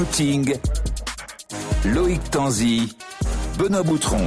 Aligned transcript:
Scouting, 0.00 0.56
Loïc 1.84 2.30
Tanzi, 2.30 2.96
Benoît 3.58 3.82
Boutron. 3.82 4.26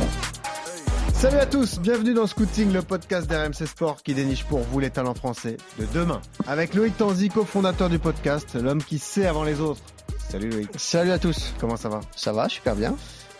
Salut 1.16 1.38
à 1.38 1.48
tous, 1.48 1.80
bienvenue 1.80 2.14
dans 2.14 2.28
Scouting, 2.28 2.72
le 2.72 2.84
podcast 2.84 3.28
d'RMC 3.28 3.66
Sport 3.66 4.04
qui 4.04 4.14
déniche 4.14 4.44
pour 4.44 4.60
vous 4.60 4.80
les 4.80 4.92
talents 4.92 5.16
français 5.16 5.58
de 5.80 5.88
demain. 5.92 6.22
Avec 6.46 6.76
Loïc 6.76 6.96
Tanzi, 6.96 7.30
cofondateur 7.30 7.90
du 7.90 7.98
podcast, 7.98 8.54
l'homme 8.54 8.84
qui 8.84 9.00
sait 9.00 9.26
avant 9.26 9.44
les 9.44 9.62
autres. 9.62 9.82
Salut 10.30 10.52
Loïc. 10.52 10.70
Salut 10.78 11.10
à 11.10 11.18
tous. 11.18 11.56
Comment 11.60 11.76
ça 11.76 11.90
va? 11.90 12.02
Ça 12.16 12.34
va, 12.34 12.48
super 12.50 12.76
bien. 12.76 12.96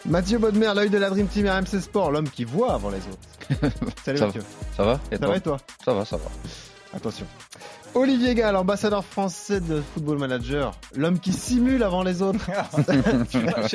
Mathieu 0.08 0.40
Bodmer, 0.40 0.72
l'œil 0.74 0.90
de 0.90 0.98
la 0.98 1.12
Dream 1.12 1.28
Team 1.28 1.48
RMC 1.48 1.82
Sport, 1.82 2.10
l'homme 2.10 2.30
qui 2.30 2.46
voit 2.46 2.74
avant 2.74 2.90
les 2.90 2.98
autres. 2.98 3.70
Salut 4.04 4.18
Ça 4.18 4.26
Mathieu. 4.26 4.42
Ça 4.76 4.84
va 4.84 5.00
Ça 5.12 5.28
va 5.28 5.38
et 5.38 5.42
toi? 5.42 5.58
Ça 5.86 5.94
va, 5.94 6.04
ça 6.04 6.18
va. 6.18 6.32
Attention. 6.96 7.28
Olivier 7.96 8.34
Gall, 8.34 8.56
ambassadeur 8.56 9.06
français 9.06 9.60
de 9.60 9.80
Football 9.94 10.18
Manager, 10.18 10.72
l'homme 10.96 11.20
qui 11.20 11.32
simule 11.32 11.84
avant 11.84 12.02
les 12.02 12.24
autres. 12.24 12.50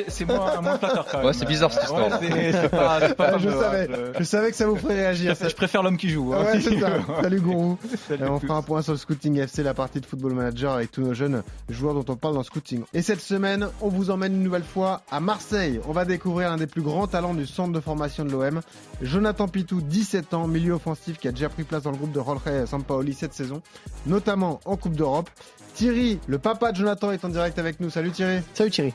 C'est 0.09 0.25
moins, 0.25 0.59
moins 0.59 0.77
flatteur 0.77 1.05
quand 1.09 1.17
même. 1.19 1.27
Ouais, 1.27 1.33
c'est 1.33 1.45
bizarre, 1.45 1.71
cette 1.71 1.83
histoire. 1.83 2.19
c'est- 2.19 2.51
c'est 2.51 2.69
pas- 2.69 2.99
c'est 3.07 3.15
pas 3.15 3.31
Ah, 3.35 3.37
je 3.37 3.49
savais, 3.49 3.87
euh, 3.89 4.11
je 4.19 4.23
savais 4.25 4.51
que 4.51 4.57
ça 4.57 4.67
vous 4.67 4.75
ferait 4.75 4.95
réagir. 4.95 5.35
je, 5.41 5.47
je 5.47 5.55
préfère 5.55 5.83
l'homme 5.83 5.95
qui 5.95 6.09
joue. 6.09 6.33
hein. 6.33 6.43
Ouais, 6.43 6.59
c'est 6.59 6.77
ça. 6.79 6.89
Salut 7.21 7.39
Gourou. 7.39 7.77
Salut 8.09 8.23
Et 8.23 8.25
à 8.27 8.31
on 8.33 8.39
fera 8.41 8.55
un 8.57 8.61
point 8.61 8.81
sur 8.81 8.91
le 8.91 8.97
Scouting 8.97 9.37
FC, 9.39 9.63
la 9.63 9.73
partie 9.73 10.01
de 10.01 10.05
Football 10.05 10.33
Manager 10.33 10.73
avec 10.73 10.91
tous 10.91 11.01
nos 11.01 11.13
jeunes 11.13 11.41
joueurs 11.69 11.93
dont 11.93 12.05
on 12.11 12.17
parle 12.17 12.33
dans 12.33 12.43
Scouting. 12.43 12.83
Et 12.93 13.01
cette 13.01 13.21
semaine, 13.21 13.67
on 13.79 13.87
vous 13.87 14.09
emmène 14.11 14.33
une 14.35 14.43
nouvelle 14.43 14.63
fois 14.65 15.01
à 15.11 15.21
Marseille. 15.21 15.79
On 15.87 15.93
va 15.93 16.03
découvrir 16.03 16.49
l'un 16.49 16.57
des 16.57 16.67
plus 16.67 16.81
grands 16.81 17.07
talents 17.07 17.33
du 17.33 17.45
centre 17.47 17.71
de 17.71 17.79
formation 17.79 18.25
de 18.25 18.31
l'OM, 18.31 18.59
Jonathan 19.01 19.47
Pitou, 19.47 19.79
17 19.81 20.33
ans, 20.33 20.45
milieu 20.47 20.73
offensif 20.73 21.17
qui 21.19 21.27
a 21.29 21.31
déjà 21.31 21.47
pris 21.47 21.63
place 21.63 21.83
dans 21.83 21.91
le 21.91 21.97
groupe 21.97 22.11
de 22.11 22.19
Jorge 22.21 22.41
Sampaoli 22.65 23.13
cette 23.13 23.33
saison, 23.33 23.61
notamment 24.09 24.59
en 24.65 24.75
Coupe 24.75 24.95
d'Europe. 24.95 25.29
Thierry, 25.73 26.19
le 26.27 26.39
papa 26.39 26.71
de 26.71 26.77
Jonathan, 26.77 27.11
est 27.11 27.23
en 27.23 27.29
direct 27.29 27.57
avec 27.59 27.79
nous. 27.79 27.89
Salut 27.89 28.11
Thierry. 28.11 28.41
Salut 28.53 28.71
Thierry. 28.71 28.93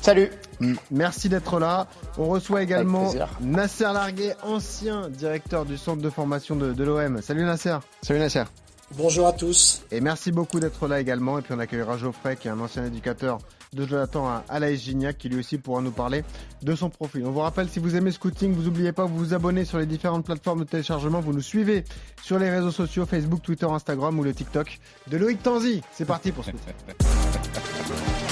Salut. 0.00 0.30
Merci 0.90 1.28
d'être 1.28 1.58
là. 1.58 1.86
On 2.18 2.26
reçoit 2.26 2.62
également. 2.62 3.12
Nasser 3.40 3.84
Larguet, 3.84 4.36
ancien 4.42 5.08
directeur 5.08 5.64
du 5.64 5.76
centre 5.76 6.02
de 6.02 6.10
formation 6.10 6.56
de, 6.56 6.72
de 6.72 6.84
l'OM. 6.84 7.20
Salut 7.22 7.44
Nasser. 7.44 7.76
Salut 8.02 8.20
Nasser. 8.20 8.44
Bonjour 8.96 9.26
à 9.26 9.32
tous. 9.32 9.82
Et 9.90 10.00
merci 10.00 10.30
beaucoup 10.30 10.60
d'être 10.60 10.86
là 10.86 11.00
également. 11.00 11.38
Et 11.38 11.42
puis 11.42 11.54
on 11.54 11.58
accueillera 11.58 11.96
Geoffrey, 11.96 12.36
qui 12.36 12.48
est 12.48 12.50
un 12.50 12.60
ancien 12.60 12.84
éducateur 12.84 13.38
de 13.74 13.86
Jonathan 13.86 14.42
l'AS 14.50 14.76
Gignac, 14.76 15.18
qui 15.18 15.28
lui 15.28 15.40
aussi 15.40 15.58
pourra 15.58 15.82
nous 15.82 15.90
parler 15.90 16.24
de 16.62 16.74
son 16.74 16.90
profil. 16.90 17.26
On 17.26 17.30
vous 17.30 17.40
rappelle, 17.40 17.68
si 17.68 17.78
vous 17.78 17.96
aimez 17.96 18.10
Scouting, 18.10 18.54
vous 18.54 18.62
n'oubliez 18.62 18.92
pas 18.92 19.06
de 19.06 19.10
vous 19.10 19.34
abonner 19.34 19.64
sur 19.64 19.78
les 19.78 19.86
différentes 19.86 20.24
plateformes 20.24 20.60
de 20.60 20.64
téléchargement. 20.64 21.20
Vous 21.20 21.32
nous 21.32 21.42
suivez 21.42 21.84
sur 22.22 22.38
les 22.38 22.50
réseaux 22.50 22.70
sociaux, 22.70 23.06
Facebook, 23.06 23.42
Twitter, 23.42 23.66
Instagram 23.66 24.18
ou 24.18 24.22
le 24.22 24.32
TikTok 24.32 24.78
de 25.08 25.16
Loïc 25.16 25.42
Tanzi. 25.42 25.82
C'est 25.92 26.06
parti 26.06 26.32
pour 26.32 26.44
Scouting. 26.44 26.74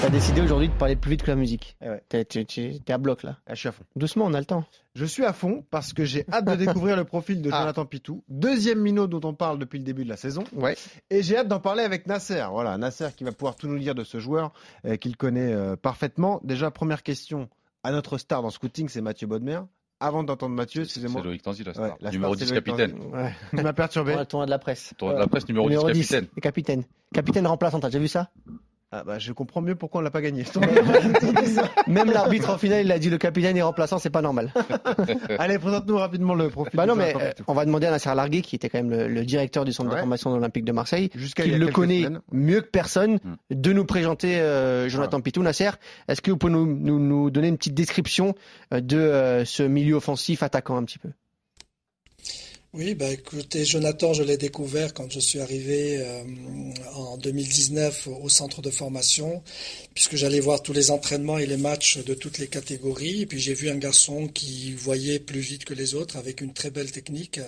T'as 0.00 0.10
décidé 0.10 0.40
aujourd'hui 0.40 0.68
de 0.68 0.72
parler 0.74 0.94
plus 0.94 1.10
vite 1.10 1.22
que 1.22 1.30
la 1.30 1.36
musique. 1.36 1.76
Eh 1.82 1.88
ouais. 1.88 2.02
T'es, 2.08 2.24
t'es- 2.24 2.44
t'es- 2.44 2.80
t'es 2.84 2.92
à 2.92 2.98
bloc 2.98 3.24
là. 3.24 3.36
Ah, 3.46 3.54
je 3.54 3.58
suis 3.60 3.68
à 3.68 3.72
fond. 3.72 3.82
Doucement, 3.96 4.26
on 4.26 4.32
a 4.34 4.38
le 4.38 4.44
temps. 4.46 4.64
Je 4.94 5.04
suis 5.04 5.24
à 5.24 5.32
fond 5.32 5.64
parce 5.70 5.92
que 5.92 6.04
j'ai 6.04 6.24
hâte 6.32 6.44
de 6.44 6.54
découvrir 6.82 6.96
le 6.96 7.04
profil 7.04 7.42
de 7.42 7.50
Ah. 7.52 7.60
Jonathan 7.60 7.84
Pitou, 7.84 8.22
deuxième 8.28 8.78
minot 8.80 9.08
dont 9.08 9.20
on 9.28 9.34
parle 9.34 9.58
depuis 9.58 9.78
le 9.78 9.84
début 9.84 10.04
de 10.04 10.08
la 10.08 10.16
saison. 10.16 10.44
Ouais. 10.54 10.76
Et 11.10 11.22
j'ai 11.22 11.36
hâte 11.36 11.48
d'en 11.48 11.58
parler 11.60 11.82
avec 11.82 12.06
Nasser. 12.06 12.44
Voilà, 12.50 12.78
Nasser 12.78 13.08
qui 13.16 13.24
va 13.24 13.32
pouvoir 13.32 13.56
tout 13.56 13.66
nous 13.66 13.78
dire 13.78 13.94
de 13.96 14.04
ce 14.04 14.18
joueur 14.20 14.52
euh, 14.86 14.96
qu'il 14.96 15.16
connaît 15.16 15.52
euh, 15.52 15.74
parfaitement. 15.76 16.40
Déjà, 16.44 16.70
première 16.70 17.02
question 17.02 17.48
à 17.82 17.90
notre 17.90 18.18
star 18.18 18.42
dans 18.42 18.50
Scouting, 18.50 18.88
c'est 18.88 19.00
Mathieu 19.00 19.26
Bodmer. 19.26 19.60
Avant 20.00 20.22
d'entendre 20.22 20.54
Mathieu, 20.54 20.84
C'est 20.84 21.00
excusez-moi. 21.00 21.22
Loïc 21.22 21.42
Tanzi, 21.42 21.64
la 21.64 21.70
Ouais, 21.72 21.74
star. 21.74 21.96
la 22.00 22.10
numéro 22.12 22.34
star, 22.36 22.46
10 22.46 22.54
c'est 22.54 22.54
Loïc 22.54 22.64
capitaine. 22.64 23.12
Ouais. 23.12 23.34
Tu 23.50 23.56
m'as 23.64 23.72
perturbé. 23.72 24.14
Tournoi 24.28 24.46
de 24.46 24.50
la 24.50 24.58
presse. 24.60 24.94
Tournoi 24.96 25.16
de 25.16 25.20
la 25.22 25.26
presse, 25.26 25.48
numéro, 25.48 25.68
10 25.68 25.76
capitaine. 26.08 26.26
et 26.36 26.40
capitaine. 26.40 26.84
Capitaine 27.12 27.46
remplaçant, 27.48 27.80
t'as 27.80 27.88
déjà 27.88 27.98
vu 27.98 28.06
ça? 28.08 28.30
Ah 28.90 29.04
bah, 29.04 29.18
je 29.18 29.32
comprends 29.32 29.60
mieux 29.60 29.74
pourquoi 29.74 30.00
on 30.00 30.04
l'a 30.04 30.10
pas 30.10 30.22
gagné. 30.22 30.44
Même 31.86 32.10
l'arbitre 32.10 32.48
en 32.50 32.56
finale, 32.56 32.86
il 32.86 32.92
a 32.92 32.98
dit 32.98 33.10
le 33.10 33.18
capitaine 33.18 33.54
est 33.56 33.62
remplaçant, 33.62 33.98
c'est 33.98 34.08
pas 34.08 34.22
normal. 34.22 34.52
Allez, 35.38 35.58
présente-nous 35.58 35.98
rapidement 35.98 36.34
le 36.34 36.48
profil. 36.48 36.72
bah 36.74 36.86
non, 36.86 36.94
mais 36.94 37.14
euh, 37.20 37.32
on 37.48 37.54
va 37.54 37.66
demander 37.66 37.86
à 37.86 37.90
Nasser 37.90 38.14
Larguet, 38.14 38.40
qui 38.40 38.56
était 38.56 38.70
quand 38.70 38.78
même 38.78 38.90
le, 38.90 39.08
le 39.08 39.24
directeur 39.24 39.64
du 39.66 39.72
centre 39.72 39.90
Ouais. 39.90 39.96
de 39.96 40.00
formation 40.00 40.30
de 40.30 40.36
l'Olympique 40.36 40.64
de 40.64 40.72
Marseille, 40.72 41.10
qui 41.10 41.42
le 41.50 41.68
connaît 41.68 42.04
semaines. 42.04 42.20
mieux 42.32 42.60
que 42.62 42.68
personne, 42.70 43.18
Mm. 43.24 43.34
de 43.54 43.72
nous 43.72 43.84
présenter 43.84 44.36
euh, 44.40 44.88
Jonathan 44.88 45.20
Pitou. 45.20 45.42
Nasser, 45.42 45.70
est-ce 46.08 46.20
que 46.22 46.30
vous 46.30 46.36
pouvez 46.38 46.52
nous, 46.52 46.66
nous, 46.66 46.98
nous 46.98 47.30
donner 47.30 47.48
une 47.48 47.56
petite 47.58 47.74
description 47.74 48.34
euh, 48.72 48.80
de 48.80 48.96
euh, 48.96 49.44
ce 49.44 49.62
milieu 49.62 49.96
offensif 49.96 50.42
attaquant 50.42 50.76
un 50.76 50.84
petit 50.84 50.98
peu? 50.98 51.10
Oui, 52.78 52.94
bah 52.94 53.10
écoutez, 53.10 53.64
Jonathan, 53.64 54.12
je 54.12 54.22
l'ai 54.22 54.36
découvert 54.36 54.94
quand 54.94 55.10
je 55.10 55.18
suis 55.18 55.40
arrivé 55.40 55.96
euh, 55.98 56.22
en 56.94 57.16
2019 57.16 58.06
au 58.22 58.28
centre 58.28 58.62
de 58.62 58.70
formation, 58.70 59.42
puisque 59.94 60.14
j'allais 60.14 60.38
voir 60.38 60.62
tous 60.62 60.72
les 60.72 60.92
entraînements 60.92 61.38
et 61.38 61.46
les 61.46 61.56
matchs 61.56 61.98
de 61.98 62.14
toutes 62.14 62.38
les 62.38 62.46
catégories. 62.46 63.22
Et 63.22 63.26
puis 63.26 63.40
j'ai 63.40 63.52
vu 63.52 63.68
un 63.68 63.74
garçon 63.74 64.28
qui 64.28 64.74
voyait 64.74 65.18
plus 65.18 65.40
vite 65.40 65.64
que 65.64 65.74
les 65.74 65.96
autres, 65.96 66.16
avec 66.18 66.40
une 66.40 66.52
très 66.52 66.70
belle 66.70 66.92
technique, 66.92 67.40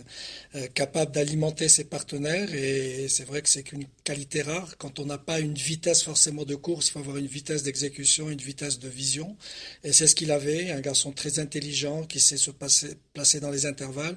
euh, 0.56 0.66
capable 0.74 1.12
d'alimenter 1.12 1.68
ses 1.68 1.84
partenaires. 1.84 2.52
Et 2.52 3.06
c'est 3.08 3.24
vrai 3.24 3.40
que 3.40 3.48
c'est 3.48 3.62
qu'une 3.62 3.86
qualité 4.02 4.42
rare. 4.42 4.78
Quand 4.78 4.98
on 4.98 5.06
n'a 5.06 5.18
pas 5.18 5.38
une 5.38 5.54
vitesse 5.54 6.02
forcément 6.02 6.44
de 6.44 6.56
course, 6.56 6.88
il 6.88 6.90
faut 6.90 6.98
avoir 6.98 7.18
une 7.18 7.28
vitesse 7.28 7.62
d'exécution, 7.62 8.30
une 8.30 8.40
vitesse 8.40 8.80
de 8.80 8.88
vision. 8.88 9.36
Et 9.84 9.92
c'est 9.92 10.08
ce 10.08 10.16
qu'il 10.16 10.32
avait, 10.32 10.72
un 10.72 10.80
garçon 10.80 11.12
très 11.12 11.38
intelligent 11.38 12.02
qui 12.02 12.18
sait 12.18 12.36
se 12.36 12.50
passer, 12.50 12.96
placer 13.14 13.38
dans 13.38 13.52
les 13.52 13.64
intervalles 13.64 14.16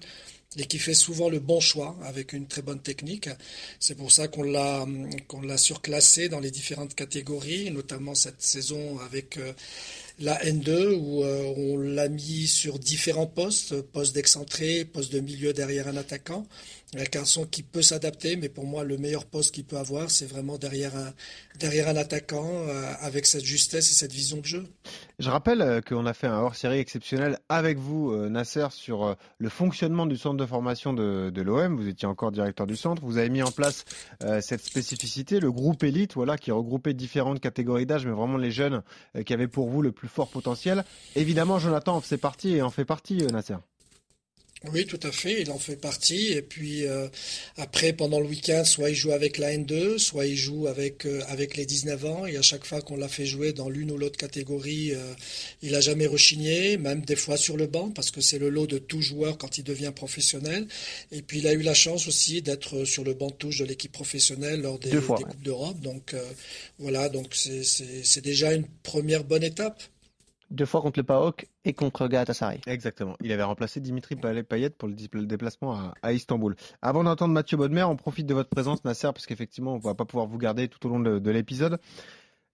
et 0.57 0.65
qui 0.65 0.79
fait 0.79 0.93
souvent 0.93 1.29
le 1.29 1.39
bon 1.39 1.59
choix 1.59 1.95
avec 2.03 2.33
une 2.33 2.47
très 2.47 2.61
bonne 2.61 2.79
technique. 2.79 3.29
C'est 3.79 3.95
pour 3.95 4.11
ça 4.11 4.27
qu'on 4.27 4.43
l'a 4.43 4.85
qu'on 5.27 5.41
l'a 5.41 5.57
surclassé 5.57 6.29
dans 6.29 6.39
les 6.39 6.51
différentes 6.51 6.95
catégories, 6.95 7.71
notamment 7.71 8.15
cette 8.15 8.41
saison 8.41 8.99
avec 8.99 9.37
euh, 9.37 9.53
la 10.19 10.37
N2 10.43 10.95
où 10.95 11.23
euh, 11.23 11.53
on 11.57 11.77
l'a 11.77 12.07
mis 12.07 12.47
sur 12.47 12.79
différents 12.79 13.25
postes, 13.25 13.81
poste 13.81 14.13
d'excentré, 14.13 14.85
poste 14.85 15.11
de 15.11 15.19
milieu 15.19 15.53
derrière 15.53 15.87
un 15.87 15.97
attaquant. 15.97 16.45
Un 16.95 17.03
garçon 17.05 17.47
qui 17.49 17.63
peut 17.63 17.81
s'adapter, 17.81 18.35
mais 18.35 18.49
pour 18.49 18.67
moi 18.67 18.83
le 18.83 18.97
meilleur 18.97 19.25
poste 19.25 19.55
qu'il 19.55 19.63
peut 19.63 19.77
avoir, 19.77 20.11
c'est 20.11 20.27
vraiment 20.27 20.59
derrière 20.59 20.95
un 20.95 21.11
derrière 21.59 21.87
un 21.87 21.95
attaquant 21.95 22.47
euh, 22.47 22.93
avec 23.01 23.25
cette 23.25 23.43
justesse 23.43 23.89
et 23.89 23.95
cette 23.95 24.11
vision 24.11 24.37
de 24.37 24.45
jeu. 24.45 24.67
Je 25.17 25.27
rappelle 25.31 25.61
euh, 25.63 25.81
qu'on 25.81 26.05
a 26.05 26.13
fait 26.13 26.27
un 26.27 26.37
hors-série 26.37 26.77
exceptionnel 26.77 27.39
avec 27.49 27.79
vous, 27.79 28.15
Nasser, 28.29 28.67
sur 28.69 29.15
le 29.39 29.49
fonctionnement 29.49 30.05
du 30.05 30.17
centre 30.17 30.37
de 30.37 30.45
formation 30.45 30.93
de, 30.93 31.41
l'OM. 31.41 31.75
Vous 31.75 31.87
étiez 31.87 32.07
encore 32.07 32.31
directeur 32.31 32.67
du 32.67 32.75
centre. 32.75 33.03
Vous 33.03 33.17
avez 33.17 33.29
mis 33.29 33.41
en 33.41 33.51
place 33.51 33.85
cette 34.41 34.63
spécificité, 34.63 35.39
le 35.39 35.51
groupe 35.51 35.83
élite, 35.83 36.13
voilà, 36.13 36.37
qui 36.37 36.51
regroupait 36.51 36.93
différentes 36.93 37.39
catégories 37.39 37.85
d'âge, 37.85 38.05
mais 38.05 38.11
vraiment 38.11 38.37
les 38.37 38.51
jeunes 38.51 38.83
qui 39.25 39.33
avaient 39.33 39.47
pour 39.47 39.69
vous 39.69 39.81
le 39.81 39.91
plus 39.91 40.02
fort 40.07 40.29
potentiel. 40.29 40.83
Évidemment, 41.15 41.59
Jonathan 41.59 41.95
en 41.95 42.01
faisait 42.01 42.17
partie 42.17 42.55
et 42.55 42.61
en 42.61 42.71
fait 42.71 42.85
partie, 42.85 43.23
euh, 43.23 43.27
Nasser. 43.27 43.55
Oui, 44.71 44.85
tout 44.85 44.99
à 45.03 45.11
fait, 45.11 45.41
il 45.41 45.51
en 45.51 45.59
fait 45.59 45.75
partie. 45.75 46.31
Et 46.31 46.41
puis 46.41 46.85
euh, 46.85 47.07
après, 47.57 47.91
pendant 47.91 48.21
le 48.21 48.27
week-end, 48.27 48.63
soit 48.63 48.91
il 48.91 48.95
joue 48.95 49.11
avec 49.11 49.37
la 49.37 49.51
N2, 49.51 49.97
soit 49.97 50.25
il 50.25 50.37
joue 50.37 50.67
avec 50.67 51.05
euh, 51.05 51.21
avec 51.27 51.57
les 51.57 51.65
19 51.65 52.05
ans. 52.05 52.25
Et 52.25 52.37
à 52.37 52.41
chaque 52.41 52.65
fois 52.65 52.81
qu'on 52.81 52.95
l'a 52.95 53.09
fait 53.09 53.25
jouer 53.25 53.51
dans 53.51 53.67
l'une 53.67 53.91
ou 53.91 53.97
l'autre 53.97 54.15
catégorie, 54.15 54.93
euh, 54.93 55.13
il 55.61 55.75
a 55.75 55.81
jamais 55.81 56.07
rechigné, 56.07 56.77
même 56.77 57.01
des 57.01 57.17
fois 57.17 57.35
sur 57.35 57.57
le 57.57 57.67
banc, 57.67 57.89
parce 57.89 58.09
que 58.09 58.21
c'est 58.21 58.39
le 58.39 58.49
lot 58.49 58.65
de 58.65 58.77
tout 58.77 59.01
joueur 59.01 59.37
quand 59.37 59.57
il 59.57 59.65
devient 59.65 59.91
professionnel. 59.93 60.65
Et 61.11 61.21
puis 61.21 61.39
il 61.39 61.47
a 61.47 61.53
eu 61.53 61.61
la 61.61 61.73
chance 61.73 62.07
aussi 62.07 62.41
d'être 62.41 62.85
sur 62.85 63.03
le 63.03 63.13
banc 63.13 63.27
de 63.27 63.35
touche 63.35 63.59
de 63.59 63.65
l'équipe 63.65 63.91
professionnelle 63.91 64.61
lors 64.61 64.79
des, 64.79 64.91
fois, 65.01 65.17
des 65.17 65.25
ouais. 65.25 65.29
coupes 65.29 65.43
d'Europe. 65.43 65.79
Donc 65.81 66.15
voilà, 66.79 67.09
donc 67.09 67.35
c'est 67.35 68.21
déjà 68.21 68.53
une 68.53 68.65
première 68.83 69.25
bonne 69.25 69.43
étape. 69.43 69.83
Deux 70.51 70.65
fois 70.65 70.81
contre 70.81 70.99
le 70.99 71.03
PAOK 71.03 71.47
et 71.65 71.73
contre 71.73 72.07
Galatasaray. 72.07 72.61
Exactement. 72.67 73.15
Il 73.21 73.31
avait 73.31 73.43
remplacé 73.43 73.79
Dimitri 73.79 74.15
Payet 74.15 74.69
pour 74.69 74.87
le 74.87 75.25
déplacement 75.25 75.93
à, 76.01 76.13
Istanbul. 76.13 76.55
Avant 76.81 77.03
d'entendre 77.03 77.33
Mathieu 77.33 77.57
Bodmer, 77.57 77.83
on 77.83 77.95
profite 77.95 78.27
de 78.27 78.33
votre 78.33 78.49
présence, 78.49 78.83
Nasser, 78.85 79.07
parce 79.13 79.25
qu'effectivement, 79.25 79.73
on 79.73 79.79
va 79.79 79.95
pas 79.95 80.05
pouvoir 80.05 80.27
vous 80.27 80.37
garder 80.37 80.67
tout 80.67 80.85
au 80.85 80.89
long 80.89 80.99
de 80.99 81.31
l'épisode. 81.31 81.79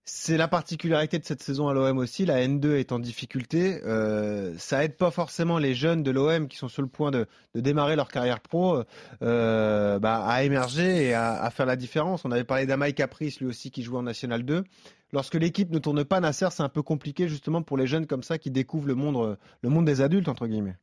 C'est 0.04 0.36
la 0.36 0.48
particularité 0.48 1.18
de 1.18 1.24
cette 1.24 1.42
saison 1.42 1.68
à 1.68 1.74
l'OM 1.74 1.98
aussi. 1.98 2.24
La 2.26 2.44
N2 2.44 2.76
est 2.76 2.90
en 2.90 2.98
difficulté. 2.98 3.80
Euh, 3.84 4.56
ça 4.58 4.84
aide 4.84 4.96
pas 4.96 5.10
forcément 5.10 5.58
les 5.58 5.74
jeunes 5.74 6.02
de 6.02 6.10
l'OM 6.10 6.48
qui 6.48 6.56
sont 6.56 6.68
sur 6.68 6.82
le 6.82 6.88
point 6.88 7.10
de, 7.10 7.26
démarrer 7.54 7.96
leur 7.96 8.08
carrière 8.08 8.40
pro 8.40 8.82
euh, 9.22 9.98
bah, 9.98 10.24
à 10.26 10.42
émerger 10.42 11.08
et 11.08 11.14
à, 11.14 11.48
faire 11.50 11.66
la 11.66 11.76
différence. 11.76 12.24
On 12.24 12.32
avait 12.32 12.44
parlé 12.44 12.66
d'Amaï 12.66 12.94
Caprice, 12.94 13.40
lui 13.40 13.46
aussi, 13.46 13.70
qui 13.70 13.82
jouait 13.82 13.98
en 13.98 14.02
National 14.02 14.42
2. 14.42 14.64
Lorsque 15.12 15.34
l'équipe 15.34 15.70
ne 15.70 15.78
tourne 15.78 16.04
pas, 16.04 16.20
Nasser, 16.20 16.48
c'est 16.50 16.62
un 16.62 16.68
peu 16.68 16.82
compliqué 16.82 17.28
justement 17.28 17.62
pour 17.62 17.76
les 17.76 17.86
jeunes 17.86 18.06
comme 18.06 18.22
ça 18.22 18.38
qui 18.38 18.50
découvrent 18.50 18.88
le 18.88 18.94
monde, 18.94 19.38
le 19.62 19.68
monde 19.68 19.84
des 19.84 20.00
adultes, 20.00 20.28
entre 20.28 20.46
guillemets. 20.46 20.76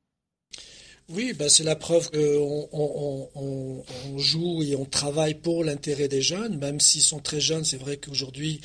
Oui, 1.09 1.31
ben 1.31 1.47
c'est 1.47 1.63
la 1.63 1.77
preuve 1.77 2.11
qu'on 2.11 2.67
on, 2.73 3.29
on, 3.33 3.83
on, 4.11 4.17
joue 4.17 4.61
et 4.61 4.75
on 4.75 4.83
travaille 4.83 5.35
pour 5.35 5.63
l'intérêt 5.63 6.09
des 6.09 6.21
jeunes, 6.21 6.57
même 6.57 6.81
s'ils 6.81 7.01
sont 7.01 7.19
très 7.19 7.39
jeunes. 7.39 7.63
C'est 7.63 7.77
vrai 7.77 7.95
qu'aujourd'hui, 7.95 8.59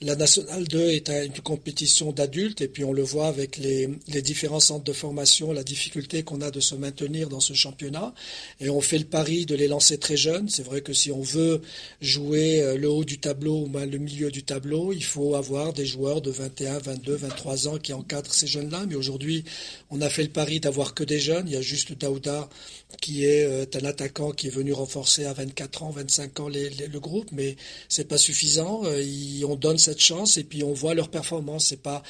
la 0.00 0.16
Nationale 0.16 0.66
2 0.66 0.88
est 0.88 1.10
une 1.10 1.38
compétition 1.42 2.10
d'adultes 2.10 2.62
et 2.62 2.68
puis 2.68 2.82
on 2.82 2.94
le 2.94 3.02
voit 3.02 3.26
avec 3.26 3.58
les, 3.58 3.90
différents 4.22 4.58
centres 4.58 4.84
de 4.84 4.92
formation, 4.94 5.52
la 5.52 5.64
difficulté 5.64 6.22
qu'on 6.22 6.40
a 6.40 6.50
de 6.50 6.60
se 6.60 6.74
maintenir 6.74 7.28
dans 7.28 7.40
ce 7.40 7.52
championnat. 7.52 8.14
Et 8.58 8.70
on 8.70 8.80
fait 8.80 8.96
le 8.98 9.04
pari 9.04 9.44
de 9.44 9.54
les 9.54 9.68
lancer 9.68 9.98
très 9.98 10.16
jeunes. 10.16 10.48
C'est 10.48 10.62
vrai 10.62 10.80
que 10.80 10.94
si 10.94 11.12
on 11.12 11.20
veut 11.20 11.60
jouer 12.00 12.62
euh, 12.62 12.78
le 12.78 12.88
haut 12.88 13.04
du 13.04 13.18
tableau 13.18 13.64
ou 13.64 13.66
même 13.66 13.90
le 13.90 13.98
milieu 13.98 14.30
du 14.30 14.44
tableau, 14.44 14.94
il 14.94 15.04
faut 15.04 15.34
avoir 15.34 15.74
des 15.74 15.84
joueurs 15.84 16.22
de 16.22 16.30
21, 16.30 16.78
22, 16.78 17.16
23 17.16 17.68
ans 17.68 17.78
qui 17.78 17.92
encadrent 17.92 18.32
ces 18.32 18.46
jeunes-là. 18.46 18.86
Mais 18.88 18.94
aujourd'hui, 18.94 19.44
on 19.90 20.00
a 20.00 20.08
fait 20.08 20.22
le 20.22 20.30
pari 20.30 20.58
d'avoir 20.58 20.94
que 20.94 21.04
des 21.04 21.20
jeunes. 21.20 21.46
Il 21.48 21.52
y 21.52 21.56
a 21.56 21.60
juste 21.60 21.81
Daouda, 21.90 22.48
qui 23.00 23.24
est 23.24 23.44
euh, 23.44 23.64
un 23.74 23.84
attaquant 23.84 24.32
qui 24.32 24.48
est 24.48 24.50
venu 24.50 24.72
renforcer 24.72 25.24
à 25.24 25.32
24 25.32 25.82
ans, 25.82 25.90
25 25.90 26.40
ans 26.40 26.48
le 26.48 26.98
groupe, 26.98 27.28
mais 27.32 27.56
c'est 27.88 28.06
pas 28.06 28.18
suffisant. 28.18 28.82
Euh, 28.84 29.02
on 29.46 29.56
donne 29.56 29.78
cette 29.78 30.00
chance 30.00 30.36
et 30.36 30.44
puis 30.44 30.62
on 30.62 30.72
voit 30.72 30.94
leur 30.94 31.08
performance. 31.08 31.66
C'est 31.66 31.82
pas 31.82 32.02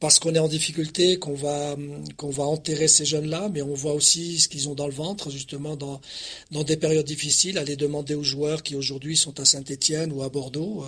parce 0.00 0.18
qu'on 0.18 0.34
est 0.34 0.38
en 0.38 0.48
difficulté 0.48 1.18
qu'on 1.18 1.34
va 1.34 1.76
qu'on 2.16 2.30
va 2.30 2.44
enterrer 2.44 2.88
ces 2.88 3.04
jeunes-là, 3.04 3.50
mais 3.52 3.62
on 3.62 3.74
voit 3.74 3.92
aussi 3.92 4.38
ce 4.38 4.48
qu'ils 4.48 4.68
ont 4.68 4.74
dans 4.74 4.86
le 4.86 4.92
ventre, 4.92 5.30
justement 5.30 5.76
dans 5.76 6.00
des 6.64 6.76
périodes 6.76 7.06
difficiles. 7.06 7.58
Aller 7.58 7.76
demander 7.76 8.14
aux 8.14 8.22
joueurs 8.22 8.62
qui 8.62 8.74
aujourd'hui 8.74 9.16
sont 9.16 9.38
à 9.40 9.44
Saint-Étienne 9.44 10.12
ou 10.12 10.22
à 10.22 10.28
Bordeaux, 10.28 10.84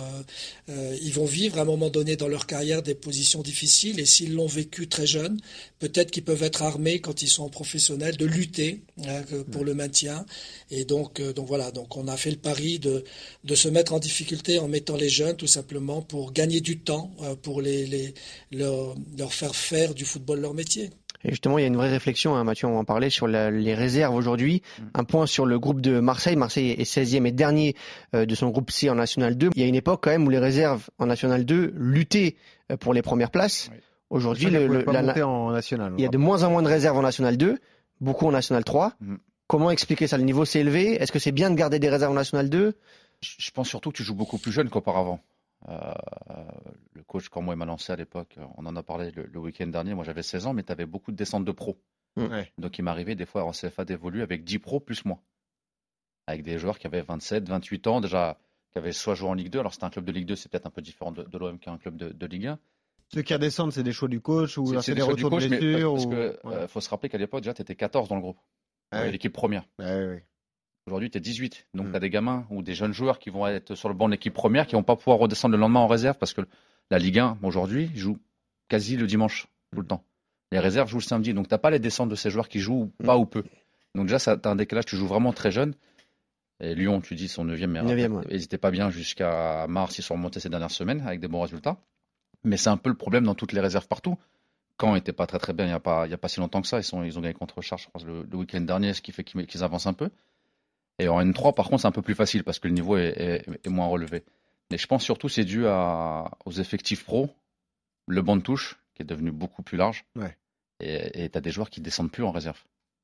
euh, 0.69 0.97
ils 1.01 1.13
vont 1.13 1.25
vivre 1.25 1.57
à 1.57 1.61
un 1.61 1.65
moment 1.65 1.89
donné 1.89 2.15
dans 2.15 2.27
leur 2.27 2.45
carrière 2.45 2.81
des 2.81 2.95
positions 2.95 3.41
difficiles 3.41 3.99
et 3.99 4.05
s'ils 4.05 4.33
l'ont 4.33 4.47
vécu 4.47 4.87
très 4.87 5.07
jeune, 5.07 5.39
peut-être 5.79 6.11
qu'ils 6.11 6.23
peuvent 6.23 6.43
être 6.43 6.61
armés 6.61 6.99
quand 6.99 7.21
ils 7.21 7.27
sont 7.27 7.49
professionnels 7.49 8.17
de 8.17 8.25
lutter 8.31 8.83
hein, 9.05 9.21
pour 9.51 9.63
le 9.63 9.73
maintien. 9.73 10.25
Et 10.69 10.85
donc, 10.85 11.19
euh, 11.19 11.33
donc 11.33 11.47
voilà, 11.47 11.71
donc 11.71 11.97
on 11.97 12.07
a 12.07 12.17
fait 12.17 12.31
le 12.31 12.37
pari 12.37 12.79
de, 12.79 13.03
de 13.43 13.55
se 13.55 13.67
mettre 13.67 13.93
en 13.93 13.99
difficulté 13.99 14.59
en 14.59 14.67
mettant 14.67 14.95
les 14.95 15.09
jeunes 15.09 15.35
tout 15.35 15.47
simplement 15.47 16.01
pour 16.01 16.33
gagner 16.33 16.61
du 16.61 16.79
temps, 16.79 17.11
euh, 17.21 17.35
pour 17.35 17.61
les, 17.61 17.85
les 17.85 18.13
leur, 18.51 18.95
leur, 19.17 19.33
faire 19.33 19.55
faire 19.55 19.93
du 19.93 20.05
football 20.05 20.39
leur 20.39 20.53
métier. 20.53 20.89
Et 21.23 21.29
justement, 21.29 21.59
il 21.59 21.61
y 21.61 21.65
a 21.65 21.67
une 21.67 21.75
vraie 21.75 21.89
réflexion, 21.89 22.35
hein, 22.35 22.43
Mathieu, 22.43 22.67
on 22.67 22.79
en 22.79 22.85
parlait, 22.85 23.11
sur 23.11 23.27
la, 23.27 23.51
les 23.51 23.75
réserves 23.75 24.15
aujourd'hui. 24.15 24.63
Mm. 24.79 24.83
Un 24.95 25.03
point 25.03 25.25
sur 25.27 25.45
le 25.45 25.59
groupe 25.59 25.81
de 25.81 25.99
Marseille. 25.99 26.35
Marseille 26.35 26.71
est 26.71 26.83
16e 26.83 27.27
et 27.27 27.31
dernier 27.31 27.75
euh, 28.15 28.25
de 28.25 28.35
son 28.35 28.49
groupe 28.49 28.71
C 28.71 28.89
en 28.89 28.95
National 28.95 29.37
2. 29.37 29.51
Il 29.55 29.61
y 29.61 29.65
a 29.65 29.67
une 29.67 29.75
époque 29.75 30.01
quand 30.03 30.09
même 30.09 30.25
où 30.25 30.29
les 30.29 30.39
réserves 30.39 30.89
en 30.97 31.05
National 31.05 31.45
2 31.45 31.73
luttaient 31.75 32.35
euh, 32.71 32.77
pour 32.77 32.93
les 32.93 33.01
premières 33.01 33.31
places. 33.31 33.69
Oui. 33.71 33.77
Aujourd'hui, 34.09 34.49
le, 34.49 34.67
le, 34.67 34.83
la, 34.91 35.25
en 35.25 35.51
national, 35.51 35.93
il 35.97 36.03
y 36.03 36.05
a 36.05 36.09
de 36.09 36.17
moins 36.17 36.43
en 36.43 36.51
moins 36.51 36.61
de 36.61 36.67
réserves 36.67 36.97
en 36.97 37.01
National 37.01 37.37
2, 37.37 37.59
beaucoup 38.01 38.27
en 38.27 38.31
National 38.31 38.63
3. 38.63 38.93
Mm. 38.99 39.15
Comment 39.47 39.71
expliquer 39.71 40.07
ça? 40.07 40.17
Le 40.17 40.23
niveau 40.23 40.45
s'est 40.45 40.59
élevé. 40.59 41.01
Est-ce 41.01 41.11
que 41.11 41.19
c'est 41.19 41.31
bien 41.31 41.49
de 41.49 41.55
garder 41.55 41.79
des 41.79 41.89
réserves 41.89 42.11
en 42.11 42.15
National 42.15 42.49
2 42.49 42.73
Je 43.21 43.51
pense 43.51 43.69
surtout 43.69 43.91
que 43.91 43.97
tu 43.97 44.03
joues 44.03 44.15
beaucoup 44.15 44.37
plus 44.37 44.51
jeune 44.51 44.69
qu'auparavant. 44.69 45.21
Euh, 45.69 45.93
le 46.93 47.03
coach, 47.03 47.29
quand 47.29 47.41
moi 47.41 47.53
il 47.53 47.57
m'a 47.57 47.65
lancé 47.65 47.93
à 47.93 47.95
l'époque, 47.95 48.37
on 48.57 48.65
en 48.65 48.75
a 48.75 48.83
parlé 48.83 49.11
le, 49.11 49.25
le 49.25 49.39
week-end 49.39 49.67
dernier, 49.67 49.93
moi 49.93 50.03
j'avais 50.03 50.23
16 50.23 50.47
ans, 50.47 50.53
mais 50.53 50.63
tu 50.63 50.71
avais 50.71 50.87
beaucoup 50.87 51.11
de 51.11 51.17
descentes 51.17 51.45
de 51.45 51.51
pros. 51.51 51.77
Ouais. 52.17 52.51
Donc 52.57 52.77
il 52.77 52.81
m'arrivait 52.81 53.15
des 53.15 53.25
fois 53.25 53.43
en 53.43 53.51
CFA 53.51 53.85
d'évoluer 53.85 54.21
avec 54.21 54.43
10 54.43 54.59
pros 54.59 54.79
plus 54.79 55.05
moi. 55.05 55.19
Avec 56.27 56.43
des 56.43 56.57
joueurs 56.57 56.79
qui 56.79 56.87
avaient 56.87 57.01
27, 57.01 57.47
28 57.47 57.87
ans, 57.87 58.01
déjà, 58.01 58.37
qui 58.71 58.77
avaient 58.77 58.91
soit 58.91 59.15
joué 59.15 59.29
en 59.29 59.33
Ligue 59.33 59.49
2, 59.49 59.59
alors 59.59 59.73
c'était 59.73 59.85
un 59.85 59.89
club 59.89 60.05
de 60.05 60.11
Ligue 60.11 60.27
2, 60.27 60.35
c'est 60.35 60.49
peut-être 60.49 60.65
un 60.67 60.71
peu 60.71 60.81
différent 60.81 61.11
de, 61.11 61.23
de 61.23 61.37
l'OM 61.37 61.59
qu'un 61.59 61.77
club 61.77 61.97
de, 61.97 62.09
de, 62.09 62.25
Ligue 62.25 62.47
1. 62.47 62.59
Ceux 63.13 63.21
qui 63.23 63.33
redescendent, 63.33 63.73
c'est 63.73 63.83
des 63.83 63.91
choix 63.91 64.07
du 64.07 64.21
coach 64.21 64.57
ou 64.57 64.79
c'est 64.81 64.95
des, 64.95 65.01
retours 65.01 65.29
coach, 65.29 65.43
de 65.43 65.49
blessures 65.49 65.93
Parce 65.93 66.05
ou... 66.05 66.09
que 66.09 66.15
ouais. 66.47 66.53
euh, 66.53 66.67
faut 66.67 66.79
se 66.81 66.89
rappeler 66.89 67.09
qu'à 67.09 67.17
l'époque, 67.17 67.41
déjà, 67.41 67.53
tu 67.53 67.61
étais 67.61 67.75
14 67.75 68.07
dans 68.09 68.15
le 68.15 68.21
groupe. 68.21 68.37
Ah 68.91 69.03
oui. 69.03 69.11
L'équipe 69.11 69.33
première. 69.33 69.63
Ah 69.79 69.97
oui, 69.97 70.05
oui. 70.15 70.17
Aujourd'hui, 70.87 71.09
tu 71.11 71.17
es 71.17 71.21
18. 71.21 71.67
Donc, 71.73 71.87
Mm. 71.87 71.91
tu 71.91 71.95
as 71.97 71.99
des 71.99 72.09
gamins 72.09 72.45
ou 72.49 72.61
des 72.63 72.73
jeunes 72.73 72.93
joueurs 72.93 73.19
qui 73.19 73.29
vont 73.29 73.45
être 73.47 73.75
sur 73.75 73.89
le 73.89 73.95
banc 73.95 74.07
de 74.07 74.13
l'équipe 74.13 74.33
première 74.33 74.65
qui 74.65 74.75
vont 74.75 74.83
pas 74.83 74.95
pouvoir 74.95 75.17
redescendre 75.19 75.53
le 75.55 75.59
lendemain 75.61 75.81
en 75.81 75.87
réserve 75.87 76.17
parce 76.17 76.33
que 76.33 76.41
la 76.89 76.99
Ligue 76.99 77.19
1, 77.19 77.37
aujourd'hui, 77.43 77.89
joue 77.95 78.17
quasi 78.69 78.95
le 78.97 79.07
dimanche, 79.07 79.47
tout 79.73 79.81
le 79.81 79.87
temps. 79.87 80.03
Les 80.51 80.59
réserves 80.59 80.89
jouent 80.89 80.97
le 80.97 81.03
samedi. 81.03 81.33
Donc, 81.33 81.47
tu 81.47 81.53
n'as 81.53 81.57
pas 81.59 81.69
les 81.69 81.79
descentes 81.79 82.09
de 82.09 82.15
ces 82.15 82.29
joueurs 82.29 82.49
qui 82.49 82.59
jouent 82.59 82.91
pas 83.03 83.17
ou 83.17 83.25
peu. 83.25 83.43
Donc, 83.95 84.07
déjà, 84.07 84.19
tu 84.19 84.47
as 84.47 84.51
un 84.51 84.55
décalage. 84.55 84.85
Tu 84.85 84.95
joues 84.95 85.07
vraiment 85.07 85.33
très 85.33 85.51
jeune. 85.51 85.75
Et 86.61 86.75
Lyon, 86.75 87.01
tu 87.01 87.15
dis, 87.15 87.27
son 87.27 87.45
9e, 87.45 87.67
mais 87.67 87.81
Neuvième, 87.81 88.13
ouais. 88.15 88.23
ils 88.29 88.39
n'étaient 88.39 88.57
pas 88.57 88.71
bien 88.71 88.89
jusqu'à 88.89 89.65
mars. 89.67 89.97
Ils 89.97 90.01
sont 90.03 90.13
remontés 90.15 90.39
ces 90.39 90.49
dernières 90.49 90.71
semaines 90.71 91.01
avec 91.05 91.19
des 91.19 91.27
bons 91.27 91.41
résultats. 91.41 91.77
Mais 92.43 92.57
c'est 92.57 92.69
un 92.69 92.77
peu 92.77 92.89
le 92.89 92.95
problème 92.95 93.23
dans 93.25 93.35
toutes 93.35 93.51
les 93.53 93.61
réserves 93.61 93.87
partout. 93.87 94.17
Caen 94.79 94.93
n'était 94.95 95.13
pas 95.13 95.27
très 95.27 95.37
très 95.37 95.53
bien 95.53 95.65
il 95.65 95.69
n'y 95.69 95.73
a, 95.75 95.79
pas- 95.79 96.07
il 96.07 96.11
y 96.11 96.13
a 96.13 96.17
pas 96.17 96.27
si 96.27 96.39
longtemps 96.39 96.61
que 96.61 96.67
ça. 96.67 96.79
Ils, 96.79 96.83
sont, 96.83 97.03
ils 97.03 97.17
ont 97.17 97.21
gagné 97.21 97.33
contre 97.35 97.61
Charles, 97.61 97.81
je 97.81 97.89
pense, 97.89 98.03
le, 98.03 98.23
le 98.29 98.37
week-end 98.37 98.61
dernier, 98.61 98.93
ce 98.93 99.01
qui 99.01 99.11
fait 99.11 99.23
qu'ils 99.23 99.63
avancent 99.63 99.85
un 99.87 99.93
peu. 99.93 100.09
Et 100.99 101.07
en 101.07 101.21
N3, 101.21 101.53
par 101.53 101.67
contre, 101.69 101.81
c'est 101.81 101.87
un 101.87 101.91
peu 101.91 102.01
plus 102.01 102.15
facile 102.15 102.43
parce 102.43 102.59
que 102.59 102.67
le 102.67 102.73
niveau 102.73 102.97
est, 102.97 103.09
est- 103.17 103.65
est 103.65 103.69
moins 103.69 103.87
relevé. 103.87 104.23
Mais 104.71 104.77
je 104.77 104.87
pense 104.87 105.03
surtout 105.03 105.29
c'est 105.29 105.45
dû 105.45 105.67
à, 105.67 106.31
aux 106.45 106.51
effectifs 106.51 107.03
pro, 107.03 107.29
le 108.07 108.21
banc 108.21 108.35
de 108.37 108.41
touche 108.41 108.79
qui 108.95 109.01
est 109.03 109.05
devenu 109.05 109.31
beaucoup 109.31 109.61
plus 109.63 109.77
large. 109.77 110.05
Ouais. 110.15 110.35
Et 110.79 111.29
tu 111.29 111.37
as 111.37 111.41
des 111.41 111.51
joueurs 111.51 111.69
qui 111.69 111.79
descendent 111.81 112.11
plus 112.11 112.23
en 112.23 112.31
réserve. 112.31 112.57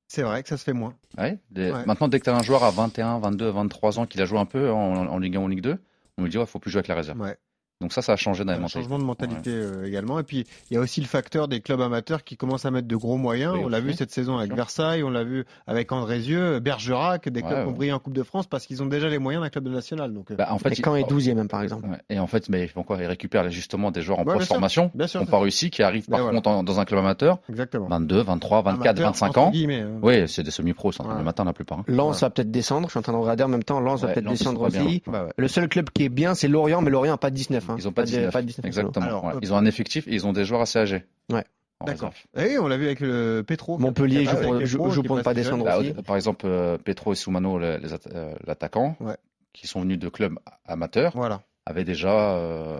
C'est 0.07 0.23
vrai 0.23 0.41
que 0.41 0.49
ça 0.49 0.57
se 0.57 0.63
fait 0.63 0.73
moins. 0.73 0.95
Ouais, 1.17 1.37
Ouais. 1.55 1.85
Maintenant, 1.85 2.07
dès 2.07 2.19
que 2.19 2.23
tu 2.23 2.29
as 2.29 2.35
un 2.35 2.41
joueur 2.41 2.63
à 2.63 2.71
21, 2.71 3.19
22, 3.19 3.49
23 3.49 3.99
ans 3.99 4.05
qui 4.07 4.19
a 4.21 4.25
joué 4.25 4.39
un 4.39 4.45
peu 4.45 4.71
en, 4.71 5.05
en 5.07 5.19
Ligue 5.19 5.35
1 5.35 5.39
ou 5.41 5.43
en 5.43 5.47
Ligue 5.47 5.61
2, 5.61 5.77
on 6.17 6.23
lui 6.23 6.29
dit, 6.31 6.37
il 6.39 6.45
faut 6.47 6.59
plus 6.59 6.71
jouer 6.71 6.79
avec 6.79 6.87
la 6.87 6.95
réserve. 6.95 7.19
Ouais. 7.21 7.37
Donc 7.79 7.93
ça, 7.93 8.01
ça 8.01 8.13
a 8.13 8.15
changé 8.15 8.43
dans 8.43 8.51
les 8.53 8.57
Un 8.57 8.61
mentalités. 8.61 8.79
changement 8.81 8.97
de 8.97 9.03
mentalité 9.03 9.51
euh, 9.51 9.85
également. 9.85 10.17
Et 10.19 10.23
puis, 10.23 10.45
il 10.71 10.73
y 10.73 10.77
a 10.77 10.79
aussi 10.79 10.99
le 10.99 11.05
facteur 11.05 11.47
des 11.47 11.59
clubs 11.61 11.79
amateurs 11.79 12.23
qui 12.23 12.35
commencent 12.35 12.65
à 12.65 12.71
mettre 12.71 12.87
de 12.87 12.95
gros 12.95 13.17
moyens. 13.17 13.53
Oui, 13.53 13.61
on 13.63 13.69
l'a 13.69 13.79
vu 13.79 13.93
cette 13.93 14.09
saison 14.11 14.37
avec 14.37 14.47
sûr. 14.47 14.55
Versailles, 14.55 15.03
on 15.03 15.11
l'a 15.11 15.23
vu 15.23 15.45
avec 15.67 15.91
Andrézieux, 15.91 16.59
Bergerac, 16.59 17.29
des 17.29 17.41
Ouais, 17.41 17.47
clubs 17.47 17.63
qui 17.63 17.69
ont 17.69 17.73
brillé 17.73 17.93
en 17.93 17.99
Coupe 17.99 18.13
de 18.13 18.23
France 18.23 18.47
parce 18.47 18.65
qu'ils 18.65 18.81
ont 18.81 18.87
déjà 18.87 19.09
les 19.09 19.19
moyens 19.19 19.43
d'un 19.43 19.49
club 19.49 19.65
de 19.65 19.69
national. 19.69 20.11
Donc, 20.11 20.31
euh, 20.31 20.35
Bah, 20.35 20.47
en 20.49 20.57
fait, 20.57 20.77
Et 20.77 20.81
quand 20.81 20.95
il- 20.95 21.01
est 21.01 21.07
12e 21.09 21.35
même, 21.35 21.47
par 21.47 21.61
exemple. 21.61 21.87
Ouais. 21.87 21.97
Et 22.09 22.17
en 22.19 22.25
fait, 22.25 22.49
mais 22.49 22.63
ils 22.63 22.69
font 22.69 22.81
quoi 22.83 22.97
Ils 22.99 23.05
récupèrent 23.05 23.49
justement 23.51 23.91
des 23.91 24.01
joueurs 24.01 24.19
en 24.19 24.21
Ouais, 24.23 24.25
bien 24.33 24.37
post-formation 24.39 24.89
bien 24.95 25.05
sûr, 25.05 25.19
qui 25.19 25.25
n'ont 25.27 25.31
pas 25.31 25.39
réussi, 25.39 25.69
qui 25.69 25.83
arrivent 25.83 26.07
par 26.07 26.19
Mais 26.31 26.41
contre 26.41 26.63
dans 26.63 26.79
un 26.79 26.85
club 26.85 26.99
amateur, 27.01 27.37
exactement. 27.47 27.87
22, 27.89 28.21
23, 28.21 28.63
24, 28.63 28.85
Amateur, 28.87 29.05
25 29.07 29.27
entre 29.27 29.39
ans. 29.39 29.51
hein. 29.53 29.99
Oui, 30.01 30.27
c'est 30.27 30.41
des 30.41 30.49
semi-pros, 30.51 30.91
ça, 30.91 31.03
Ouais. 31.05 31.13
le 31.15 31.23
matin 31.23 31.43
la 31.43 31.53
plupart. 31.53 31.79
hein. 31.79 31.83
Lens 31.87 32.21
va 32.21 32.31
peut-être 32.31 32.49
descendre. 32.49 32.87
Je 32.87 32.91
suis 32.91 32.99
en 32.99 33.03
train 33.03 33.13
de 33.13 33.17
regarder 33.17 33.43
en 33.43 33.47
même 33.49 33.63
temps. 33.63 33.79
Lens 33.79 34.01
va 34.01 34.07
peut-être 34.13 34.27
descendre 34.29 34.61
aussi. 34.61 35.03
Le 35.37 35.47
seul 35.47 35.69
club 35.69 35.91
qui 35.91 36.03
est 36.05 36.09
bien, 36.09 36.33
c'est 36.33 36.47
Lorient, 36.47 36.81
mais 36.81 36.89
Lorient 36.89 37.13
n'a 37.13 37.17
pas 37.17 37.29
de 37.29 37.35
19. 37.67 37.75
Hein. 37.75 37.75
Ils 37.79 37.87
ont 37.87 37.91
pas, 37.91 38.01
de- 38.03 38.07
19. 38.07 38.31
pas 38.33 38.41
de 38.41 38.47
19 38.47 38.65
Exactement. 38.65 39.05
Alors, 39.05 39.23
ouais. 39.25 39.33
euh, 39.35 39.39
Ils 39.41 39.53
ont 39.53 39.57
un 39.57 39.65
effectif 39.65 40.07
et 40.07 40.11
ils 40.13 40.25
ont 40.25 40.33
des 40.33 40.45
joueurs 40.45 40.61
assez 40.61 40.79
âgés. 40.79 41.03
Ouais. 41.31 41.43
D'accord. 41.85 42.11
Et 42.35 42.57
on 42.57 42.67
l'a 42.67 42.77
vu 42.77 42.85
avec 42.85 42.99
le 43.01 43.43
Petro. 43.45 43.77
Montpellier 43.77 44.25
joue 44.25 44.77
pour, 44.77 44.89
joue- 44.91 45.03
pour 45.03 45.15
ne 45.15 45.21
pas 45.21 45.35
descendre 45.35 45.63
Bah, 45.65 45.77
aussi. 45.77 45.93
par 45.93 46.15
exemple, 46.15 46.45
euh, 46.47 46.77
Petro 46.79 47.13
et 47.13 47.15
Soumano, 47.15 47.59
euh, 47.61 47.77
l'attaquant, 48.47 48.95
Ouais. 48.99 49.15
qui 49.53 49.67
sont 49.67 49.81
venus 49.81 49.99
de 49.99 50.09
clubs 50.09 50.39
amateurs, 50.65 51.11
Voilà. 51.15 51.43
Avaient 51.67 51.83
déjà. 51.83 52.35
euh, 52.37 52.77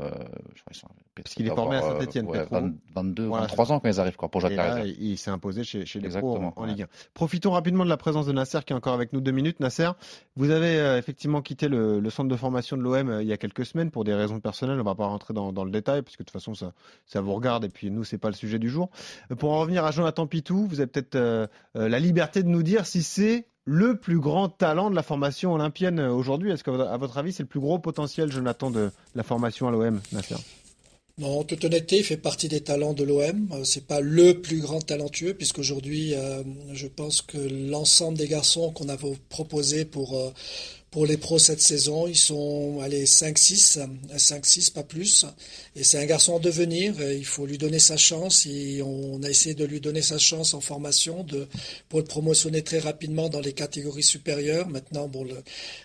je 0.55 0.61
crois 0.61 0.71
qu'ils 0.71 0.75
sont- 0.81 0.87
Petro 1.15 1.33
qu'il 1.35 1.47
est 1.47 1.55
formé 1.55 1.75
à 1.77 1.79
avoir, 1.79 1.97
Saint-Étienne, 1.97 2.27
ouais, 2.27 2.39
Petro. 2.43 2.55
20 2.61 2.73
22, 2.95 3.25
Voilà, 3.25 3.47
23 3.47 3.71
ans 3.71 3.79
quand 3.79 3.89
ils 3.89 3.99
arrivent 3.99 4.15
quoi, 4.17 4.29
pour 4.29 4.39
jouer 4.39 4.53
Et 4.53 4.55
là, 4.55 4.85
il 4.85 5.17
s'est 5.17 5.31
imposé 5.31 5.63
chez, 5.63 5.83
chez 5.85 5.99
les 5.99 6.09
pros 6.09 6.37
en, 6.37 6.53
en 6.55 6.61
ouais. 6.61 6.67
Ligue 6.69 6.83
1. 6.83 6.87
Profitons 7.15 7.51
rapidement 7.51 7.83
de 7.85 7.89
la 7.89 7.97
présence 7.97 8.27
de 8.27 8.31
Nasser 8.33 8.59
qui 8.65 8.73
est 8.73 8.75
encore 8.75 8.93
avec 8.93 9.13
nous 9.13 9.19
deux 9.21 9.31
minutes. 9.31 9.59
Nasser, 9.59 9.89
vous 10.35 10.51
avez 10.51 10.77
euh, 10.79 10.97
effectivement 10.99 11.41
quitté 11.41 11.69
le, 11.69 11.99
le 11.99 12.09
centre 12.11 12.29
de 12.29 12.35
formation 12.35 12.77
de 12.77 12.83
l'OM 12.83 13.09
euh, 13.09 13.23
il 13.23 13.27
y 13.27 13.33
a 13.33 13.37
quelques 13.37 13.65
semaines 13.65 13.89
pour 13.89 14.03
des 14.03 14.13
raisons 14.13 14.39
personnelles. 14.39 14.79
On 14.79 14.83
va 14.83 14.93
pas 14.93 15.07
rentrer 15.07 15.33
dans, 15.33 15.51
dans 15.51 15.63
le 15.65 15.71
détail 15.71 16.03
parce 16.03 16.15
que 16.15 16.21
de 16.21 16.27
toute 16.27 16.33
façon 16.33 16.53
ça, 16.53 16.73
ça 17.07 17.19
vous 17.19 17.33
regarde 17.33 17.65
et 17.65 17.69
puis 17.69 17.89
nous 17.89 18.03
c'est 18.03 18.19
pas 18.19 18.29
le 18.29 18.35
sujet 18.35 18.59
du 18.59 18.69
jour. 18.69 18.89
Pour 19.39 19.51
en 19.53 19.59
revenir 19.59 19.85
à 19.85 19.91
Jonathan 19.91 20.27
Pitou, 20.27 20.67
vous 20.67 20.79
avez 20.81 20.87
peut-être 20.87 21.17
la 21.73 21.99
liberté 21.99 22.44
de 22.44 22.47
nous 22.47 22.61
dire 22.63 22.85
si 22.85 23.01
c'est 23.01 23.47
le 23.68 23.97
plus 23.97 24.19
grand 24.19 24.47
talent 24.47 24.90
de 24.90 24.95
la 24.95 25.04
formation 25.04 25.54
olympienne 25.54 26.00
aujourd'hui. 26.00 26.52
Est-ce 26.52 26.64
que 26.64 26.71
à 26.71 26.95
votre 26.97 27.18
avis 27.18 27.33
c'est 27.33 27.44
le 27.44 27.50
plus 27.50 27.59
gros 27.59 27.78
potentiel, 27.80 28.31
Jonathan, 28.31 28.71
de 28.71 28.92
la 29.14 29.24
formation 29.24 29.68
à 29.68 29.71
l'OM, 29.71 30.00
Nasser? 30.14 30.36
Non, 31.19 31.40
en 31.40 31.44
toute 31.44 31.66
honnêteté, 31.66 31.97
il 31.97 32.04
fait 32.04 32.16
partie 32.16 32.47
des 32.47 32.62
talents 32.62 32.94
de 32.94 33.04
l'OM. 33.04 33.50
Euh, 33.52 33.64
C'est 33.64 33.88
pas 33.88 34.02
le 34.02 34.40
plus 34.40 34.62
grand 34.62 34.80
talentueux, 34.80 35.33
puisqu'aujourd'hui, 35.33 36.14
euh, 36.14 36.44
je 36.74 36.88
pense 36.88 37.24
que 37.24 37.40
l'ensemble 37.40 38.19
des 38.19 38.28
garçons 38.28 38.71
qu'on 38.71 38.88
a 38.88 38.97
proposés 39.28 39.83
pour 39.83 40.16
euh, 40.16 40.30
pour 40.89 41.06
les 41.06 41.17
pros 41.17 41.37
cette 41.37 41.61
saison, 41.61 42.07
ils 42.07 42.15
sont 42.15 42.79
allez 42.81 43.06
5-6, 43.06 43.79
5-6 44.15 44.71
pas 44.71 44.83
plus. 44.83 45.25
Et 45.75 45.83
c'est 45.83 45.99
un 45.99 46.06
garçon 46.06 46.33
en 46.33 46.39
devenir. 46.39 46.94
Il 47.11 47.25
faut 47.25 47.45
lui 47.45 47.57
donner 47.57 47.79
sa 47.79 47.97
chance. 47.97 48.47
On 48.83 49.21
a 49.21 49.29
essayé 49.29 49.53
de 49.53 49.65
lui 49.65 49.81
donner 49.81 50.01
sa 50.01 50.17
chance 50.17 50.53
en 50.53 50.61
formation, 50.61 51.23
de 51.23 51.47
pour 51.89 51.99
le 51.99 52.06
promotionner 52.06 52.61
très 52.61 52.79
rapidement 52.79 53.27
dans 53.27 53.41
les 53.41 53.53
catégories 53.53 54.03
supérieures. 54.03 54.69
Maintenant, 54.69 55.07
bon, 55.07 55.27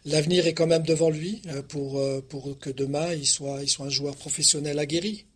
l'avenir 0.04 0.46
est 0.46 0.54
quand 0.54 0.68
même 0.68 0.84
devant 0.84 1.10
lui 1.10 1.42
euh, 1.48 1.62
pour 1.62 1.98
euh, 1.98 2.24
pour 2.26 2.56
que 2.58 2.70
demain 2.70 3.12
il 3.12 3.26
soit 3.26 3.62
il 3.62 3.68
soit 3.68 3.86
un 3.86 3.90
joueur 3.90 4.14
professionnel 4.14 4.78
aguerri. 4.78 5.26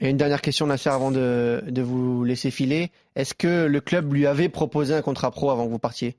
Et 0.00 0.10
une 0.10 0.16
dernière 0.16 0.42
question, 0.42 0.66
Nasser, 0.66 0.90
avant 0.90 1.10
de, 1.10 1.64
de 1.66 1.82
vous 1.82 2.22
laisser 2.22 2.52
filer. 2.52 2.92
Est-ce 3.16 3.34
que 3.34 3.66
le 3.66 3.80
club 3.80 4.12
lui 4.12 4.26
avait 4.26 4.48
proposé 4.48 4.94
un 4.94 5.02
contrat 5.02 5.32
pro 5.32 5.50
avant 5.50 5.66
que 5.66 5.72
vous 5.72 5.80
partiez? 5.80 6.16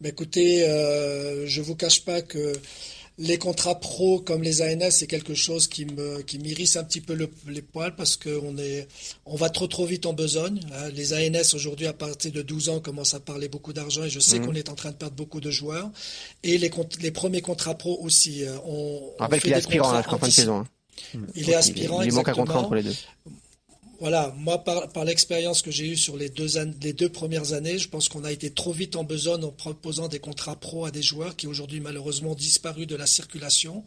Mais 0.00 0.10
écoutez, 0.10 0.64
euh, 0.68 1.46
je 1.46 1.60
vous 1.62 1.74
cache 1.76 2.04
pas 2.04 2.20
que 2.22 2.52
les 3.16 3.38
contrats 3.38 3.78
pro 3.78 4.18
comme 4.20 4.42
les 4.42 4.60
ANS, 4.60 4.90
c'est 4.90 5.06
quelque 5.06 5.34
chose 5.34 5.68
qui 5.68 5.84
me 5.86 6.20
qui 6.22 6.38
m'irrisse 6.40 6.74
un 6.76 6.82
petit 6.82 7.00
peu 7.00 7.14
le- 7.14 7.30
les 7.48 7.62
poils 7.62 7.94
parce 7.94 8.16
qu'on 8.16 8.58
est 8.58 8.88
on 9.24 9.36
va 9.36 9.50
trop 9.50 9.68
trop 9.68 9.86
vite 9.86 10.04
en 10.06 10.12
besogne. 10.12 10.60
hein. 10.72 10.88
Les 10.90 11.12
ANS 11.14 11.54
aujourd'hui 11.54 11.86
à 11.86 11.92
partir 11.92 12.32
de 12.32 12.42
12 12.42 12.68
ans 12.70 12.80
commencent 12.80 13.14
à 13.14 13.20
parler 13.20 13.48
beaucoup 13.48 13.72
d'argent 13.72 14.02
et 14.02 14.10
je 14.10 14.18
sais 14.18 14.40
Mhm. 14.40 14.46
qu'on 14.46 14.54
est 14.54 14.68
en 14.68 14.74
train 14.74 14.90
de 14.90 14.96
perdre 14.96 15.14
beaucoup 15.14 15.40
de 15.40 15.50
joueurs. 15.52 15.90
Et 16.42 16.58
les 16.58 16.70
les 17.00 17.10
premiers 17.12 17.40
contrats 17.40 17.76
pro 17.78 17.98
aussi. 18.02 18.44
euh, 18.44 18.56
On, 18.66 19.00
on 19.18 19.22
rappelle 19.22 19.38
fait 19.40 19.44
qu'il 19.48 19.52
est 19.52 19.56
aspirant 19.58 19.92
là, 19.92 19.98
jusqu'en 20.00 20.18
fin 20.18 20.26
de 20.26 20.32
saison. 20.32 20.56
hein. 20.58 21.20
Il 21.36 21.48
est 21.50 21.54
aspirant. 21.54 22.02
Il, 22.02 22.08
il 22.08 22.12
manque 22.14 22.28
un 22.28 22.34
contrat 22.34 22.58
entre 22.60 22.74
les 22.74 22.82
deux. 22.82 22.94
Voilà, 24.00 24.34
moi 24.36 24.58
par, 24.64 24.88
par 24.92 25.04
l'expérience 25.04 25.62
que 25.62 25.70
j'ai 25.70 25.86
eue 25.86 25.96
sur 25.96 26.16
les 26.16 26.28
deux, 26.28 26.58
an- 26.58 26.72
les 26.82 26.92
deux 26.92 27.08
premières 27.08 27.52
années, 27.52 27.78
je 27.78 27.88
pense 27.88 28.08
qu'on 28.08 28.24
a 28.24 28.32
été 28.32 28.50
trop 28.50 28.72
vite 28.72 28.96
en 28.96 29.04
besogne 29.04 29.44
en 29.44 29.50
proposant 29.52 30.08
des 30.08 30.18
contrats 30.18 30.56
pro 30.56 30.84
à 30.84 30.90
des 30.90 31.00
joueurs 31.02 31.36
qui 31.36 31.46
aujourd'hui 31.46 31.80
malheureusement 31.80 32.32
ont 32.32 32.34
disparu 32.34 32.86
de 32.86 32.96
la 32.96 33.06
circulation. 33.06 33.84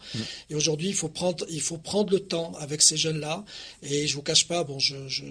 Et 0.50 0.56
aujourd'hui, 0.56 0.88
il 0.88 0.94
faut 0.96 1.10
prendre, 1.10 1.46
il 1.50 1.62
faut 1.62 1.78
prendre 1.78 2.12
le 2.14 2.22
temps 2.22 2.54
avec 2.60 2.82
ces 2.82 2.98
jeunes-là. 2.98 3.44
Et 3.84 4.08
je 4.08 4.16
vous 4.16 4.22
cache 4.22 4.48
pas, 4.48 4.64
bon, 4.64 4.78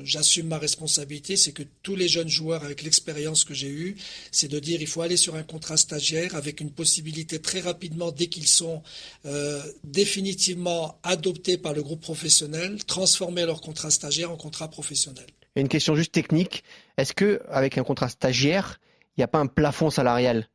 j'assume 0.05 0.49
ma 0.49 0.59
responsabilité, 0.59 1.37
c'est 1.37 1.53
que 1.53 1.63
tous 1.83 1.97
les 1.97 2.07
jeunes 2.09 2.29
joueurs 2.29 2.63
avec 2.63 2.83
l'expérience 2.83 3.45
que 3.45 3.55
j'ai 3.55 3.69
eue, 3.69 3.97
c'est 4.31 4.49
de 4.49 4.59
dire 4.61 4.81
il 4.81 4.87
faut 4.87 5.01
aller 5.03 5.17
sur 5.17 5.35
un 5.37 5.43
contrat 5.43 5.77
stagiaire 5.79 6.35
avec 6.37 6.61
une 6.61 6.71
possibilité 6.71 7.41
très 7.41 7.61
rapidement 7.61 8.13
dès 8.13 8.27
qu'ils 8.29 8.47
sont 8.49 8.83
euh, 9.25 9.63
définitivement 9.85 10.99
adoptés 11.03 11.57
par 11.57 11.73
le 11.73 11.83
groupe 11.83 12.01
professionnel, 12.03 12.85
transformer 12.85 13.45
leur 13.47 13.61
contrat 13.61 13.91
stagiaire 13.91 14.31
en 14.31 14.37
contrat 14.37 14.66
professionnel. 14.69 15.27
Et 15.55 15.61
une 15.61 15.69
question 15.69 15.95
juste 15.97 16.13
technique. 16.13 16.65
Est-ce 16.97 17.13
que 17.15 17.43
avec 17.49 17.79
un 17.79 17.83
contrat 17.85 18.09
stagiaire, 18.09 18.79
il 19.17 19.21
n'y 19.21 19.25
a 19.25 19.29
pas 19.29 19.39
un 19.39 19.47
plafond 19.47 19.91
salarial 19.91 20.49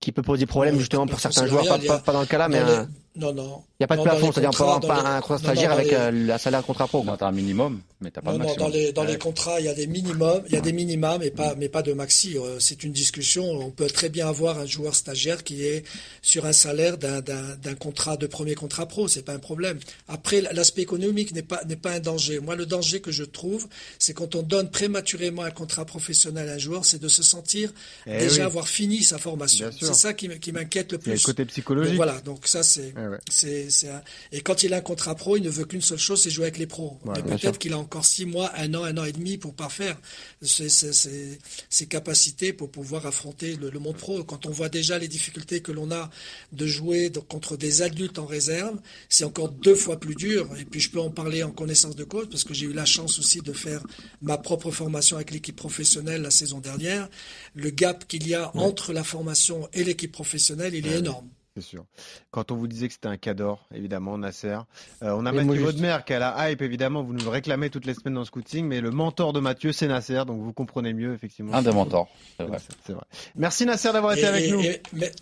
qui 0.00 0.12
peut 0.12 0.22
poser 0.22 0.46
problème 0.46 0.78
justement 0.78 1.06
pour 1.06 1.20
certains 1.20 1.46
joueurs, 1.46 1.66
pas, 1.66 1.74
a- 2.06 2.12
dans 2.12 2.20
le 2.20 2.26
cas 2.26 2.38
là, 2.38 2.48
mais 2.48 2.58
un- 2.58 2.88
Non, 3.16 3.32
non. 3.32 3.62
il 3.78 3.82
n'y 3.82 3.84
a 3.84 3.86
pas 3.86 3.94
de 3.94 3.98
Non, 4.00 4.04
plafond, 4.04 4.32
c'est-à-dire 4.32 4.50
on 4.50 4.56
peut 4.56 4.62
avoir 4.64 4.80
pas 4.80 4.94
un 5.08 5.14
les- 5.16 5.20
contrat 5.20 5.34
non, 5.36 5.38
stagiaire 5.38 5.70
non, 5.70 5.76
avec 5.76 5.90
les- 5.90 5.94
euh, 5.96 6.10
la 6.26 6.38
salaire 6.38 6.64
contrat 6.64 6.88
pro. 6.88 6.98
Non, 6.98 7.04
quoi. 7.04 7.16
t'as 7.18 7.28
un 7.28 7.32
minimum, 7.32 7.80
mais 8.00 8.10
t'as 8.10 8.22
pas 8.22 8.32
Non, 8.32 8.38
de 8.38 8.42
non, 8.42 8.48
maximum. 8.48 8.68
dans 8.70 8.74
les, 8.76 8.92
dans 8.92 9.04
les 9.04 9.18
contrats, 9.18 9.60
il 9.60 9.66
y 9.66 9.68
a 9.68 9.74
des 9.74 9.86
minimums, 9.86 10.42
il 10.48 10.52
y 10.54 10.56
a 10.56 10.60
des 10.60 10.72
minimums, 10.72 11.18
mais 11.20 11.30
pas, 11.30 11.54
mais 11.56 11.68
pas 11.68 11.82
de 11.82 11.92
maxi. 11.92 12.36
Euh, 12.36 12.58
C'est 12.58 12.82
une 12.82 12.90
discussion. 12.92 13.44
On 13.44 13.70
peut 13.70 13.86
très 13.86 14.08
bien 14.08 14.26
avoir 14.26 14.58
un 14.58 14.66
joueur 14.66 14.96
stagiaire 14.96 15.44
qui 15.44 15.64
est 15.64 15.84
sur 16.22 16.44
un 16.44 16.52
salaire 16.52 16.98
d'un, 16.98 17.74
contrat 17.78 18.16
de 18.16 18.26
premier 18.26 18.54
contrat 18.56 18.86
pro. 18.86 19.06
C'est 19.06 19.22
pas 19.22 19.32
un 19.34 19.38
problème. 19.38 19.78
Après, 20.08 20.40
l'aspect 20.40 20.82
économique 20.82 21.32
n'est 21.32 21.42
pas, 21.42 21.60
n'est 21.68 21.76
pas 21.76 21.92
un 21.92 22.00
danger. 22.00 22.40
Moi, 22.40 22.56
le 22.56 22.66
danger 22.66 23.00
que 23.00 23.12
je 23.12 23.22
trouve, 23.22 23.68
c'est 24.00 24.12
quand 24.14 24.34
on 24.34 24.42
donne 24.42 24.70
prématurément 24.70 25.42
un 25.42 25.50
contrat 25.52 25.84
professionnel 25.84 26.48
à 26.48 26.54
un 26.54 26.58
joueur, 26.58 26.84
c'est 26.84 27.00
de 27.00 27.08
se 27.08 27.22
sentir 27.22 27.72
Eh 28.08 28.18
déjà 28.18 28.36
oui. 28.36 28.40
avoir 28.42 28.66
fini 28.66 29.02
sa 29.02 29.18
formation. 29.18 29.70
C'est 29.78 29.94
ça 29.94 30.14
qui, 30.14 30.28
m'inquiète 30.52 30.90
le 30.92 30.98
Il 30.98 31.06
y 31.06 31.10
a 31.10 31.12
le 31.12 31.16
plus. 31.18 31.24
côté 31.24 31.42
Donc 31.44 31.50
psychologique. 31.52 31.94
voilà. 31.96 32.20
Donc 32.24 32.46
ça, 32.48 32.62
c'est, 32.64 32.92
Ouais, 33.03 33.03
ouais. 33.10 33.18
c'est, 33.30 33.70
c'est 33.70 33.88
un- 33.88 34.02
Et 34.32 34.40
quand 34.40 34.62
il 34.62 34.72
a 34.74 34.78
un 34.78 34.80
contrat 34.80 35.14
pro, 35.14 35.36
il 35.36 35.42
ne 35.42 35.50
veut 35.50 35.64
qu'une 35.64 35.80
seule 35.80 35.98
chose, 35.98 36.22
c'est 36.22 36.30
jouer 36.30 36.44
avec 36.44 36.58
les 36.58 36.66
pros. 36.66 36.98
Ouais, 37.04 37.12
Mais 37.16 37.22
peut-être 37.38 37.58
qu'il 37.58 37.72
a 37.72 37.78
encore 37.78 38.04
six 38.04 38.26
mois, 38.26 38.52
un 38.56 38.72
an, 38.74 38.84
un 38.84 38.96
an 38.98 39.04
et 39.04 39.12
demi 39.12 39.38
pour 39.38 39.54
parfaire 39.54 39.98
ses, 40.42 40.68
ses- 40.68 40.92
ses- 40.92 41.38
ses 41.70 41.86
capacités 41.86 42.52
pour 42.52 42.70
pouvoir 42.70 43.06
affronter 43.06 43.56
le, 43.56 43.70
le 43.70 43.78
monde 43.78 43.96
pro. 43.96 44.22
Quand 44.24 44.46
on 44.46 44.50
voit 44.50 44.68
déjà 44.68 44.98
les 44.98 45.08
difficultés 45.08 45.60
que 45.60 45.72
l'on 45.72 45.90
a 45.90 46.10
de 46.52 46.66
jouer 46.66 47.10
contre 47.28 47.56
des 47.56 47.82
adultes 47.82 48.18
en 48.18 48.26
réserve, 48.26 48.78
c'est 49.08 49.24
encore 49.24 49.48
deux 49.50 49.74
fois 49.74 49.98
plus 50.00 50.14
dur. 50.14 50.48
Et 50.58 50.64
puis 50.64 50.80
je 50.80 50.90
peux 50.90 51.00
en 51.00 51.10
parler 51.10 51.42
en 51.42 51.50
connaissance 51.50 51.96
de 51.96 52.04
cause 52.04 52.28
parce 52.30 52.44
que 52.44 52.54
j'ai 52.54 52.66
eu 52.66 52.72
la 52.72 52.84
chance 52.84 53.18
aussi 53.18 53.40
de 53.40 53.52
faire 53.52 53.82
ma 54.22 54.38
propre 54.38 54.70
formation 54.70 55.16
avec 55.16 55.30
l'équipe 55.30 55.56
professionnelle 55.56 56.22
la 56.22 56.30
saison 56.30 56.60
dernière. 56.60 57.08
Le 57.54 57.70
gap 57.70 58.06
qu'il 58.06 58.26
y 58.26 58.34
a 58.34 58.50
entre 58.56 58.92
la 58.92 59.04
formation 59.04 59.68
et 59.72 59.84
l'équipe 59.84 60.12
professionnelle, 60.12 60.74
il 60.74 60.86
est 60.86 60.98
énorme. 60.98 61.28
C'est 61.56 61.62
sûr. 61.62 61.84
Quand 62.32 62.50
on 62.50 62.56
vous 62.56 62.66
disait 62.66 62.88
que 62.88 62.94
c'était 62.94 63.06
un 63.06 63.16
cador, 63.16 63.64
évidemment, 63.72 64.18
Nasser. 64.18 64.58
Euh, 65.04 65.12
on 65.16 65.24
a 65.24 65.30
Et 65.32 65.36
Mathieu 65.36 65.54
juste- 65.54 65.64
Bodmer 65.66 65.98
qui 66.04 66.12
a 66.12 66.18
la 66.18 66.50
hype, 66.50 66.62
évidemment. 66.62 67.04
Vous 67.04 67.12
nous 67.12 67.30
réclamez 67.30 67.70
toutes 67.70 67.86
les 67.86 67.94
semaines 67.94 68.14
dans 68.14 68.20
le 68.22 68.26
scouting, 68.26 68.66
mais 68.66 68.80
le 68.80 68.90
mentor 68.90 69.32
de 69.32 69.38
Mathieu, 69.38 69.70
c'est 69.70 69.86
Nasser, 69.86 70.24
donc 70.26 70.40
vous 70.42 70.52
comprenez 70.52 70.92
mieux, 70.92 71.14
effectivement. 71.14 71.54
Un 71.54 71.62
des 71.62 71.70
mentors, 71.70 72.08
c'est 72.38 72.92
vrai. 72.92 73.04
Merci 73.36 73.66
Nasser 73.66 73.92
d'avoir 73.92 74.14
été 74.14 74.22
Et- 74.22 74.26
avec 74.26 74.44
et- 74.46 74.50
nous. 74.50 74.60
et- 74.62 74.82
mais- 74.94 75.12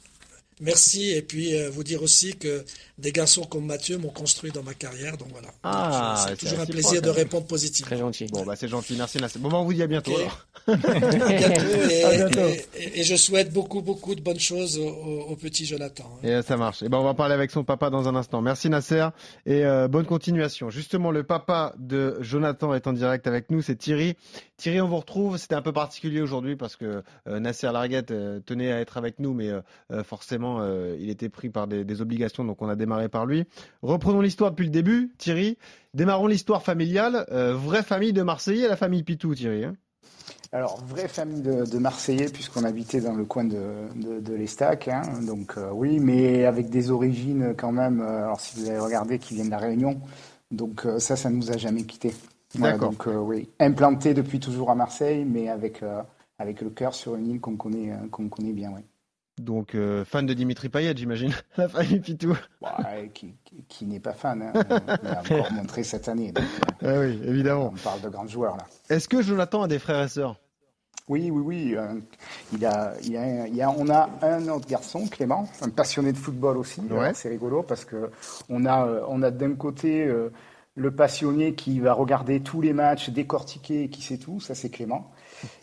merci. 0.60 1.10
Et 1.10 1.20
puis, 1.20 1.54
euh, 1.54 1.68
vous 1.68 1.84
dire 1.84 2.02
aussi 2.02 2.34
que 2.38 2.64
des 3.02 3.12
garçons 3.12 3.42
comme 3.42 3.66
Mathieu 3.66 3.98
m'ont 3.98 4.08
construit 4.10 4.50
dans 4.52 4.62
ma 4.62 4.74
carrière. 4.74 5.16
Donc 5.18 5.28
voilà. 5.32 5.48
Ah, 5.64 6.24
c'est 6.28 6.36
toujours 6.36 6.60
un 6.60 6.66
plaisir 6.66 7.02
de 7.02 7.10
répondre 7.10 7.46
positivement. 7.46 7.88
Très 7.88 7.98
gentil. 7.98 8.26
Bon, 8.32 8.44
bah 8.46 8.54
c'est 8.56 8.68
gentil. 8.68 8.94
Merci 8.96 9.18
Nasser. 9.18 9.38
Bon, 9.38 9.48
bah, 9.48 9.58
on 9.58 9.64
vous 9.64 9.74
dit 9.74 9.82
à 9.82 9.86
bientôt. 9.86 10.12
Ok. 10.12 10.18
alors. 10.20 10.46
À 10.68 10.76
bientôt. 11.00 11.64
Et, 11.90 12.04
À 12.04 12.10
bientôt. 12.16 12.40
et- 12.40 12.66
et- 12.76 13.00
et 13.00 13.02
je 13.02 13.16
souhaite 13.16 13.52
beaucoup, 13.52 13.82
beaucoup 13.82 14.14
de 14.14 14.20
bonnes 14.20 14.38
choses 14.40 14.78
au, 14.78 14.86
au- 14.88 15.36
petit 15.36 15.66
Jonathan. 15.66 16.04
hein. 16.22 16.26
Et 16.40 16.42
ça 16.42 16.56
marche. 16.56 16.82
Et 16.82 16.88
ben 16.88 16.98
on 16.98 17.02
va 17.04 17.14
parler 17.14 17.34
avec 17.34 17.50
son 17.50 17.64
papa 17.64 17.90
dans 17.90 18.06
un 18.06 18.14
instant. 18.14 18.40
Merci 18.42 18.68
Nasser 18.68 19.08
et 19.46 19.64
euh, 19.64 19.88
bonne 19.88 20.06
continuation. 20.06 20.70
Justement, 20.70 21.10
le 21.10 21.24
papa 21.24 21.74
de 21.78 22.16
Jonathan 22.20 22.74
est 22.74 22.86
en 22.86 22.92
direct 22.92 23.26
avec 23.26 23.50
nous, 23.50 23.60
c'est 23.62 23.74
Thierry. 23.76 24.14
Thierry, 24.56 24.80
on 24.80 24.86
vous 24.88 24.98
retrouve. 24.98 25.36
C'était 25.38 25.56
un 25.56 25.62
peu 25.62 25.72
particulier 25.72 26.20
aujourd'hui 26.20 26.54
parce 26.54 26.76
que 26.76 27.02
euh, 27.26 27.40
Nasser 27.40 27.66
Larguette 27.72 28.12
euh, 28.12 28.38
tenait 28.38 28.70
à 28.70 28.78
être 28.80 28.96
avec 28.96 29.18
nous, 29.18 29.34
mais 29.34 29.50
forcément, 30.04 30.58
euh, 30.60 30.96
il 31.00 31.10
était 31.10 31.28
pris 31.28 31.48
par 31.48 31.66
des, 31.66 31.84
des 31.84 32.00
obligations, 32.00 32.44
donc 32.44 32.62
on 32.62 32.68
a 32.68 32.76
démarré 32.76 32.91
par 33.10 33.26
lui. 33.26 33.44
Reprenons 33.82 34.20
l'histoire 34.20 34.50
depuis 34.50 34.64
le 34.66 34.70
début, 34.70 35.12
Thierry. 35.18 35.58
Démarrons 35.94 36.26
l'histoire 36.26 36.62
familiale. 36.62 37.26
Euh, 37.30 37.54
vraie 37.54 37.82
famille 37.82 38.12
de 38.12 38.22
Marseillais, 38.22 38.68
la 38.68 38.76
famille 38.76 39.02
Pitou, 39.02 39.34
Thierry. 39.34 39.64
hein. 39.64 39.74
Alors, 40.54 40.84
vraie 40.84 41.08
famille 41.08 41.40
de, 41.40 41.64
de 41.64 41.78
Marseillais, 41.78 42.26
puisqu'on 42.28 42.64
habitait 42.64 43.00
dans 43.00 43.14
le 43.14 43.24
coin 43.24 43.44
de, 43.44 43.58
de, 43.96 44.20
de 44.20 44.34
l'Estac. 44.34 44.88
hein. 44.88 45.02
donc, 45.26 45.54
euh, 45.56 45.70
oui, 45.72 45.98
mais 45.98 46.44
avec 46.44 46.68
des 46.68 46.90
origines 46.90 47.54
quand 47.56 47.72
même. 47.72 48.00
euh, 48.02 48.24
alors, 48.24 48.40
si 48.40 48.60
vous 48.60 48.68
avez 48.68 48.78
regardé, 48.78 49.18
qui 49.18 49.34
viennent 49.34 49.46
de 49.46 49.50
la 49.52 49.58
Réunion. 49.58 50.00
Donc, 50.50 50.84
euh, 50.84 50.98
ça, 50.98 51.16
ça 51.16 51.30
ne 51.30 51.36
nous 51.36 51.50
a 51.50 51.56
jamais 51.56 51.84
quittés. 51.84 52.12
Voilà, 52.54 52.74
D'accord. 52.74 52.90
donc, 52.90 53.06
oui, 53.06 53.48
implanté 53.60 54.12
depuis 54.12 54.38
toujours 54.40 54.70
à 54.70 54.74
Marseille, 54.74 55.24
mais 55.24 55.48
avec, 55.48 55.80
avec 56.38 56.60
le 56.60 56.68
cœur 56.68 56.94
sur 56.94 57.14
une 57.16 57.30
île 57.30 57.40
qu'on 57.40 57.56
connaît, 57.56 57.94
qu'on 58.10 58.28
connaît 58.28 58.52
bien. 58.52 58.70
Ouais. 58.72 58.84
Donc, 59.38 59.74
euh, 59.74 60.04
fan 60.04 60.26
de 60.26 60.34
Dimitri 60.34 60.68
Payet, 60.68 60.94
j'imagine, 60.96 61.32
la 61.56 61.68
famille 61.68 62.00
Pitou. 62.00 62.36
Ouais, 62.60 63.10
qui 63.68 63.84
n'est 63.86 63.98
pas 64.00 64.12
fan, 64.12 64.42
hein, 64.42 64.52
on 65.02 65.06
l'a 65.08 65.20
encore 65.20 65.52
montré 65.52 65.82
cette 65.84 66.06
année. 66.08 66.32
donc, 66.32 66.44
euh, 66.82 66.96
Ah 66.96 67.00
oui, 67.00 67.20
évidemment. 67.28 67.72
on 67.74 67.78
parle 67.78 68.00
de 68.02 68.08
grands 68.10 68.26
joueurs, 68.26 68.56
là. 68.56 68.66
Est-ce 68.90 69.08
que 69.08 69.22
Jonathan 69.22 69.62
a 69.62 69.68
des 69.68 69.78
frères 69.78 70.02
et 70.04 70.08
sœurs? 70.08 70.36
Oui, 71.08 71.30
oui, 71.30 71.42
oui. 71.44 71.74
euh, 71.76 71.94
il 72.52 72.64
a, 72.66 72.92
il 73.02 73.16
a, 73.16 73.46
il 73.48 73.54
y 73.56 73.62
a, 73.62 73.70
on 73.70 73.88
a 73.88 74.08
un 74.22 74.46
autre 74.48 74.68
garçon, 74.68 75.06
Clément, 75.08 75.48
un 75.62 75.70
passionné 75.70 76.12
de 76.12 76.18
football 76.18 76.58
aussi. 76.58 76.80
Ouais. 76.82 77.12
C'est 77.14 77.28
rigolo 77.30 77.62
parce 77.62 77.84
que 77.84 78.10
on 78.48 78.66
a, 78.66 78.86
on 79.08 79.22
a 79.22 79.30
d'un 79.30 79.54
côté 79.54 80.08
le 80.74 80.90
passionné 80.94 81.54
qui 81.54 81.80
va 81.80 81.92
regarder 81.92 82.40
tous 82.40 82.60
les 82.60 82.72
matchs, 82.72 83.10
décortiquer, 83.10 83.88
qui 83.88 84.00
sait 84.00 84.16
tout. 84.18 84.40
Ça, 84.40 84.54
c'est 84.54 84.70
Clément. 84.70 85.10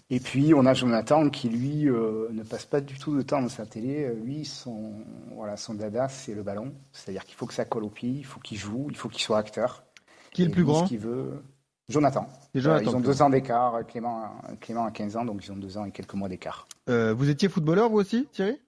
Et 0.10 0.20
puis 0.20 0.54
on 0.54 0.66
a 0.66 0.74
Jonathan 0.74 1.30
qui 1.30 1.50
lui 1.50 1.88
euh, 1.88 2.28
ne 2.32 2.44
passe 2.44 2.66
pas 2.66 2.82
du 2.82 2.98
tout 2.98 3.16
de 3.16 3.22
temps 3.22 3.42
dans 3.42 3.50
sa 3.50 3.66
télé. 3.66 4.06
Euh, 4.06 4.14
Lui, 4.14 4.46
son, 4.46 4.94
voilà, 5.36 5.56
son 5.58 5.74
dada, 5.76 6.10
c'est 6.10 6.34
le 6.34 6.44
ballon. 6.44 6.74
C'est-à-dire 6.92 7.26
qu'il 7.26 7.36
faut 7.36 7.46
que 7.46 7.54
ça 7.54 7.66
colle 7.66 7.84
au 7.84 7.90
pied, 7.90 8.10
il 8.10 8.26
faut 8.26 8.40
qu'il 8.40 8.58
joue, 8.58 8.88
il 8.90 8.96
faut 8.98 9.10
qu'il 9.10 9.22
soit 9.22 9.38
acteur. 9.38 9.84
Qui 10.32 10.44
est 10.44 10.46
le 10.46 10.52
plus 10.52 10.64
grand? 10.64 10.86
veut. 10.86 11.44
Jonathan. 11.90 12.28
Euh, 12.56 12.82
ils 12.84 12.96
ont 12.96 13.00
deux 13.00 13.22
ans 13.24 13.30
d'écart. 13.32 13.86
Clément, 13.88 14.22
a- 14.24 14.56
Clément 14.62 14.86
a 14.86 14.92
15 14.92 15.18
ans, 15.18 15.26
donc 15.26 15.44
ils 15.44 15.52
ont 15.52 15.56
deux 15.58 15.78
ans 15.78 15.86
et 15.86 15.92
quelques 15.92 16.14
mois 16.14 16.30
d'écart. 16.30 16.68
Euh, 16.88 17.14
vous 17.14 17.30
étiez 17.30 17.50
footballeur, 17.50 17.90
vous 17.90 17.98
aussi, 17.98 18.28
Thierry? 18.32 18.60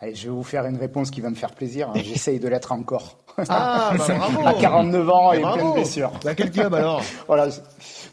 Allez, 0.00 0.14
je 0.14 0.24
vais 0.28 0.34
vous 0.34 0.42
faire 0.42 0.66
une 0.66 0.76
réponse 0.76 1.10
qui 1.10 1.20
va 1.20 1.30
me 1.30 1.34
faire 1.34 1.54
plaisir. 1.54 1.90
hein. 1.90 1.94
J'essaye 2.02 2.40
de 2.40 2.48
l'être 2.48 2.72
encore. 2.72 3.18
Ah, 3.48 3.92
bah 3.96 4.04
bravo 4.08 4.46
à 4.46 4.54
49 4.54 5.08
ans 5.10 5.32
et 5.32 5.40
Bravo. 5.40 5.56
plein 5.58 5.68
de 5.70 5.74
blessures. 5.74 6.12
Quel 6.36 6.50
club 6.50 6.74
alors 6.74 7.02
Voilà. 7.26 7.48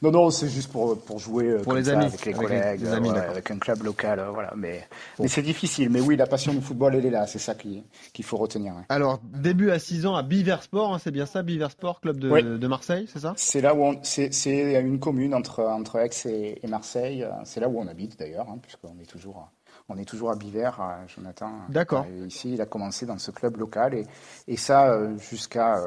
Non, 0.02 0.10
non, 0.12 0.30
c'est 0.32 0.50
juste 0.50 0.72
pour, 0.72 0.98
pour 1.00 1.20
jouer 1.20 1.46
euh, 1.46 1.58
Pour 1.58 1.66
comme 1.74 1.78
les 1.78 1.84
ça, 1.84 1.92
amis, 1.92 2.06
avec 2.06 2.26
les 2.26 2.34
avec 2.34 2.50
les- 2.50 2.58
collègues, 2.60 2.82
les 2.82 2.88
euh, 2.88 2.96
amis, 2.96 3.10
ouais, 3.10 3.16
d'accord. 3.16 3.32
avec 3.32 3.52
un 3.52 3.58
club 3.60 3.84
local. 3.84 4.20
euh, 4.20 4.30
voilà. 4.32 4.52
Mais, 4.56 4.80
Bon. 5.18 5.24
mais 5.24 5.28
c'est 5.28 5.44
difficile. 5.44 5.90
Mais 5.92 6.02
oui, 6.02 6.16
la 6.16 6.26
passion 6.26 6.54
du 6.54 6.62
football, 6.62 6.96
elle 6.96 7.06
est 7.06 7.12
là. 7.12 7.28
C'est 7.28 7.38
ça 7.38 7.54
qui- 7.54 7.84
qu'il 8.14 8.26
faut 8.26 8.38
retenir. 8.38 8.74
Alors, 8.90 9.20
début 9.24 9.70
à 9.70 9.78
6 9.78 10.08
ans 10.08 10.16
à 10.16 10.24
Biversport, 10.24 10.92
hein, 10.96 10.98
c'est 11.04 11.12
bien 11.12 11.28
ça, 11.28 11.44
Biversport, 11.44 12.02
club 12.02 12.18
de, 12.18 12.32
Oui. 12.32 12.42
de 12.44 12.68
Marseille, 12.68 13.08
c'est 13.14 13.20
ça? 13.20 13.34
C'est 13.38 13.62
là 13.62 13.76
où 13.76 13.84
on, 13.84 14.00
c'est, 14.02 14.34
c'est 14.34 14.74
une 14.82 15.00
commune 15.00 15.36
entre, 15.36 15.62
entre 15.64 15.98
Aix 15.98 16.10
et, 16.26 16.66
et 16.66 16.68
Marseille. 16.68 17.28
C'est 17.44 17.60
là 17.60 17.70
où 17.70 17.80
on 17.80 17.88
habite 17.88 18.18
d'ailleurs, 18.18 18.48
hein, 18.50 18.58
puisqu'on 18.60 19.00
est 19.00 19.06
toujours, 19.06 19.48
on 19.90 19.98
est 19.98 20.06
toujours 20.06 20.32
à 20.32 20.36
Biver, 20.36 20.72
euh, 20.80 21.08
Jonathan. 21.08 21.52
D'accord. 21.70 22.06
Euh, 22.10 22.28
Ici, 22.28 22.54
il 22.54 22.62
a 22.62 22.66
commencé 22.66 23.06
dans 23.06 23.18
ce 23.18 23.32
club 23.32 23.58
local 23.58 23.94
et, 23.94 24.06
et 24.48 24.58
ça 24.58 24.92
euh, 24.94 25.18
jusqu'à 25.18 25.82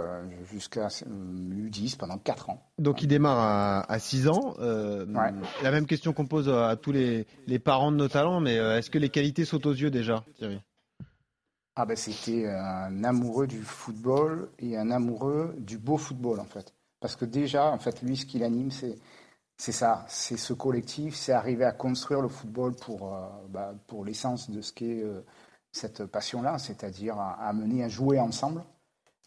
jusqu'à 0.51 0.89
euh, 1.07 1.69
U10 1.69 1.97
pendant 1.97 2.19
4 2.19 2.51
ans. 2.51 2.63
Donc, 2.79 3.03
il 3.03 3.07
démarre 3.09 3.39
à, 3.39 3.93
à 3.93 3.99
6 3.99 4.29
ans. 4.29 4.55
Euh, 4.59 5.07
Ouais. 5.07 5.33
La 5.63 5.71
même 5.71 5.87
question 5.87 6.13
qu'on 6.13 6.27
pose 6.27 6.49
à 6.49 6.77
tous 6.77 6.93
les, 6.93 7.27
les 7.47 7.59
parents 7.59 7.93
de 7.93 7.97
nos 7.97 8.09
talents, 8.09 8.41
mais 8.41 8.57
est-ce 8.57 8.91
que 8.91 8.99
les 8.99 9.09
qualités 9.11 9.45
sautent 9.45 9.67
aux 9.67 9.73
yeux 9.75 9.91
déjà, 9.91 10.25
Thierry? 10.37 10.61
Ah 11.77 11.87
ben 11.87 11.97
c'était 11.97 12.47
un 12.49 13.03
amoureux 13.03 13.47
du 13.49 13.61
football 13.63 14.49
et 14.61 14.77
un 14.77 14.91
amoureux 14.93 15.55
du 15.59 15.77
beau 15.77 15.97
football 15.97 16.39
en 16.39 16.45
fait. 16.45 16.73
Parce 17.01 17.17
que 17.17 17.25
déjà, 17.25 17.67
en 17.71 17.79
fait, 17.79 18.01
lui, 18.03 18.17
ce 18.17 18.25
qui 18.27 18.39
l'anime, 18.39 18.71
c'est 18.71 18.97
c'est 19.57 19.73
ça, 19.73 20.05
c'est 20.09 20.37
ce 20.37 20.53
collectif, 20.53 21.15
c'est 21.15 21.33
arriver 21.33 21.65
à 21.65 21.73
construire 21.73 22.21
le 22.21 22.29
football 22.29 22.75
pour, 22.75 23.15
euh, 23.15 23.29
bah, 23.49 23.75
pour 23.87 24.05
l'essence 24.05 24.51
de 24.51 24.61
ce 24.61 24.73
qu'est 24.73 25.03
euh, 25.03 25.25
cette 25.73 26.07
passion-là, 26.07 26.59
c'est-à-dire 26.59 27.19
à, 27.19 27.35
à 27.35 27.49
amener 27.49 27.85
à 27.85 27.89
jouer 27.89 28.19
ensemble. 28.19 28.65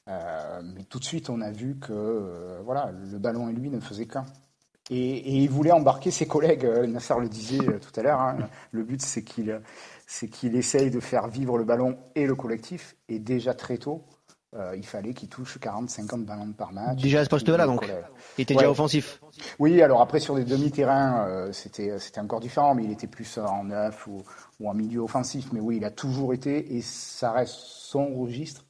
Euh, 0.10 0.62
mais 0.64 0.84
tout 0.84 1.00
de 1.00 1.04
suite, 1.04 1.30
on 1.30 1.42
a 1.42 1.52
vu 1.52 1.78
que 1.80 2.60
voilà, 2.64 2.92
le 2.92 3.18
ballon 3.18 3.50
et 3.50 3.54
lui 3.54 3.70
ne 3.70 3.80
faisaient 3.80 4.06
qu'un. 4.06 4.26
Et, 4.90 5.42
il 5.44 5.50
voulait 5.50 5.72
embarquer 5.74 6.12
ses 6.12 6.28
collègues. 6.28 6.66
Nasser 6.88 7.14
le 7.20 7.28
disait 7.28 7.80
tout 7.80 8.00
à 8.00 8.04
l'heure. 8.04 8.22
hein. 8.22 8.38
Le 8.72 8.84
but, 8.84 9.02
c'est 9.02 9.24
qu'il 9.24 9.62
c'est 10.06 10.30
qu'il 10.30 10.56
essaye 10.56 10.90
de 10.92 11.02
faire 11.02 11.28
vivre 11.28 11.58
le 11.58 11.66
ballon 11.66 11.98
et 12.16 12.26
le 12.26 12.36
collectif. 12.36 12.96
Et 13.10 13.20
déjà 13.20 13.54
très 13.54 13.78
tôt, 13.78 14.06
euh, 14.56 14.76
il 14.78 14.86
fallait 14.86 15.14
qu'il 15.14 15.28
touche 15.30 15.58
40-50 15.60 16.24
ballons 16.26 16.54
par 16.54 16.72
match. 16.72 17.02
Déjà 17.02 17.20
à 17.20 17.26
ce 17.26 17.30
poste-là, 17.30 17.66
donc. 17.66 17.86
Il 18.38 18.42
était 18.44 18.54
Ouais. 18.56 18.60
déjà 18.62 18.72
offensif. 18.72 19.22
Oui, 19.60 19.82
alors 19.82 20.02
après 20.02 20.20
sur 20.20 20.36
des 20.36 20.46
demi-terrains, 20.46 21.28
euh, 21.28 21.52
c'était 21.52 22.00
c'était 22.00 22.22
encore 22.22 22.40
différent, 22.40 22.74
mais 22.74 22.84
il 22.86 22.92
était 22.92 23.08
plus 23.08 23.38
en 23.38 23.66
neuf 23.66 24.08
ou, 24.08 24.24
ou 24.60 24.70
en 24.70 24.74
milieu 24.74 25.02
offensif. 25.02 25.48
Mais 25.52 25.60
oui, 25.60 25.78
il 25.78 25.86
a 25.86 25.92
toujours 25.92 26.34
été 26.34 26.76
et 26.78 26.82
ça 26.82 27.32
reste 27.32 27.56
son 27.56 28.16
registre. 28.16 28.64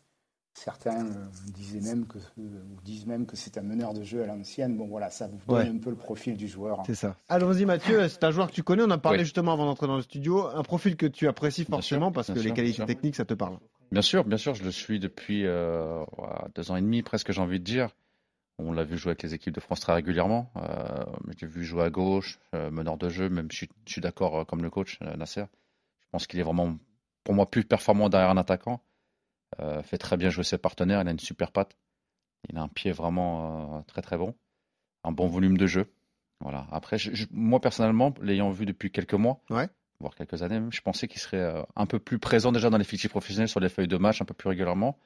Certains 0.56 1.06
euh, 1.06 1.26
disaient 1.54 1.82
même 1.88 2.08
que, 2.08 2.18
euh, 2.18 2.64
disent 2.84 3.06
même 3.06 3.28
que 3.28 3.36
c'est 3.36 3.60
un 3.60 3.62
meneur 3.62 3.94
de 3.94 4.02
jeu 4.02 4.24
à 4.24 4.26
l'ancienne. 4.26 4.76
Bon 4.76 4.88
voilà, 4.88 5.12
ça 5.12 5.28
vous 5.28 5.38
donne 5.48 5.58
Ouais. 5.68 5.70
un 5.70 5.78
peu 5.78 5.92
le 5.92 5.96
profil 5.96 6.36
du 6.36 6.48
joueur. 6.48 6.82
C'est 6.88 6.96
ça. 6.96 7.16
Allons-y 7.30 7.66
Mathieu, 7.66 8.10
c'est 8.10 8.24
un 8.24 8.32
joueur 8.32 8.48
que 8.48 8.54
tu 8.54 8.64
connais, 8.64 8.82
on 8.82 8.90
en 8.90 8.98
parlait 8.98 9.20
Oui. 9.20 9.24
justement 9.26 9.54
avant 9.54 9.66
d'entrer 9.66 9.86
dans 9.86 9.98
le 9.98 10.02
studio, 10.02 10.48
un 10.48 10.64
profil 10.64 10.96
que 10.98 11.06
tu 11.06 11.28
apprécies 11.28 11.66
forcément 11.66 12.08
sûr, 12.08 12.14
parce 12.14 12.34
que 12.34 12.40
les 12.40 12.54
qualités 12.54 12.84
techniques 12.88 13.16
ça 13.16 13.26
te 13.26 13.36
parle. 13.36 13.60
Bien 13.92 14.02
sûr, 14.02 14.26
bien 14.26 14.38
sûr, 14.38 14.54
je 14.54 14.64
le 14.64 14.72
suis 14.72 15.00
depuis 15.00 15.46
euh, 15.46 16.04
deux 16.56 16.72
ans 16.72 16.76
et 16.76 16.82
demi 16.82 17.04
presque, 17.04 17.32
j'ai 17.32 17.42
envie 17.42 17.60
de 17.60 17.64
dire. 17.64 17.90
On 18.60 18.72
l'a 18.74 18.84
vu 18.84 18.98
jouer 18.98 19.12
avec 19.12 19.24
les 19.24 19.34
équipes 19.36 19.54
de 19.54 19.60
France 19.60 19.80
très 19.82 19.94
régulièrement. 19.94 20.52
Euh, 20.58 21.06
je 21.38 21.46
l'ai 21.46 21.48
vu 21.52 21.64
jouer 21.64 21.84
à 21.84 21.90
gauche, 21.90 22.40
euh, 22.56 22.72
meneur 22.72 22.98
de 22.98 23.08
jeu, 23.10 23.30
même 23.30 23.52
je 23.52 23.66
je 23.86 23.92
suis 23.92 24.02
d'accord 24.02 24.40
euh, 24.40 24.44
comme 24.46 24.64
le 24.64 24.70
coach 24.70 25.00
Nasser. 25.02 25.46
Je 26.02 26.08
pense 26.12 26.26
qu'il 26.28 26.40
est 26.40 26.44
vraiment, 26.44 26.76
pour 27.24 27.34
moi, 27.36 27.50
plus 27.50 27.64
performant 27.64 28.10
derrière 28.10 28.30
un 28.30 28.38
attaquant. 28.38 28.82
Fait 29.84 29.98
très 29.98 30.18
bien 30.18 30.30
jouer 30.30 30.44
ses 30.44 30.58
partenaires, 30.58 31.02
il 31.02 31.08
a 31.08 31.12
une 31.12 31.20
super 31.20 31.52
patte. 31.52 31.78
Il 32.50 32.58
a 32.58 32.62
un 32.62 32.68
pied 32.68 32.92
vraiment 32.92 33.84
très 33.88 34.02
très 34.02 34.18
bon. 34.18 34.36
Un 35.04 35.12
bon 35.12 35.28
volume 35.28 35.58
de 35.58 35.66
jeu. 35.68 35.92
Voilà. 36.42 36.68
Après, 36.72 36.98
je- 36.98 37.26
moi 37.32 37.60
personnellement, 37.60 38.14
l'ayant 38.22 38.52
vu 38.52 38.66
depuis 38.66 38.92
quelques 38.92 39.14
mois. 39.14 39.42
Voire 40.00 40.16
quelques 40.16 40.42
années 40.44 40.60
même, 40.60 40.72
je 40.72 40.82
pensais 40.82 41.08
qu'il 41.08 41.20
serait 41.22 41.38
euh, 41.38 41.62
un 41.76 41.86
peu 41.86 42.00
plus 42.00 42.20
présent 42.20 42.52
déjà 42.52 42.70
dans 42.70 42.78
les 42.78 42.84
fictifs 42.84 43.10
professionnels 43.12 43.48
sur 43.50 43.60
les 43.60 43.70
feuilles 43.70 43.88
de 43.88 43.98
match 43.98 44.22
un 44.22 44.26
peu 44.26 44.34
plus 44.34 44.50
régulièrement. 44.50 44.98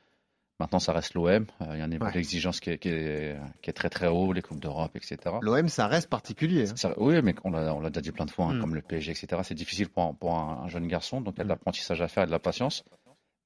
Maintenant, 0.60 0.80
ça 0.80 0.94
reste 0.94 1.16
l'OM. 1.16 1.28
Euh, 1.62 1.66
il 1.72 1.80
y 1.80 1.82
a 1.82 1.86
un 1.86 1.88
niveau 1.88 2.06
Ouais. 2.06 2.12
d'exigence 2.12 2.60
qui 2.60 2.70
est, 2.70 2.78
qui, 2.78 2.90
est, 2.90 3.36
qui 3.64 3.70
est 3.72 3.74
très 3.74 3.90
très 3.90 4.08
haut, 4.08 4.32
les 4.32 4.42
Coupes 4.44 4.60
d'Europe, 4.60 4.92
etc. 4.96 5.18
L'OM 5.42 5.68
ça 5.70 5.88
reste 5.88 6.08
particulier. 6.10 6.70
hein. 6.70 6.76
Ça- 6.76 6.94
oui, 6.98 7.20
mais 7.24 7.34
on 7.44 7.50
l'a 7.52 7.74
on 7.74 7.80
l'a 7.80 7.90
déjà 7.90 8.02
dit 8.02 8.12
plein 8.12 8.26
de 8.26 8.32
fois, 8.32 8.46
hein, 8.46 8.54
Mm. 8.56 8.60
comme 8.62 8.76
le 8.76 8.82
PSG, 8.82 9.12
etc. 9.12 9.42
C'est 9.44 9.56
difficile 9.56 9.90
pour, 9.90 10.04
un, 10.04 10.14
pour 10.14 10.36
un, 10.36 10.64
un 10.64 10.68
jeune 10.68 10.88
garçon, 10.88 11.20
donc 11.22 11.34
il 11.36 11.40
y 11.40 11.42
a 11.42 11.44
de 11.46 11.48
Mm. 11.48 11.52
l'apprentissage 11.54 12.02
à 12.02 12.08
faire 12.08 12.24
et 12.24 12.28
de 12.28 12.32
la 12.32 12.40
patience. 12.40 12.84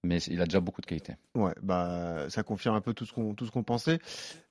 Mais 0.06 0.20
il 0.24 0.40
a 0.42 0.46
déjà 0.46 0.60
beaucoup 0.60 0.82
de 0.82 0.86
qualité. 0.86 1.14
Ouais, 1.36 1.54
bah 1.64 2.26
ça 2.30 2.44
confirme 2.44 2.76
un 2.76 2.82
peu 2.82 2.94
tout 2.94 3.06
ce 3.06 3.14
qu'on 3.14 3.34
tout 3.34 3.46
ce 3.46 3.52
qu'on 3.52 3.64
pensait. 3.64 4.00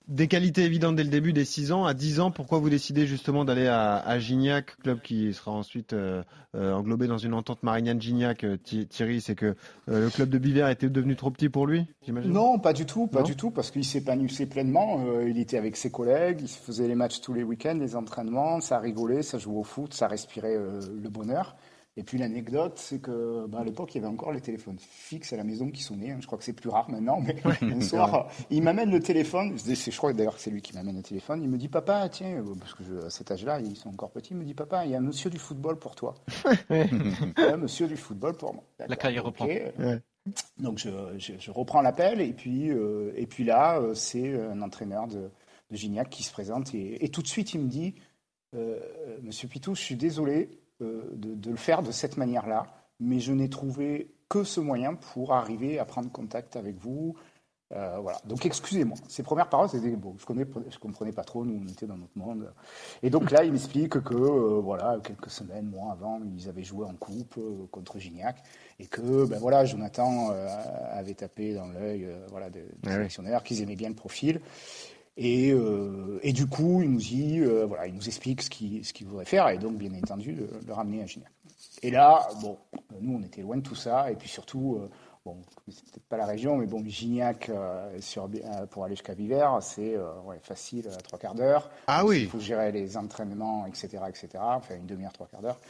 Des 0.06 0.28
qualités 0.28 0.64
évidentes 0.64 0.96
dès 0.96 1.04
le 1.04 1.08
début, 1.08 1.32
des 1.32 1.46
6 1.46 1.73
ans 1.73 1.87
à 1.87 1.94
10 1.94 2.20
ans. 2.20 2.30
Pourquoi 2.30 2.58
vous 2.58 2.68
décidez 2.68 3.06
justement 3.06 3.46
d'aller 3.46 3.66
à, 3.68 3.96
à 3.96 4.18
Gignac, 4.18 4.76
club 4.82 5.00
qui 5.00 5.32
sera 5.32 5.50
ensuite 5.52 5.94
euh, 5.94 6.23
euh, 6.54 6.75
englobé 6.75 7.06
dans 7.06 7.16
une 7.16 7.32
entente 7.32 7.62
Marignane-Gignac 7.62 8.44
euh, 8.44 8.58
Thi- 8.58 8.87
Thierry, 8.87 9.23
c'est 9.23 9.34
que 9.34 9.46
euh, 9.88 10.00
le 10.04 10.11
club 10.11 10.28
de 10.28 10.37
Biver 10.37 10.68
était 10.70 10.90
devenu 10.90 11.16
trop 11.16 11.30
petit 11.30 11.49
pour 11.49 11.66
lui, 11.66 11.87
j'imagine? 12.04 12.32
Non, 12.32 12.58
pas 12.58 12.75
du 12.75 12.84
tout, 12.84 13.06
pas 13.06 13.20
Non 13.20 13.25
du 13.25 13.34
tout, 13.34 13.50
parce 13.50 13.70
qu'il 13.70 13.82
s'épanouissait 13.84 14.44
pleinement. 14.44 15.06
Euh, 15.06 15.26
il 15.26 15.38
était 15.38 15.56
avec 15.56 15.75
ses 15.75 15.90
collègues, 15.90 16.40
il 16.42 16.49
se 16.49 16.58
faisait 16.58 16.87
les 16.87 16.94
matchs 16.96 17.23
tous 17.23 17.32
les 17.32 17.42
week-ends, 17.42 17.78
les 17.80 17.96
entraînements, 17.96 18.61
ça 18.61 18.78
rigolait, 18.80 19.23
ça 19.23 19.38
jouait 19.38 19.56
au 19.56 19.64
foot, 19.64 19.94
ça 19.94 20.06
respirait 20.06 20.56
euh, 20.56 20.80
le 21.02 21.08
bonheur. 21.08 21.56
Et 21.96 22.02
puis 22.02 22.18
l'anecdote, 22.18 22.72
c'est 22.76 22.98
que 23.00 23.46
bah, 23.46 23.60
à 23.60 23.64
l'époque, 23.64 23.94
il 23.94 23.98
y 23.98 24.04
avait 24.04 24.12
encore 24.12 24.32
les 24.32 24.40
téléphones 24.40 24.78
fixes 24.80 25.32
à 25.32 25.36
la 25.36 25.44
maison 25.44 25.70
qui 25.70 25.80
sonnaient. 25.82 26.10
hein. 26.10 26.18
Je 26.20 26.26
crois 26.26 26.36
que 26.36 26.42
c'est 26.42 26.52
plus 26.52 26.68
rare 26.68 26.90
maintenant, 26.90 27.20
mais 27.20 27.36
un 27.62 27.80
soir, 27.80 28.28
il 28.50 28.62
m'amène 28.64 28.90
le 28.90 28.98
téléphone. 28.98 29.56
Je, 29.56 29.74
je 29.74 29.96
crois 29.96 30.12
d'ailleurs 30.12 30.34
que 30.34 30.40
c'est 30.40 30.50
lui 30.50 30.60
qui 30.60 30.74
m'amène 30.74 30.96
le 30.96 31.02
téléphone. 31.04 31.40
Il 31.42 31.48
me 31.48 31.56
dit, 31.56 31.68
papa, 31.68 32.08
tiens, 32.08 32.38
euh, 32.38 32.54
parce 32.58 32.74
que 32.74 32.82
je- 32.82 33.06
à 33.06 33.10
cet 33.10 33.30
âge-là, 33.30 33.60
ils 33.60 33.76
sont 33.76 33.90
encore 33.90 34.10
petits. 34.10 34.32
Il 34.32 34.38
me 34.38 34.44
dit, 34.44 34.54
papa, 34.54 34.84
il 34.84 34.90
y 34.90 34.94
a 34.96 34.98
un 34.98 35.02
monsieur 35.02 35.30
du 35.30 35.38
football 35.38 35.78
pour 35.78 35.94
toi. 35.94 36.14
un 36.70 37.56
monsieur 37.56 37.86
du 37.86 37.96
football 37.96 38.36
pour 38.36 38.54
moi. 38.54 38.64
D'accord, 38.78 38.96
carrière 38.98 39.26
ok. 39.26 39.38
reprend. 39.38 39.46
Ouais. 39.46 40.00
Donc 40.58 40.78
je, 40.78 40.88
je- 41.18 41.34
je 41.38 41.50
reprends 41.50 41.82
l'appel 41.82 42.20
et 42.20 42.32
puis, 42.32 42.70
euh, 42.70 43.12
et 43.14 43.26
puis 43.26 43.44
là, 43.44 43.78
euh, 43.78 43.94
c'est 43.94 44.34
un 44.40 44.62
entraîneur 44.62 45.06
de, 45.06 45.30
de 45.70 45.76
Gignac 45.76 46.08
qui 46.08 46.22
se 46.22 46.32
présente 46.32 46.74
et, 46.74 47.04
et 47.04 47.08
tout 47.10 47.20
de 47.22 47.26
suite 47.28 47.52
il 47.54 47.60
me 47.60 47.68
dit, 47.68 47.94
euh, 48.54 48.78
Monsieur 49.22 49.48
Pitou, 49.48 49.74
je 49.74 49.82
suis 49.82 49.96
désolé 49.96 50.48
euh, 50.82 51.08
de, 51.12 51.34
de 51.34 51.50
le 51.50 51.56
faire 51.56 51.82
de 51.82 51.92
cette 51.92 52.16
manière-là, 52.16 52.66
mais 52.98 53.20
je 53.20 53.32
n'ai 53.32 53.48
trouvé 53.48 54.12
que 54.28 54.42
ce 54.44 54.60
moyen 54.60 54.94
pour 54.94 55.32
arriver 55.32 55.78
à 55.78 55.84
prendre 55.84 56.10
contact 56.10 56.56
avec 56.56 56.76
vous. 56.78 57.14
Euh, 57.72 57.98
voilà. 58.00 58.18
Donc 58.24 58.44
excusez-moi. 58.44 58.96
Ses 59.08 59.22
premières 59.22 59.48
paroles, 59.48 59.68
c'était 59.68 59.90
bon. 59.90 60.16
Je 60.18 60.24
je 60.70 60.78
comprenais 60.78 61.12
pas 61.12 61.24
trop. 61.24 61.44
Nous, 61.44 61.62
on 61.64 61.68
était 61.68 61.86
dans 61.86 61.96
notre 61.96 62.16
monde. 62.16 62.52
Et 63.02 63.10
donc 63.10 63.30
là, 63.30 63.44
il 63.44 63.52
m'explique 63.52 64.00
que 64.00 64.14
euh, 64.14 64.60
voilà, 64.60 64.98
quelques 65.02 65.30
semaines, 65.30 65.66
mois 65.66 65.92
avant, 65.92 66.20
ils 66.37 66.48
avaient 66.48 66.64
joué 66.64 66.87
en 66.87 66.94
coupe 66.94 67.38
contre 67.70 67.98
Gignac 67.98 68.42
et 68.78 68.87
que 68.87 69.26
ben 69.26 69.38
voilà, 69.38 69.64
Jonathan 69.64 70.30
avait 70.90 71.14
tapé 71.14 71.54
dans 71.54 71.66
l'œil 71.66 72.08
voilà 72.30 72.50
des, 72.50 72.64
des 72.82 72.90
sélectionneurs, 72.90 73.42
qu'ils 73.42 73.62
aimaient 73.62 73.76
bien 73.76 73.88
le 73.88 73.94
profil. 73.94 74.40
Et, 75.16 75.53
euh, 75.53 76.18
et 76.22 76.33
du 76.33 76.46
coup, 76.46 76.83
il 76.83 76.90
nous 76.90 76.98
dit, 76.98 77.38
euh, 77.40 77.66
voilà, 77.66 77.87
il 77.87 77.94
nous 77.94 78.07
explique 78.07 78.42
ce 78.42 78.50
qu'il 78.50 78.85
ce 78.85 79.05
voudrait 79.05 79.24
faire, 79.24 79.48
et 79.48 79.59
donc, 79.59 79.77
bien 79.77 79.92
entendu, 79.94 80.33
le, 80.33 80.48
le 80.66 80.72
ramener 80.72 81.03
à 81.03 81.07
Gignac. 81.07 81.31
Et 81.83 81.90
là, 81.90 82.27
bon, 82.42 82.59
nous, 83.00 83.18
on 83.18 83.22
était 83.22 83.42
loin 83.42 83.57
de 83.57 83.62
tout 83.62 83.77
ça, 83.77 84.11
et 84.11 84.16
puis 84.16 84.29
surtout, 84.29 84.77
euh, 84.81 84.88
bon, 85.24 85.37
c'est 85.68 85.85
peut-être 85.85 86.09
pas 86.09 86.16
la 86.16 86.27
région, 86.27 86.57
mais 86.57 86.66
bon, 86.66 86.83
Gignac, 86.85 87.48
euh, 87.48 87.96
sur, 88.00 88.24
euh, 88.24 88.66
pour 88.66 88.85
aller 88.85 88.96
jusqu'à 88.96 89.14
Biver, 89.14 89.48
c'est 89.61 89.94
euh, 89.94 90.20
ouais, 90.24 90.40
facile 90.42 90.88
à 90.88 90.96
trois 90.96 91.18
quarts 91.18 91.35
d'heure. 91.37 91.70
Ah 91.87 92.00
Il 92.03 92.09
oui. 92.09 92.27
faut 92.27 92.40
gérer 92.40 92.72
les 92.72 92.96
entraînements, 92.96 93.66
etc., 93.66 93.98
etc., 94.09 94.29
enfin, 94.40 94.74
une 94.77 94.87
demi-heure, 94.87 95.12
trois 95.12 95.29
quarts 95.29 95.42
d'heure. 95.42 95.61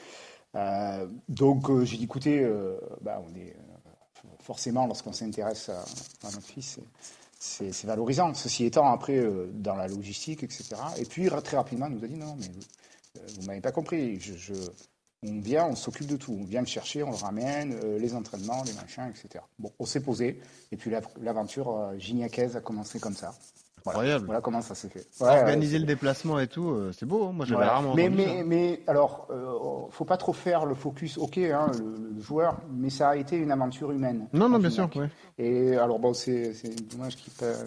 Euh, 0.57 1.07
donc, 1.29 1.69
euh, 1.69 1.85
j'ai 1.85 1.99
dit, 1.99 2.05
écoutez, 2.05 2.41
euh, 2.43 2.79
bah, 3.03 3.21
on 3.29 3.35
est 3.35 3.51
euh, 3.51 4.29
forcément, 4.41 4.87
lorsqu'on 4.87 5.13
s'intéresse 5.13 5.69
à, 5.69 5.81
à 6.27 6.31
notre 6.31 6.47
fils, 6.47 6.79
c'est- 7.45 7.85
valorisant. 7.87 8.33
Ceci 8.35 8.65
étant, 8.65 8.91
après, 8.93 9.17
euh, 9.19 9.51
dans 9.53 9.75
la 9.77 9.87
logistique, 9.89 10.43
etc. 10.43 10.65
Et 10.99 11.05
puis, 11.05 11.29
très 11.45 11.57
rapidement, 11.57 11.87
il 11.87 11.97
nous 11.97 12.05
a 12.05 12.09
dit 12.09 12.17
non, 12.17 12.37
mais 12.39 12.47
euh, 13.19 13.27
vous 13.39 13.47
m'avez 13.47 13.61
pas 13.61 13.73
compris. 13.73 14.19
Je, 14.21 14.35
je- 14.35 14.55
on 15.27 15.41
vient, 15.41 15.67
on 15.67 15.75
s'occupe 15.75 16.07
de 16.07 16.17
tout. 16.17 16.37
On 16.39 16.45
vient 16.45 16.61
le 16.61 16.67
chercher, 16.67 17.03
on 17.03 17.11
le 17.11 17.17
ramène, 17.17 17.79
euh, 17.85 17.99
les 17.99 18.15
entraînements, 18.15 18.63
les 18.65 18.73
machins, 18.75 19.09
etc. 19.11 19.43
Bon, 19.59 19.73
on 19.79 19.87
s'est 19.87 20.01
posé. 20.01 20.41
Et 20.73 20.77
puis, 20.77 20.91
la- 20.91 21.01
l'aventure 21.21 21.93
gignacaise 21.99 22.57
a 22.57 22.61
commencé 22.61 22.99
comme 23.01 23.15
ça. 23.17 23.35
Voilà, 23.85 23.99
Incroyable. 23.99 24.25
voilà 24.27 24.41
comment 24.41 24.63
ça 24.63 24.75
s'est 24.75 24.89
fait. 24.89 25.07
Ouais, 25.21 25.29
Organiser 25.41 25.79
le 25.79 25.85
déplacement 25.85 26.39
et 26.39 26.47
tout, 26.47 26.71
euh, 26.71 26.91
c'est 26.93 27.05
beau. 27.05 27.27
hein. 27.27 27.33
Moi, 27.35 27.45
j'avais 27.45 27.57
voilà. 27.59 27.73
rarement 27.73 27.95
mais, 27.95 28.09
mais, 28.09 28.39
ça. 28.39 28.45
mais 28.47 28.81
alors, 28.87 29.27
euh, 29.31 29.87
faut 29.91 30.07
pas 30.07 30.17
trop 30.17 30.33
faire 30.33 30.65
le 30.65 30.75
focus, 30.75 31.19
ok, 31.19 31.37
hein, 31.37 31.71
le, 31.79 32.15
le 32.15 32.21
joueur, 32.23 32.57
mais 32.73 32.89
ça 32.89 33.11
a 33.11 33.17
été 33.17 33.37
une 33.37 33.51
aventure 33.53 33.91
humaine. 33.91 34.27
Non, 34.33 34.49
non, 34.49 34.59
bien 34.59 34.71
sûr. 34.71 34.89
Ouais. 34.97 35.11
Et 35.37 35.77
alors, 35.77 35.99
bon, 35.99 36.15
c'est 36.15 36.53
dommage 36.91 37.17
qu'il 37.17 37.31
n'y 37.47 37.51
ait 37.51 37.53
pas 37.53 37.59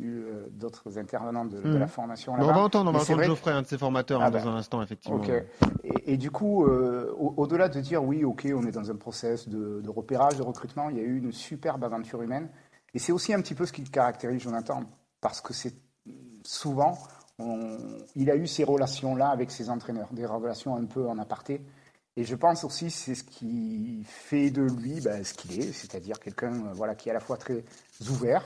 eu 0.00 0.22
euh, 0.22 0.46
d'autres 0.52 0.96
intervenants 0.98 1.44
de, 1.44 1.60
de 1.60 1.76
la 1.76 1.88
formation 1.88 2.34
Mais 2.38 2.44
on 2.44 2.46
va 2.46 2.58
entendre, 2.60 2.88
on 2.88 2.94
va 2.94 3.00
entendre 3.02 3.22
Geoffrey, 3.24 3.50
un 3.52 3.60
de 3.62 3.66
ses 3.66 3.76
formateurs, 3.76 4.22
Ah 4.22 4.26
hein, 4.28 4.30
bah. 4.30 4.40
dans 4.40 4.48
un 4.48 4.56
instant, 4.56 4.80
effectivement. 4.82 5.18
Ok. 5.18 5.30
Et, 5.84 6.14
et 6.14 6.16
du 6.16 6.30
coup, 6.30 6.64
euh, 6.64 7.12
au- 7.18 7.34
au-delà 7.36 7.68
de 7.68 7.80
dire 7.80 8.02
oui, 8.02 8.24
ok, 8.24 8.48
on 8.56 8.66
est 8.66 8.70
dans 8.72 8.90
un 8.90 8.96
process 8.96 9.46
de, 9.48 9.82
de 9.82 9.90
repérage, 9.90 10.36
de 10.38 10.42
recrutement, 10.42 10.88
il 10.88 10.96
y 10.96 11.00
a 11.00 11.02
eu 11.02 11.18
une 11.18 11.32
superbe 11.32 11.84
aventure 11.84 12.22
humaine. 12.22 12.48
Et 12.94 12.98
c'est 12.98 13.12
aussi 13.12 13.34
un 13.34 13.42
petit 13.42 13.54
peu 13.54 13.66
ce 13.66 13.72
qui 13.72 13.82
caractérise 13.84 14.40
Jonathan, 14.40 14.84
parce 15.24 15.40
que 15.40 15.54
c'est 15.54 15.74
souvent, 16.44 16.98
il 18.14 18.30
a 18.30 18.36
eu 18.36 18.46
ces 18.46 18.62
relations-là 18.62 19.30
avec 19.30 19.50
ses 19.50 19.70
entraîneurs, 19.70 20.12
des 20.12 20.26
relations 20.26 20.76
un 20.76 20.84
peu 20.84 21.08
en 21.08 21.18
aparté. 21.18 21.62
Et 22.18 22.24
je 22.24 22.34
pense 22.34 22.62
aussi 22.62 22.90
c'est 22.90 23.14
ce 23.14 23.24
qui 23.24 24.04
fait 24.06 24.50
de 24.50 24.60
lui 24.60 25.00
ben, 25.00 25.24
ce 25.24 25.32
qu'il 25.32 25.58
est, 25.58 25.72
c'est-à-dire 25.72 26.20
quelqu'un 26.20 26.52
euh, 26.52 26.72
voilà, 26.74 26.94
qui 26.94 27.08
est 27.08 27.10
à 27.10 27.14
la 27.14 27.20
fois 27.20 27.38
très 27.38 27.64
ouvert, 28.10 28.44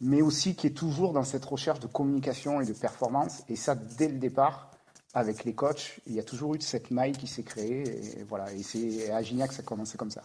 mais 0.00 0.20
aussi 0.20 0.56
qui 0.56 0.66
est 0.66 0.76
toujours 0.76 1.12
dans 1.12 1.22
cette 1.22 1.44
recherche 1.44 1.78
de 1.78 1.86
communication 1.86 2.60
et 2.60 2.66
de 2.66 2.72
performance. 2.72 3.44
Et 3.48 3.54
ça, 3.54 3.76
dès 3.76 4.08
le 4.08 4.18
départ, 4.18 4.72
avec 5.14 5.44
les 5.44 5.54
coachs, 5.54 6.00
il 6.06 6.14
y 6.14 6.18
a 6.18 6.24
toujours 6.24 6.56
eu 6.56 6.60
cette 6.60 6.90
maille 6.90 7.12
qui 7.12 7.28
s'est 7.28 7.44
créée. 7.44 8.18
Et 8.18 8.24
voilà, 8.24 8.52
et 8.52 8.64
c'est 8.64 9.12
à 9.12 9.22
Gignac, 9.22 9.52
ça 9.52 9.60
a 9.60 9.64
commencé 9.64 9.96
comme 9.96 10.10
ça. 10.10 10.22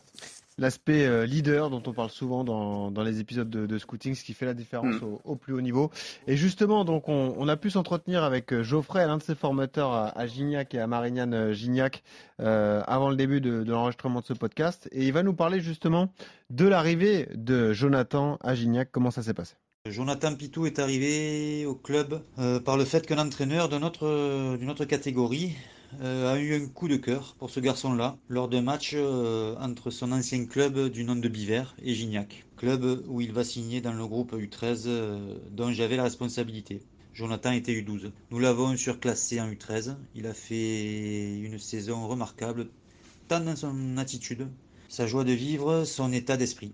L'aspect 0.58 1.06
euh, 1.06 1.26
leader 1.26 1.70
dont 1.70 1.84
on 1.86 1.92
parle 1.94 2.10
souvent 2.10 2.44
dans, 2.46 2.90
dans 2.90 3.04
les 3.04 3.20
épisodes 3.20 3.50
de, 3.50 3.66
de 3.66 3.78
scouting, 3.78 4.16
ce 4.16 4.24
qui 4.24 4.34
fait 4.34 4.46
la 4.46 4.54
différence 4.54 5.02
Mm. 5.02 5.04
au, 5.04 5.22
au 5.26 5.36
plus 5.36 5.54
haut 5.54 5.60
niveau. 5.62 5.92
Et 6.28 6.38
justement, 6.38 6.86
donc, 6.86 7.10
on, 7.10 7.36
on 7.38 7.48
a 7.48 7.58
pu 7.58 7.70
s'entretenir 7.70 8.24
avec 8.24 8.54
euh, 8.54 8.64
Geoffrey, 8.64 9.06
l'un 9.06 9.18
de 9.18 9.24
ses 9.24 9.36
formateurs 9.36 9.92
à, 9.92 10.18
à 10.18 10.28
Gignac 10.28 10.74
et 10.74 10.80
à 10.80 10.88
Marignane 10.88 11.34
euh, 11.34 11.54
Gignac, 11.54 12.04
euh, 12.40 12.82
avant 12.88 13.10
le 13.10 13.16
début 13.18 13.42
de, 13.42 13.64
de 13.64 13.72
l'enregistrement 13.72 14.22
de 14.22 14.26
ce 14.26 14.34
podcast. 14.34 14.88
Et 14.92 15.06
il 15.06 15.12
va 15.14 15.24
nous 15.24 15.34
parler 15.34 15.60
justement 15.60 16.10
de 16.50 16.66
l'arrivée 16.66 17.28
de 17.36 17.74
Jonathan 17.74 18.38
à 18.42 18.56
Gignac. 18.56 18.90
Comment 18.92 19.12
ça 19.12 19.24
s'est 19.24 19.34
passé? 19.34 19.56
Jonathan 19.88 20.34
Pitou 20.36 20.66
est 20.66 20.80
arrivé 20.80 21.66
au 21.68 21.76
club 21.76 22.22
euh, 22.40 22.60
par 22.60 22.76
le 22.78 22.86
fait 22.86 23.06
qu'un 23.06 23.20
entraîneur 23.20 23.70
d'une 23.70 23.84
autre 23.84 24.86
catégorie 24.86 25.52
euh, 25.52 25.75
a 26.02 26.40
eu 26.40 26.56
un 26.56 26.68
coup 26.68 26.88
de 26.88 26.96
cœur 26.96 27.36
pour 27.38 27.50
ce 27.50 27.60
garçon-là 27.60 28.18
lors 28.30 28.48
d'un 28.48 28.62
match 28.62 28.94
euh, 28.96 29.56
entre 29.60 29.92
son 29.92 30.12
ancien 30.12 30.46
club 30.46 30.90
du 30.90 31.04
nom 31.04 31.16
de 31.16 31.28
Biver 31.28 31.64
et 31.82 31.94
Gignac, 31.94 32.46
club 32.58 33.04
où 33.08 33.22
il 33.22 33.32
va 33.32 33.44
signer 33.44 33.82
dans 33.82 33.94
le 33.94 34.06
groupe 34.08 34.34
U13 34.34 34.84
euh, 34.88 35.38
dont 35.52 35.72
j'avais 35.72 35.98
la 35.98 36.04
responsabilité. 36.04 36.82
Jonathan 37.14 37.52
était 37.52 37.74
U12. 37.74 38.12
Nous 38.32 38.40
l'avons 38.40 38.76
surclassé 38.76 39.40
en 39.40 39.50
U13. 39.50 39.96
Il 40.16 40.28
a 40.28 40.34
fait 40.34 41.38
une 41.40 41.60
saison 41.60 42.08
remarquable, 42.08 42.68
tant 43.28 43.40
dans 43.40 43.56
son 43.56 43.98
attitude, 43.98 44.48
sa 44.90 45.08
joie 45.08 45.24
de 45.24 45.32
vivre, 45.32 45.86
son 45.86 46.12
état 46.12 46.36
d'esprit. 46.36 46.74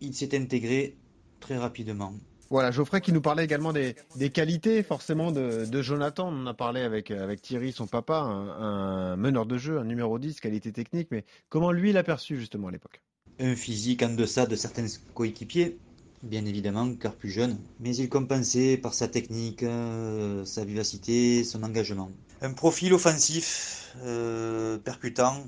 Il 0.00 0.14
s'est 0.14 0.36
intégré 0.36 0.96
très 1.40 1.56
rapidement. 1.56 2.12
Voilà, 2.50 2.70
Geoffrey 2.70 3.00
qui 3.00 3.12
nous 3.12 3.20
parlait 3.20 3.44
également 3.44 3.72
des, 3.72 3.94
qualités 4.32 4.82
forcément 4.82 5.32
de, 5.32 5.82
Jonathan. 5.82 6.28
On 6.28 6.42
en 6.42 6.46
a 6.46 6.54
parlé 6.54 6.82
avec, 6.82 7.10
avec 7.10 7.42
Thierry, 7.42 7.72
son 7.72 7.86
papa, 7.86 8.18
un, 8.18 8.48
un, 8.48 9.16
meneur 9.16 9.46
de 9.46 9.56
jeu, 9.58 9.78
un 9.78 9.84
numéro 9.84 10.18
10, 10.18 10.40
qualité 10.40 10.72
technique. 10.72 11.08
Mais 11.10 11.24
comment 11.48 11.72
lui 11.72 11.92
l'a 11.92 12.02
perçu 12.02 12.38
justement 12.38 12.68
à 12.68 12.70
l'époque? 12.70 13.00
Un 13.40 13.56
physique 13.56 14.02
en 14.02 14.10
deçà 14.10 14.46
de 14.46 14.54
certains 14.54 14.86
coéquipiers, 15.14 15.78
bien 16.22 16.44
évidemment, 16.44 16.94
car 16.94 17.14
plus 17.14 17.30
jeune. 17.30 17.58
Mais 17.80 17.96
il 17.96 18.08
compensait 18.08 18.76
par 18.76 18.94
sa 18.94 19.08
technique, 19.08 19.62
euh, 19.62 20.44
sa 20.44 20.64
vivacité, 20.64 21.44
son 21.44 21.62
engagement. 21.62 22.10
Un 22.42 22.52
profil 22.52 22.92
offensif, 22.92 23.94
euh, 24.04 24.78
percutant, 24.78 25.44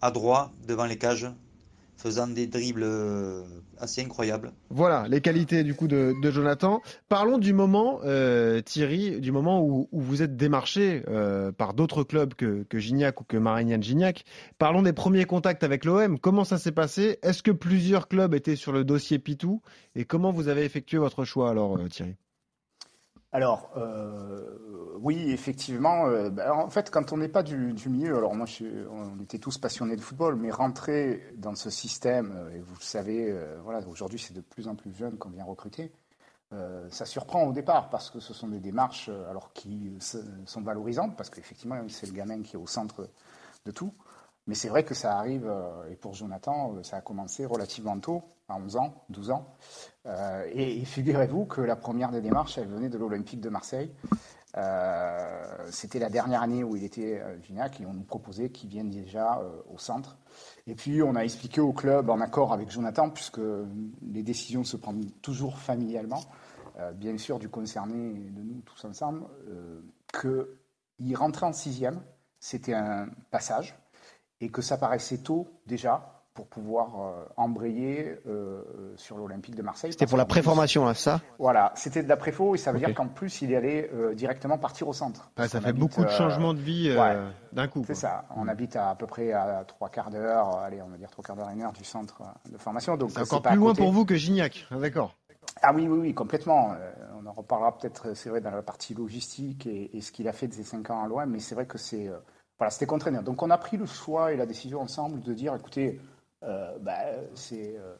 adroit 0.00 0.52
devant 0.66 0.86
les 0.86 0.98
cages, 0.98 1.28
faisant 2.00 2.26
des 2.26 2.46
dribbles 2.46 2.82
euh, 2.82 3.42
assez 3.78 4.02
incroyables. 4.02 4.52
Voilà 4.70 5.06
les 5.08 5.20
qualités 5.20 5.62
du 5.64 5.74
coup 5.74 5.86
de, 5.86 6.14
Jonathan. 6.30 6.80
Parlons 7.08 7.38
du 7.38 7.52
moment, 7.52 8.00
euh, 8.04 8.62
Thierry, 8.62 9.20
du 9.20 9.32
moment 9.32 9.62
où, 9.62 9.88
vous 9.92 10.22
êtes 10.22 10.36
démarché 10.36 11.02
euh, 11.08 11.52
par 11.52 11.74
d'autres 11.74 12.02
clubs 12.02 12.34
que, 12.34 12.64
Gignac 12.72 13.20
ou 13.20 13.24
que 13.24 13.36
Marignane 13.36 13.82
Gignac. 13.82 14.24
Parlons 14.58 14.82
des 14.82 14.92
premiers 14.92 15.26
contacts 15.26 15.62
avec 15.62 15.84
l'OM. 15.84 16.18
Comment 16.18 16.44
ça 16.44 16.58
s'est 16.58 16.72
passé? 16.72 17.18
Est-ce 17.22 17.42
que 17.42 17.50
plusieurs 17.50 18.08
clubs 18.08 18.34
étaient 18.34 18.56
sur 18.56 18.72
le 18.72 18.84
dossier 18.84 19.18
Pitou? 19.18 19.60
Et 19.94 20.04
comment 20.04 20.32
vous 20.32 20.48
avez 20.48 20.64
effectué 20.64 20.98
votre 20.98 21.24
choix 21.24 21.50
alors, 21.50 21.78
Thierry? 21.90 22.16
Alors, 23.32 23.70
euh, 23.76 24.96
oui, 25.00 25.30
effectivement. 25.30 26.06
Euh, 26.06 26.30
bah, 26.30 26.52
en 26.52 26.68
fait, 26.68 26.90
quand 26.90 27.12
on 27.12 27.18
n'est 27.18 27.28
pas 27.28 27.44
du, 27.44 27.72
du, 27.72 27.88
milieu, 27.88 28.16
alors 28.16 28.34
moi, 28.34 28.46
je, 28.46 28.64
on 28.90 29.20
était 29.22 29.38
tous 29.38 29.56
passionnés 29.56 29.94
de 29.94 30.00
football, 30.00 30.34
mais 30.34 30.50
rentrer 30.50 31.32
dans 31.36 31.54
ce 31.54 31.70
système, 31.70 32.32
euh, 32.36 32.56
et 32.56 32.60
vous 32.60 32.74
le 32.74 32.82
savez, 32.82 33.36
voilà, 33.62 33.86
aujourd'hui, 33.86 34.18
c'est 34.18 34.34
de 34.34 34.40
plus 34.40 34.66
en 34.66 34.74
plus 34.74 34.92
jeune 34.92 35.16
qu'on 35.16 35.30
vient 35.30 35.44
recruter. 35.44 35.92
ça 36.90 37.06
surprend 37.06 37.44
au 37.44 37.52
départ 37.52 37.90
parce 37.90 38.10
que 38.10 38.18
ce 38.18 38.34
sont 38.34 38.48
des 38.48 38.58
démarches, 38.58 39.08
alors 39.30 39.52
qui 39.52 39.96
sont 40.46 40.62
valorisantes, 40.62 41.16
parce 41.16 41.30
qu'effectivement, 41.30 41.80
c'est 41.88 42.06
le 42.06 42.12
gamin 42.12 42.42
qui 42.42 42.56
est 42.56 42.58
au 42.58 42.66
centre 42.66 43.08
de 43.64 43.70
tout. 43.70 43.94
Mais 44.46 44.54
c'est 44.54 44.68
vrai 44.68 44.84
que 44.84 44.94
ça 44.94 45.18
arrive, 45.18 45.52
et 45.90 45.96
pour 45.96 46.14
Jonathan, 46.14 46.82
ça 46.82 46.96
a 46.96 47.00
commencé 47.00 47.44
relativement 47.44 47.98
tôt, 48.00 48.22
à 48.50 48.56
11 48.56 48.76
ans, 48.76 49.04
12 49.08 49.30
ans. 49.30 49.46
Euh, 50.06 50.44
et, 50.52 50.84
figurez-vous 50.84 51.46
que 51.46 51.60
la 51.60 51.76
première 51.76 52.10
des 52.10 52.20
démarches, 52.20 52.58
elle 52.58 52.68
venait 52.68 52.88
de 52.88 52.98
l'Olympique 52.98 53.40
de 53.40 53.48
Marseille. 53.48 53.92
Euh, 54.56 55.68
C'était 55.70 56.00
la 56.00 56.10
dernière 56.10 56.42
année 56.42 56.64
où 56.64 56.74
il 56.76 56.82
était 56.82 57.22
Gignac 57.42 57.80
et 57.80 57.86
on 57.86 57.92
nous 57.92 58.02
proposait 58.02 58.50
qu'il 58.50 58.68
vienne 58.68 58.90
déjà 58.90 59.38
euh, 59.38 59.62
au 59.72 59.78
centre. 59.78 60.18
Et 60.66 60.74
puis 60.74 61.02
on 61.02 61.14
a 61.14 61.20
expliqué 61.20 61.60
au 61.60 61.72
club, 61.72 62.10
en 62.10 62.20
accord 62.20 62.52
avec 62.52 62.70
Jonathan, 62.70 63.10
puisque 63.10 63.40
les 64.02 64.22
décisions 64.22 64.64
se 64.64 64.76
prennent 64.76 65.10
toujours 65.22 65.58
familialement, 65.58 66.22
euh, 66.78 66.92
bien 66.92 67.16
sûr 67.16 67.38
du 67.38 67.48
concerné 67.48 67.94
de 67.94 68.42
nous 68.42 68.60
tous 68.62 68.84
ensemble, 68.84 69.22
qu'il 70.12 71.16
rentrait 71.16 71.46
en 71.46 71.52
sixième, 71.52 72.02
c'était 72.40 72.74
un 72.74 73.08
passage, 73.30 73.76
et 74.40 74.48
que 74.48 74.62
ça 74.62 74.76
paraissait 74.76 75.18
tôt 75.18 75.48
déjà 75.66 76.20
pour 76.34 76.46
pouvoir 76.46 77.00
euh, 77.00 77.24
embrayer 77.36 78.18
euh, 78.26 78.62
sur 78.96 79.18
l'Olympique 79.18 79.56
de 79.56 79.62
Marseille. 79.62 79.92
C'était 79.92 80.06
pour 80.06 80.16
la 80.16 80.24
préformation, 80.24 80.84
là, 80.84 80.94
ça 80.94 81.20
Voilà, 81.38 81.72
c'était 81.74 82.02
de 82.02 82.08
la 82.08 82.16
préfo 82.16 82.54
et 82.54 82.58
ça 82.58 82.70
veut 82.70 82.78
okay. 82.78 82.86
dire 82.86 82.94
qu'en 82.94 83.08
plus, 83.08 83.42
il 83.42 83.54
allait 83.54 83.90
euh, 83.92 84.14
directement 84.14 84.56
partir 84.56 84.88
au 84.88 84.92
centre. 84.92 85.30
Ah, 85.36 85.48
ça 85.48 85.60
fait 85.60 85.68
habite, 85.68 85.80
beaucoup 85.80 86.04
de 86.04 86.10
changements 86.10 86.54
de 86.54 86.60
vie 86.60 86.96
ouais, 86.96 87.16
d'un 87.52 87.68
coup. 87.68 87.82
C'est 87.86 87.94
ça. 87.94 88.24
On 88.36 88.46
habite 88.48 88.76
à, 88.76 88.90
à 88.90 88.94
peu 88.94 89.06
près 89.06 89.32
à 89.32 89.64
trois 89.66 89.88
quarts 89.88 90.10
d'heure, 90.10 90.58
allez, 90.58 90.80
on 90.80 90.88
va 90.88 90.96
dire 90.96 91.10
trois 91.10 91.24
quarts 91.24 91.36
d'heure, 91.36 91.50
une 91.50 91.62
heure 91.62 91.72
du 91.72 91.84
centre 91.84 92.22
de 92.50 92.58
formation. 92.58 92.96
Donc 92.96 93.10
c'est 93.10 93.20
encore 93.20 93.42
plus 93.42 93.56
loin 93.56 93.74
pour 93.74 93.92
vous 93.92 94.04
que 94.04 94.14
Gignac, 94.14 94.66
d'accord 94.70 95.16
ah 95.62 95.72
oui, 95.74 95.86
oui, 95.88 95.98
oui, 95.98 96.14
complètement. 96.14 96.74
on 97.20 97.26
en 97.26 97.32
reparlera 97.32 97.76
peut-être, 97.76 98.14
c'est 98.16 98.30
vrai, 98.30 98.40
dans 98.40 98.50
la 98.50 98.62
partie 98.62 98.94
logistique 98.94 99.66
et, 99.66 99.94
et 99.94 100.00
ce 100.00 100.10
qu'il 100.10 100.26
a 100.26 100.32
fait 100.32 100.46
de 100.48 100.54
ces 100.54 100.62
cinq 100.62 100.88
ans 100.88 101.02
à 101.04 101.06
l'OM, 101.08 101.28
mais 101.28 101.40
c'est 101.40 101.54
vrai 101.54 101.66
que 101.66 101.76
c'est, 101.76 102.08
voilà, 102.60 102.70
c'était 102.70 102.86
contraignant. 102.86 103.22
Donc 103.22 103.42
on 103.42 103.48
a 103.48 103.56
pris 103.56 103.78
le 103.78 103.86
choix 103.86 104.32
et 104.32 104.36
la 104.36 104.44
décision 104.44 104.82
ensemble 104.82 105.22
de 105.22 105.32
dire, 105.32 105.54
écoutez, 105.54 105.98
euh, 106.42 106.76
bah, 106.78 106.98
c'est, 107.34 107.74
euh, 107.78 107.94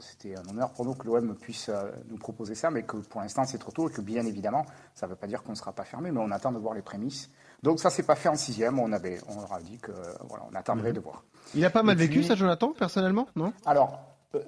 c'était 0.00 0.34
un 0.38 0.48
honneur 0.48 0.72
pour 0.72 0.86
nous 0.86 0.94
que 0.94 1.06
l'OM 1.06 1.36
puisse 1.36 1.68
euh, 1.68 1.90
nous 2.08 2.16
proposer 2.16 2.54
ça, 2.54 2.70
mais 2.70 2.84
que 2.84 2.96
pour 2.96 3.20
l'instant 3.20 3.44
c'est 3.44 3.58
trop 3.58 3.70
tôt 3.70 3.90
et 3.90 3.92
que 3.92 4.00
bien 4.00 4.24
évidemment, 4.24 4.64
ça 4.94 5.04
ne 5.04 5.10
veut 5.10 5.16
pas 5.16 5.26
dire 5.26 5.42
qu'on 5.42 5.52
ne 5.52 5.56
sera 5.56 5.72
pas 5.72 5.84
fermé, 5.84 6.10
mais 6.10 6.18
on 6.18 6.30
attend 6.30 6.50
de 6.50 6.56
voir 6.56 6.72
les 6.72 6.80
prémices. 6.80 7.30
Donc 7.62 7.78
ça 7.78 7.90
s'est 7.90 8.04
pas 8.04 8.14
fait 8.14 8.30
en 8.30 8.36
sixième, 8.36 8.78
on 8.78 8.90
avait, 8.90 9.20
on 9.28 9.38
leur 9.38 9.52
a 9.52 9.60
dit 9.60 9.76
que 9.76 9.92
voilà, 10.30 10.46
on 10.50 10.54
attendrait 10.54 10.92
mmh. 10.92 10.94
de 10.94 11.00
voir. 11.00 11.24
Il 11.54 11.62
a 11.66 11.70
pas 11.70 11.82
mal 11.82 11.98
vécu 11.98 12.22
ça, 12.22 12.36
Jonathan, 12.36 12.72
personnellement, 12.72 13.28
non? 13.36 13.52
Alors 13.66 14.00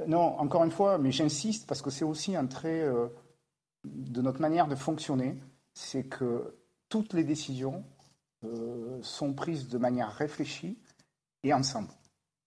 non, 0.07 0.39
encore 0.39 0.65
une 0.65 0.71
fois, 0.71 0.97
mais 0.97 1.13
j'insiste 1.13 1.67
parce 1.67 1.83
que 1.83 1.91
c'est 1.91 2.07
aussi 2.07 2.37
un 2.37 2.47
trait 2.47 2.87
de 3.85 4.23
notre 4.23 4.41
manière 4.41 4.67
de 4.67 4.77
fonctionner, 4.77 5.39
c'est 5.75 6.05
que 6.05 6.55
toutes 6.89 7.13
les 7.13 7.25
décisions 7.25 7.85
sont 9.03 9.33
prises 9.33 9.69
de 9.69 9.79
manière 9.79 10.11
réfléchie 10.13 10.79
et 11.43 11.53
ensemble. 11.53 11.89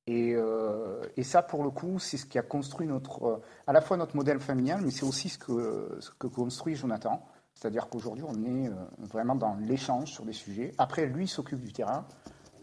Et, 0.06 0.34
euh, 0.36 1.02
et, 1.16 1.24
ça, 1.24 1.42
pour 1.42 1.64
le 1.64 1.70
coup, 1.70 1.98
c'est 1.98 2.18
ce 2.18 2.26
qui 2.26 2.38
a 2.38 2.42
construit 2.42 2.88
notre, 2.88 3.24
euh, 3.24 3.42
à 3.68 3.74
la 3.74 3.80
fois 3.80 3.96
notre 3.96 4.16
modèle 4.16 4.40
familial, 4.40 4.82
mais 4.84 4.92
c'est 4.92 5.06
aussi 5.06 5.30
ce 5.30 5.38
que, 5.38 5.98
ce 6.02 6.10
que 6.12 6.28
construit 6.28 6.76
Jonathan. 6.76 7.26
C'est-à-dire 7.54 7.88
qu'aujourd'hui, 7.88 8.26
on 8.28 8.44
est 8.44 8.68
euh, 8.68 8.74
vraiment 8.98 9.36
dans 9.36 9.56
l'échange 9.56 10.12
sur 10.12 10.26
des 10.26 10.34
sujets. 10.34 10.74
Après, 10.78 11.06
lui 11.06 11.28
s'occupe 11.28 11.62
du 11.62 11.72
terrain. 11.72 12.06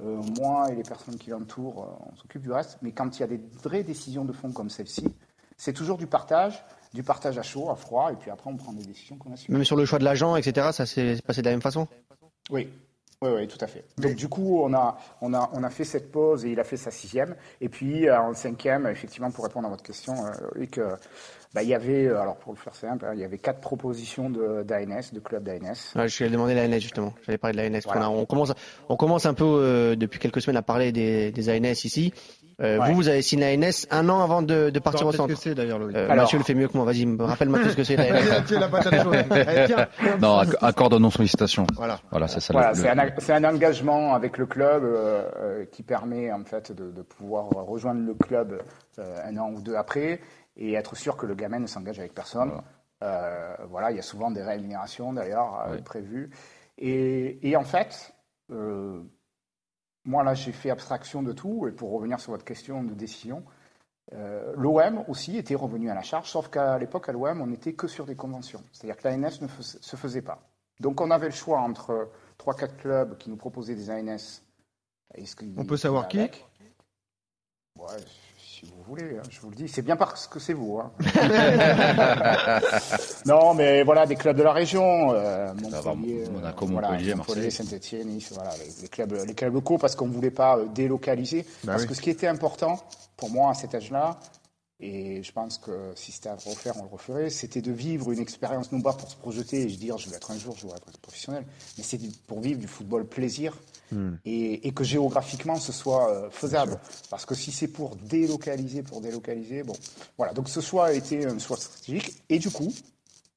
Euh, 0.03 0.21
moi 0.39 0.71
et 0.71 0.75
les 0.75 0.83
personnes 0.83 1.17
qui 1.17 1.31
l'entourent, 1.31 1.99
on 2.13 2.17
s'occupe 2.17 2.43
du 2.43 2.53
reste. 2.53 2.79
Mais 2.83 2.93
quand 2.93 3.19
il 3.19 3.21
y 3.21 3.23
a 3.23 3.27
des 3.27 3.41
vraies 3.63 3.85
décisions 3.85 4.25
de 4.25 4.33
fond 4.33 4.53
comme 4.53 4.69
celle-ci, 4.69 5.07
c'est 5.57 5.73
toujours 5.73 5.97
du 5.97 6.07
partage, 6.07 6.63
du 6.93 7.03
partage 7.03 7.39
à 7.39 7.43
chaud, 7.43 7.71
à 7.71 7.77
froid, 7.77 8.13
et 8.13 8.17
puis 8.17 8.31
après, 8.31 8.51
on 8.51 8.57
prend 8.57 8.73
des 8.73 8.85
décisions 8.85 9.17
qu'on 9.17 9.33
assume. 9.33 9.55
Même 9.55 9.65
sur 9.65 9.77
le 9.77 9.85
choix 9.85 9.99
de 9.99 10.05
l'agent, 10.05 10.37
etc., 10.37 10.73
ça 10.73 10.85
s'est 10.87 11.21
passé 11.27 11.41
de 11.43 11.47
la 11.47 11.53
même 11.53 11.63
façon? 11.63 11.87
Oui, 12.51 12.71
oui, 13.23 13.31
oui, 13.37 13.49
tout 13.49 13.59
à 13.61 13.67
fait. 13.67 13.85
Donc 13.99 14.15
du 14.15 14.29
coup, 14.29 14.61
on 14.63 14.73
a, 14.73 14.97
on, 15.21 15.35
a, 15.35 15.51
on 15.53 15.63
a 15.63 15.71
fait 15.71 15.85
cette 15.85 16.11
pause 16.11 16.45
et 16.47 16.53
il 16.53 16.61
a 16.61 16.65
fait 16.65 16.79
sa 16.79 16.91
sixième. 16.91 17.37
Et 17.61 17.69
puis 17.69 18.09
euh, 18.09 18.19
en 18.19 18.33
cinquième, 18.35 18.87
effectivement, 18.87 19.31
pour 19.31 19.45
répondre 19.45 19.67
à 19.67 19.71
votre 19.71 19.83
question, 19.83 20.15
euh, 20.25 20.67
que, 20.67 20.81
bah, 21.53 21.63
il 21.63 21.69
y 21.69 21.75
avait, 21.75 22.09
alors 22.09 22.37
pour 22.37 22.53
le 22.53 22.59
faire 22.59 22.75
simple, 22.75 23.07
il 23.13 23.21
y 23.21 23.25
avait 23.25 23.39
quatre 23.39 23.61
propositions 23.61 24.31
d'ANS, 24.31 24.65
de, 24.65 25.15
de 25.17 25.21
club 25.21 25.45
d'ANS. 25.45 25.93
Ouais, 25.97 26.09
je 26.09 26.25
vais 26.25 26.31
demander 26.31 26.55
l'ANS 26.55 26.79
justement. 26.81 27.13
J'allais 27.27 27.39
parler 27.39 27.57
de 27.57 27.75
l'ANS. 27.75 27.83
Voilà. 27.85 28.09
On, 28.09 28.21
on, 28.21 28.25
commence, 28.27 28.53
on 28.89 28.97
commence 28.97 29.27
un 29.27 29.35
peu 29.35 29.45
euh, 29.45 29.97
depuis 29.97 30.19
quelques 30.19 30.41
semaines 30.41 30.57
à 30.57 30.63
parler 30.63 30.91
des, 30.93 31.31
des 31.31 31.51
ANS 31.51 31.85
ici. 31.85 32.15
Euh, 32.61 32.79
ouais. 32.79 32.89
Vous, 32.89 32.95
vous 32.95 33.09
avez 33.09 33.23
signé 33.23 33.57
l'ANS 33.57 33.87
un 33.91 34.09
an 34.09 34.21
avant 34.21 34.43
de, 34.43 34.71
de 34.71 34.79
partir 34.79 35.07
au 35.07 35.13
centre. 35.13 35.31
ce 35.31 35.35
que 35.35 35.41
c'est 35.41 35.55
d'ailleurs, 35.55 35.79
Loïc. 35.79 35.97
Euh, 35.97 36.11
Alors... 36.11 36.25
Mathieu 36.25 36.39
le 36.39 36.45
fait 36.45 36.55
mieux 36.55 36.69
que 36.69 36.77
moi. 36.77 36.85
Vas-y, 36.85 37.07
rappelle-moi 37.19 37.61
tout 37.61 37.71
ce 37.71 37.77
que 37.77 37.85
c'est 37.85 37.97
la 37.97 38.69
patate 38.69 39.03
chaude. 39.03 39.17
Eh, 39.31 39.65
tiens, 39.67 39.89
non, 40.21 40.39
accord 40.61 40.91
de 40.91 40.99
non-sollicitation. 40.99 41.67
Voilà. 41.75 41.99
Voilà, 42.11 42.29
c'est 42.29 42.41
ça. 42.41 42.53
Voilà, 42.53 42.71
le, 42.71 43.13
c'est 43.19 43.33
un, 43.33 43.45
un, 43.45 43.55
engagement 43.55 44.15
avec 44.15 44.37
le 44.39 44.47
club 44.47 44.85
euh, 44.85 45.65
qui 45.73 45.83
permet 45.83 46.31
en 46.31 46.45
fait 46.45 46.73
de, 46.73 46.91
de, 46.91 47.03
pouvoir 47.03 47.49
rejoindre 47.49 48.05
le 48.05 48.15
club 48.15 48.61
un 48.99 49.37
an 49.39 49.51
ou 49.55 49.61
deux 49.61 49.75
après 49.75 50.21
et 50.57 50.75
être 50.75 50.95
sûr 50.97 51.17
que 51.17 51.27
le 51.27 51.35
gamin 51.35 51.59
ne 51.59 51.67
s'engage 51.67 51.99
avec 51.99 52.15
personne. 52.15 52.51
Voilà. 53.01 53.57
voilà, 53.71 53.91
il 53.91 53.97
y 53.97 54.01
a 54.01 54.03
souvent 54.03 54.31
des 54.31 54.43
rémunérations 54.43 55.13
d'ailleurs 55.13 55.67
oui. 55.73 55.81
prévues. 55.83 56.31
Et, 56.79 57.49
et, 57.49 57.57
en 57.57 57.65
fait, 57.65 58.13
moi, 60.05 60.25
là, 60.25 60.35
j'ai 60.35 60.53
fait 60.53 60.71
abstraction 60.71 61.23
de 61.23 61.33
tout. 61.33 61.67
Et 61.69 61.73
pour 61.73 61.93
revenir 61.93 62.21
sur 62.21 62.33
votre 62.33 62.45
question 62.45 62.83
de 62.83 62.95
décision, 62.95 63.45
euh, 64.13 64.53
l'OM 64.57 65.05
aussi 65.09 65.37
était 65.37 65.55
revenu 65.55 65.91
à 65.91 65.95
la 65.95 66.03
charge, 66.03 66.31
sauf 66.31 66.49
qu'à 66.49 66.79
l'époque, 66.79 67.09
à 67.09 67.13
l'OM, 67.13 67.41
on 67.41 67.47
n'était 67.47 67.75
que 67.75 67.87
sur 67.87 68.07
des 68.07 68.17
conventions. 68.17 68.63
C'est-à-dire 68.73 68.97
que 68.97 69.09
l'ANS 69.09 69.41
ne 69.41 69.49
se 69.61 69.97
faisait 69.97 70.23
pas. 70.23 70.43
Donc, 70.81 71.01
on 71.01 71.11
avait 71.11 71.27
le 71.29 71.35
choix 71.35 71.61
entre 71.61 72.11
3-4 72.39 72.77
clubs 72.77 73.19
qui 73.19 73.31
nous 73.31 73.37
proposaient 73.37 73.75
des 73.75 73.91
ANS. 73.91 74.43
on 75.57 75.65
peut 75.65 75.77
savoir 75.77 76.09
qui? 76.09 76.19
ouais, 76.19 76.27
si 78.61 78.67
vous 78.67 78.83
voulez, 78.87 79.17
hein, 79.17 79.23
je 79.31 79.41
vous 79.41 79.49
le 79.49 79.57
dis. 79.57 79.69
C'est 79.69 79.81
bien 79.81 79.97
parce 79.97 80.27
que 80.27 80.39
c'est 80.39 80.53
vous. 80.53 80.79
Hein. 80.79 80.93
non, 83.27 83.55
mais 83.55 83.83
voilà, 83.85 84.05
des 84.05 84.17
clubs 84.17 84.37
de 84.37 84.43
la 84.43 84.53
région, 84.53 85.13
euh, 85.15 85.55
Montpellier, 85.55 86.25
Monaco, 86.31 86.67
voilà, 86.67 86.91
Montpellier, 86.91 87.15
Montpellier 87.15 87.51
Saint-Etienne, 87.51 88.09
Nice, 88.09 88.33
voilà, 88.35 88.51
les, 88.59 88.83
les, 88.83 88.89
clubs, 88.89 89.13
les 89.27 89.35
clubs 89.35 89.55
locaux, 89.55 89.79
parce 89.79 89.97
qu'on 89.97 90.09
ne 90.09 90.13
voulait 90.13 90.31
pas 90.31 90.59
délocaliser. 90.75 91.47
Bah 91.65 91.73
parce 91.73 91.83
oui. 91.83 91.89
que 91.89 91.95
ce 91.95 92.03
qui 92.03 92.11
était 92.11 92.27
important 92.27 92.79
pour 93.17 93.31
moi 93.31 93.51
à 93.51 93.55
cet 93.55 93.75
âge-là, 93.75 94.19
Et 94.81 95.23
je 95.23 95.33
pense 95.33 95.59
que 95.59 95.93
si 95.95 96.11
c'était 96.11 96.31
à 96.31 96.37
refaire, 96.37 96.75
on 96.79 96.85
le 96.85 96.89
referait. 96.89 97.31
C'était 97.31 97.61
de 97.61 97.73
vivre 97.73 98.13
une 98.13 98.21
expérience, 98.21 98.73
non 98.73 98.81
pas 98.81 98.95
pour 98.95 99.11
se 99.11 99.17
projeter 99.17 99.63
et 99.63 99.69
se 99.69 99.77
dire 99.77 99.99
je 99.99 100.09
vais 100.09 100.17
être 100.17 100.31
un 100.31 100.39
jour 100.39 100.57
joueur 100.57 100.81
professionnel, 101.03 101.45
mais 101.77 101.85
c'est 101.85 102.01
pour 102.27 102.41
vivre 102.41 102.59
du 102.59 102.67
football 102.67 103.07
plaisir 103.07 103.55
Hmm. 103.93 104.15
et, 104.25 104.69
et 104.69 104.73
que 104.73 104.85
géographiquement 104.85 105.57
ce 105.57 105.73
soit 105.73 106.11
euh, 106.11 106.31
faisable. 106.31 106.79
Parce 107.11 107.27
que 107.27 107.35
si 107.35 107.51
c'est 107.51 107.67
pour 107.67 107.97
délocaliser, 107.97 108.83
pour 108.85 109.01
délocaliser, 109.01 109.65
bon, 109.65 109.73
voilà. 110.17 110.33
Donc 110.33 110.49
ce 110.49 110.61
choix 110.61 110.87
a 110.87 110.93
été 110.93 111.27
un 111.27 111.39
choix 111.41 111.57
stratégique 111.57 112.23
et 112.29 112.39
du 112.39 112.51
coup, 112.51 112.73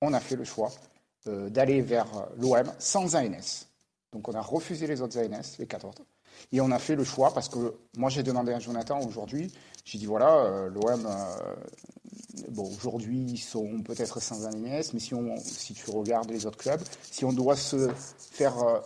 on 0.02 0.14
a 0.14 0.20
fait 0.20 0.36
le 0.36 0.44
choix 0.44 0.72
euh, 1.28 1.50
d'aller 1.50 1.82
vers 1.82 2.06
euh, 2.16 2.26
l'OM 2.38 2.72
sans 2.78 3.16
ANS. 3.16 3.66
Donc 4.12 4.28
on 4.28 4.34
a 4.34 4.42
refusé 4.42 4.86
les 4.86 5.02
autres 5.02 5.18
ANS, 5.18 5.58
les 5.58 5.66
quatre 5.66 5.88
autres. 5.88 6.04
Et 6.52 6.62
on 6.62 6.70
a 6.70 6.78
fait 6.78 6.96
le 6.96 7.04
choix 7.04 7.34
parce 7.34 7.50
que 7.50 7.74
moi 7.98 8.12
j'ai 8.12 8.22
demandé 8.22 8.54
à 8.54 8.60
Jonathan 8.60 9.00
aujourd'hui, 9.02 9.52
j'ai 9.86 9.98
dit 9.98 10.06
voilà, 10.06 10.36
euh, 10.38 10.70
l'OM, 10.70 11.06
euh, 11.06 11.56
bon 12.50 12.70
aujourd'hui 12.76 13.26
ils 13.32 13.38
sont 13.38 13.82
peut-être 13.84 14.22
sans 14.22 14.46
ANS, 14.46 14.92
mais 14.94 15.00
si, 15.00 15.14
on, 15.14 15.36
si 15.38 15.74
tu 15.74 15.90
regardes 15.92 16.30
les 16.30 16.46
autres 16.46 16.58
clubs, 16.58 16.82
si 17.04 17.26
on 17.26 17.34
doit 17.34 17.56
se 17.56 17.90
faire 18.32 18.58
euh, 18.64 18.80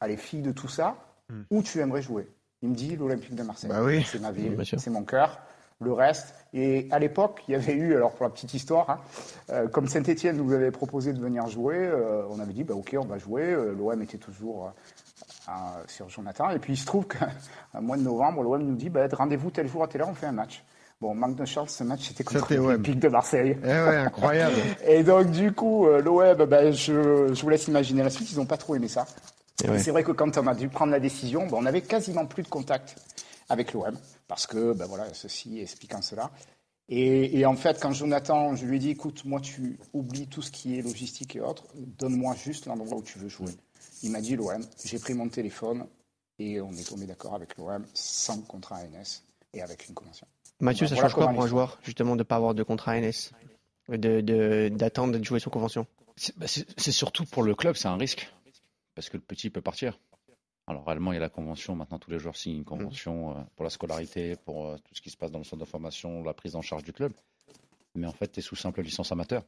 aller 0.00 0.16
fille 0.16 0.42
de 0.42 0.52
tout 0.52 0.68
ça, 0.68 0.96
Hmm. 1.28 1.42
où 1.50 1.60
tu 1.60 1.80
aimerais 1.80 2.02
jouer? 2.02 2.28
Il 2.62 2.68
me 2.68 2.74
dit 2.76 2.94
l'Olympique 2.94 3.34
de 3.34 3.42
Marseille. 3.42 3.68
Bah 3.68 3.82
oui. 3.82 4.06
C'est 4.08 4.20
ma 4.20 4.30
ville, 4.30 4.56
c'est 4.64 4.90
mon 4.90 5.02
cœur. 5.02 5.40
Le 5.80 5.92
reste, 5.92 6.34
et 6.54 6.86
à 6.92 7.00
l'époque, 7.00 7.42
il 7.48 7.52
y 7.52 7.54
avait 7.56 7.72
eu, 7.74 7.96
alors 7.96 8.12
pour 8.12 8.22
la 8.26 8.30
petite 8.30 8.54
histoire, 8.54 8.88
hein, 8.90 9.00
euh, 9.50 9.66
comme 9.66 9.88
Saint-Etienne 9.88 10.36
nous 10.36 10.52
avait 10.52 10.70
proposé 10.70 11.12
de 11.12 11.18
venir 11.20 11.48
jouer, 11.48 11.90
on 12.30 12.38
avait 12.38 12.52
dit, 12.52 12.62
bah, 12.62 12.74
ok, 12.74 12.94
on 13.00 13.04
va 13.06 13.18
jouer. 13.18 13.56
L'OM 13.76 14.00
était 14.02 14.18
toujours 14.18 14.66
à- 14.68 14.74
sur 15.86 16.08
Jonathan. 16.08 16.50
Et 16.50 16.58
puis 16.58 16.74
il 16.74 16.76
se 16.76 16.86
trouve 16.86 17.06
qu'un 17.06 17.30
mois 17.80 17.96
de 17.96 18.02
novembre, 18.02 18.42
l'OM 18.42 18.62
nous 18.62 18.76
dit, 18.76 18.90
bah, 18.90 19.06
rendez-vous 19.12 19.50
tel 19.50 19.68
jour 19.68 19.82
à 19.82 19.88
telle 19.88 20.02
heure, 20.02 20.08
on 20.08 20.14
fait 20.14 20.26
un 20.26 20.32
match. 20.32 20.64
Bon, 21.00 21.14
manque 21.14 21.36
de 21.36 21.44
chance, 21.44 21.72
ce 21.72 21.84
match 21.84 22.08
c'était 22.08 22.24
contre 22.24 22.54
l'Olympique 22.54 22.98
de 22.98 23.08
Marseille. 23.08 23.58
Eh 23.62 23.66
ouais, 23.66 23.96
incroyable. 23.96 24.56
Et 24.86 25.02
donc, 25.02 25.30
du 25.30 25.52
coup, 25.52 25.86
euh, 25.86 26.00
l'OM, 26.00 26.46
ben, 26.46 26.72
je, 26.72 27.34
je 27.34 27.42
vous 27.42 27.48
laisse 27.50 27.68
imaginer 27.68 28.02
la 28.02 28.08
suite, 28.08 28.32
ils 28.32 28.38
n'ont 28.38 28.46
pas 28.46 28.56
trop 28.56 28.74
aimé 28.76 28.88
ça. 28.88 29.04
Et 29.62 29.68
ouais. 29.68 29.76
Et 29.76 29.78
C'est 29.78 29.90
vrai 29.90 30.04
que 30.04 30.12
quand 30.12 30.38
on 30.38 30.46
a 30.46 30.54
dû 30.54 30.68
prendre 30.68 30.92
la 30.92 31.00
décision, 31.00 31.46
ben, 31.46 31.58
on 31.58 31.66
avait 31.66 31.82
quasiment 31.82 32.24
plus 32.24 32.42
de 32.42 32.48
contact 32.48 32.96
avec 33.50 33.74
l'OM, 33.74 33.94
parce 34.26 34.46
que, 34.46 34.72
ben 34.72 34.86
voilà, 34.86 35.04
ceci 35.12 35.60
expliquant 35.60 36.00
cela. 36.00 36.30
Et, 36.88 37.38
et 37.38 37.44
en 37.44 37.56
fait, 37.56 37.78
quand 37.80 37.92
Jonathan, 37.92 38.54
je 38.54 38.64
lui 38.64 38.76
ai 38.76 38.78
dit, 38.78 38.90
écoute, 38.90 39.24
moi, 39.26 39.40
tu 39.40 39.78
oublies 39.92 40.28
tout 40.28 40.40
ce 40.40 40.50
qui 40.50 40.78
est 40.78 40.82
logistique 40.82 41.36
et 41.36 41.40
autres, 41.40 41.64
donne-moi 41.74 42.34
juste 42.36 42.66
l'endroit 42.66 42.96
où 42.96 43.02
tu 43.02 43.18
veux 43.18 43.28
jouer. 43.28 43.52
Il 44.02 44.10
m'a 44.10 44.20
dit 44.20 44.36
l'OM, 44.36 44.62
j'ai 44.84 44.98
pris 44.98 45.14
mon 45.14 45.28
téléphone 45.28 45.86
et 46.38 46.60
on 46.60 46.72
est 46.72 46.86
tombé 46.88 47.06
d'accord 47.06 47.34
avec 47.34 47.56
l'OM, 47.56 47.84
sans 47.94 48.40
contrat 48.42 48.76
ANS 48.76 49.22
et 49.52 49.62
avec 49.62 49.88
une 49.88 49.94
convention. 49.94 50.26
Mathieu, 50.60 50.86
ça 50.86 50.94
voilà 50.94 51.08
change 51.08 51.14
quoi 51.14 51.28
pour 51.32 51.42
un 51.42 51.46
joueur, 51.46 51.78
justement, 51.82 52.12
de 52.12 52.18
ne 52.20 52.22
pas 52.24 52.36
avoir 52.36 52.54
de 52.54 52.62
contrat 52.62 52.92
ANS 52.96 53.32
de, 53.88 54.20
de, 54.20 54.68
D'attendre 54.68 55.16
de 55.18 55.24
jouer 55.24 55.38
sur 55.38 55.50
convention? 55.50 55.86
C'est 56.16 56.36
bah, 56.38 56.46
c'est- 56.48 56.92
surtout 56.92 57.24
pour 57.26 57.42
le 57.42 57.54
club, 57.54 57.76
c'est 57.76 57.88
un 57.88 57.96
risque. 57.96 58.32
Parce 58.94 59.10
que 59.10 59.16
le 59.18 59.22
petit 59.22 59.50
peut 59.50 59.60
partir. 59.60 59.98
Alors 60.66 60.84
réellement, 60.86 61.12
il 61.12 61.16
y 61.16 61.18
a 61.18 61.20
la 61.20 61.28
convention. 61.28 61.76
Maintenant, 61.76 61.98
tous 61.98 62.10
les 62.10 62.18
joueurs 62.18 62.36
signent 62.36 62.56
une 62.56 62.64
convention 62.64 63.30
euh, 63.36 63.40
pour 63.54 63.64
la 63.64 63.70
scolarité, 63.70 64.34
pour 64.36 64.66
euh, 64.66 64.76
tout 64.78 64.94
ce 64.94 65.02
qui 65.02 65.10
se 65.10 65.16
passe 65.16 65.30
dans 65.30 65.38
le 65.38 65.44
centre 65.44 65.60
de 65.64 65.68
formation, 65.68 66.24
la 66.24 66.34
prise 66.34 66.56
en 66.56 66.62
charge 66.62 66.82
du 66.82 66.92
club. 66.92 67.12
Mais 67.94 68.06
en 68.06 68.12
fait, 68.12 68.28
tu 68.32 68.40
es 68.40 68.42
sous 68.42 68.56
simple 68.56 68.82
licence 68.82 69.12
amateur. 69.12 69.44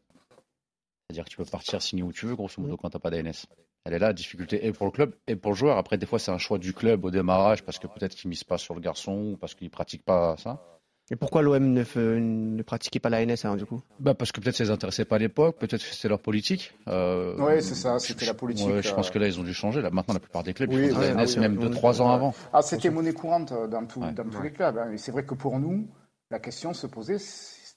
C'est-à-dire 1.08 1.24
que 1.24 1.30
tu 1.30 1.36
peux 1.38 1.44
partir 1.46 1.80
signer 1.82 2.02
où 2.02 2.12
tu 2.12 2.26
veux, 2.26 2.36
grosso 2.36 2.60
modo, 2.60 2.76
quand 2.76 2.90
tu 2.90 2.96
n'as 2.96 3.00
pas 3.00 3.10
d'ANS. 3.10 3.46
Elle 3.84 3.94
est 3.94 3.98
là, 3.98 4.08
la 4.08 4.12
difficulté, 4.12 4.66
et 4.66 4.72
pour 4.72 4.86
le 4.86 4.92
club, 4.92 5.14
et 5.26 5.36
pour 5.36 5.52
le 5.52 5.56
joueur. 5.56 5.78
Après, 5.78 5.96
des 5.96 6.06
fois, 6.06 6.18
c'est 6.18 6.30
un 6.30 6.38
choix 6.38 6.58
du 6.58 6.72
club 6.74 7.04
au 7.04 7.10
démarrage, 7.10 7.62
parce 7.64 7.78
que 7.78 7.86
peut-être 7.86 8.14
qu'il 8.14 8.28
ne 8.28 8.30
mise 8.30 8.44
pas 8.44 8.58
sur 8.58 8.74
le 8.74 8.80
garçon, 8.80 9.32
ou 9.32 9.36
parce 9.36 9.54
qu'il 9.54 9.66
ne 9.66 9.70
pratique 9.70 10.04
pas 10.04 10.36
ça. 10.36 10.62
Et 11.10 11.16
pourquoi 11.16 11.40
l'OM 11.40 11.72
ne, 11.72 12.62
pratiquait 12.62 12.98
pas 13.00 13.08
la 13.08 13.20
ANS 13.22 13.36
alors, 13.44 13.56
du 13.56 13.64
coup? 13.64 13.80
Bah 13.98 14.12
parce 14.12 14.30
que 14.30 14.40
peut-être 14.42 14.56
ça 14.56 14.64
les 14.64 14.70
intéressait 14.70 15.06
pas 15.06 15.16
à 15.16 15.18
l'époque, 15.18 15.56
peut-être 15.58 15.82
que 15.82 15.94
c'était 15.94 16.08
leur 16.08 16.18
politique. 16.20 16.74
Euh, 16.86 17.34
Ouais, 17.38 17.62
c'est 17.62 17.74
ça, 17.74 17.96
je- 17.96 18.04
c'était 18.08 18.26
la 18.26 18.34
politique, 18.34 18.66
ouais, 18.68 18.82
je 18.82 18.92
pense 18.92 19.08
euh. 19.08 19.12
que 19.12 19.18
là, 19.18 19.26
ils 19.26 19.40
ont 19.40 19.42
dû 19.42 19.54
changer. 19.54 19.80
Là, 19.80 19.88
maintenant, 19.90 20.12
la 20.12 20.20
plupart 20.20 20.42
des 20.42 20.52
clubs, 20.52 20.70
Oui, 20.70 20.90
font 20.90 20.98
ouais, 21.00 21.14
ah 21.16 21.24
oui, 21.24 21.38
même 21.38 21.52
oui, 21.56 21.62
de 21.62 21.68
oui, 21.68 21.74
trois 21.74 22.02
ans 22.02 22.08
ouais. 22.08 22.14
avant. 22.14 22.34
Ah, 22.52 22.60
c'était 22.60 22.90
monnaie 22.90 23.14
courante 23.14 23.54
dans, 23.70 23.86
tout- 23.86 24.02
Ouais. 24.02 24.12
dans 24.12 24.28
tous 24.28 24.42
les 24.42 24.52
clubs. 24.52 24.76
hein. 24.76 24.92
Et 24.92 24.98
c'est 24.98 25.10
vrai 25.12 25.24
que 25.24 25.34
pour 25.34 25.58
nous, 25.58 25.88
la 26.30 26.40
question 26.40 26.74
se 26.74 26.86
posait, 26.86 27.16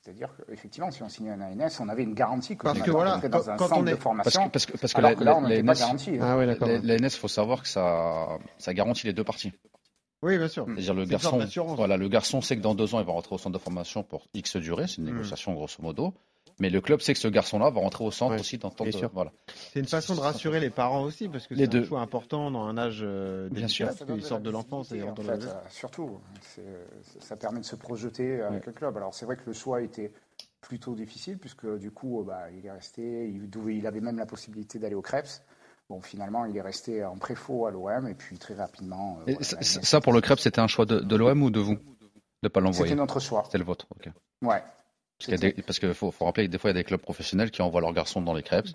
c'est-à-dire 0.02 0.30
qu'effectivement, 0.48 0.90
si 0.92 1.04
on 1.04 1.10
signait 1.10 1.32
un 1.32 1.42
ANS, 1.42 1.80
on 1.80 1.88
avait 1.88 2.04
une 2.04 2.14
garantie 2.16 2.58
que 2.58 2.64
Parce 2.64 2.80
on 2.80 2.84
que 2.84 2.92
voilà, 2.92 3.18
dans 3.18 3.30
quand- 3.30 3.48
un 3.50 3.56
quand 3.58 3.68
centre 3.68 3.78
on 3.82 3.86
est- 3.88 3.92
de 3.92 3.96
Parce 3.96 4.04
formation. 4.04 4.46
que, 4.46 4.50
parce 4.50 4.66
que, 4.66 4.78
parce 4.78 4.94
que 4.94 4.98
alors 4.98 5.12
la, 5.12 5.16
que 5.16 5.24
là, 5.24 5.38
on 5.38 5.42
n'était 5.42 5.64
pas 5.64 5.74
garanti. 5.76 6.10
hein. 6.12 6.20
Ah 6.22 6.38
ouais, 6.38 7.10
faut 7.10 7.28
savoir 7.28 7.62
que 7.62 7.68
ça, 7.68 8.40
ça 8.58 8.74
garantit 8.74 9.06
les 9.08 9.14
deux 9.14 9.24
parties. 9.24 9.52
Oui, 10.24 10.38
bien 10.38 10.48
sûr. 10.48 10.66
C'est-à-dire 10.68 10.94
le 10.94 11.06
garçon, 11.06 11.40
voilà, 11.76 11.98
le 11.98 12.08
garçon 12.08 12.42
sait 12.42 12.56
que 12.56 12.62
dans 12.62 12.76
deux 12.76 12.94
ans, 12.96 13.00
il 13.00 13.06
va 13.06 13.14
rentrer 13.14 13.34
au 13.36 13.38
centre 13.38 13.54
de 13.58 13.62
formation 13.64 14.04
pour 14.04 14.28
X 14.34 14.58
durée, 14.58 14.88
c'est 14.88 14.98
une 14.98 15.06
Mm. 15.06 15.12
négociation 15.14 15.54
grosso 15.54 15.82
modo. 15.82 16.14
Mais 16.62 16.70
le 16.70 16.80
club 16.80 17.02
sait 17.02 17.14
que 17.14 17.20
ce 17.20 17.28
garçon-là 17.28 17.72
va 17.72 17.82
rentrer 17.82 18.04
au 18.04 18.12
centre 18.12 18.36
Ouais, 18.36 18.40
aussi 18.40 18.60
dans 18.60 18.70
de, 18.70 19.08
voilà. 19.12 19.32
C'est 19.74 19.80
une 19.80 19.88
façon 19.88 20.14
de 20.14 20.20
rassurer 20.20 20.60
les 20.60 20.70
parents 20.70 21.02
aussi, 21.02 21.28
parce 21.28 21.48
que 21.48 21.56
c'est 21.56 21.76
un 21.76 21.84
choix 21.84 22.02
important 22.02 22.52
dans 22.52 22.66
un 22.66 22.78
âge 22.78 23.00
euh, 23.02 23.50
Bien 23.50 23.68
sûr. 23.68 23.90
qu'ils 23.90 24.24
sortent 24.24 24.44
de 24.44 24.52
l'enfance 24.52 24.92
et 24.92 24.98
ils 24.98 25.04
en 25.04 25.16
fait, 25.16 25.24
le 25.24 25.48
euh, 25.48 25.70
surtout, 25.70 26.20
ça 27.20 27.36
permet 27.36 27.62
de 27.62 27.66
se 27.66 27.76
projeter 27.76 28.42
avec 28.42 28.68
le 28.68 28.74
club. 28.74 28.96
Alors 28.96 29.16
c'est 29.16 29.26
vrai 29.26 29.38
que 29.38 29.42
le 29.48 29.54
choix 29.54 29.82
était 29.82 30.14
plutôt 30.62 30.94
difficile 30.94 31.40
puisque 31.40 31.66
du 31.80 31.90
coup, 31.90 32.22
euh, 32.22 32.26
bah, 32.26 32.52
il 32.56 32.64
est 32.64 32.72
resté, 32.72 33.28
il, 33.28 33.88
avait 33.88 34.00
même 34.00 34.20
la 34.20 34.28
possibilité 34.28 34.78
d'aller 34.78 34.94
au 34.94 35.02
Krebs. 35.02 35.42
Bon, 35.90 36.00
finalement, 36.00 36.46
il 36.46 36.56
est 36.56 36.62
resté 36.62 37.04
en 37.04 37.18
préfaux 37.18 37.66
à 37.66 37.72
l'OM 37.72 38.08
et 38.08 38.14
puis 38.14 38.38
très 38.38 38.54
rapidement. 38.54 39.18
euh, 39.22 39.32
Et 39.32 39.34
voilà, 39.34 39.64
ça, 39.64 40.00
pour 40.00 40.14
le 40.14 40.22
crêpe, 40.22 40.40
c'était 40.40 40.62
un 40.62 40.68
choix 40.68 40.86
de, 40.86 41.00
de 41.00 41.16
l'OM 41.16 41.42
ou 41.42 41.50
de 41.50 41.60
vous? 41.60 41.80
De 42.44 42.50
pas 42.50 42.60
l'envoyer? 42.60 42.90
C'était 42.92 43.02
notre 43.02 43.20
choix. 43.20 43.42
C'était 43.46 43.58
le 43.58 43.64
vôtre, 43.64 43.88
ok. 43.96 44.12
Ouais. 44.44 44.64
Parce 45.28 45.40
qu'il 45.40 45.54
des- 45.56 45.62
parce 45.62 45.80
faut, 45.94 46.12
faut 46.12 46.26
rappeler 46.26 46.48
que 46.48 46.52
des 46.52 46.58
fois, 46.58 46.70
il 46.72 46.74
y 46.76 46.78
a 46.78 46.82
des 46.82 46.86
clubs 46.86 47.02
professionnels 47.02 47.52
qui 47.52 47.62
envoient 47.62 47.82
leurs 47.82 47.94
garçons 47.94 48.22
dans 48.22 48.34
les 48.34 48.44
crêpes, 48.44 48.68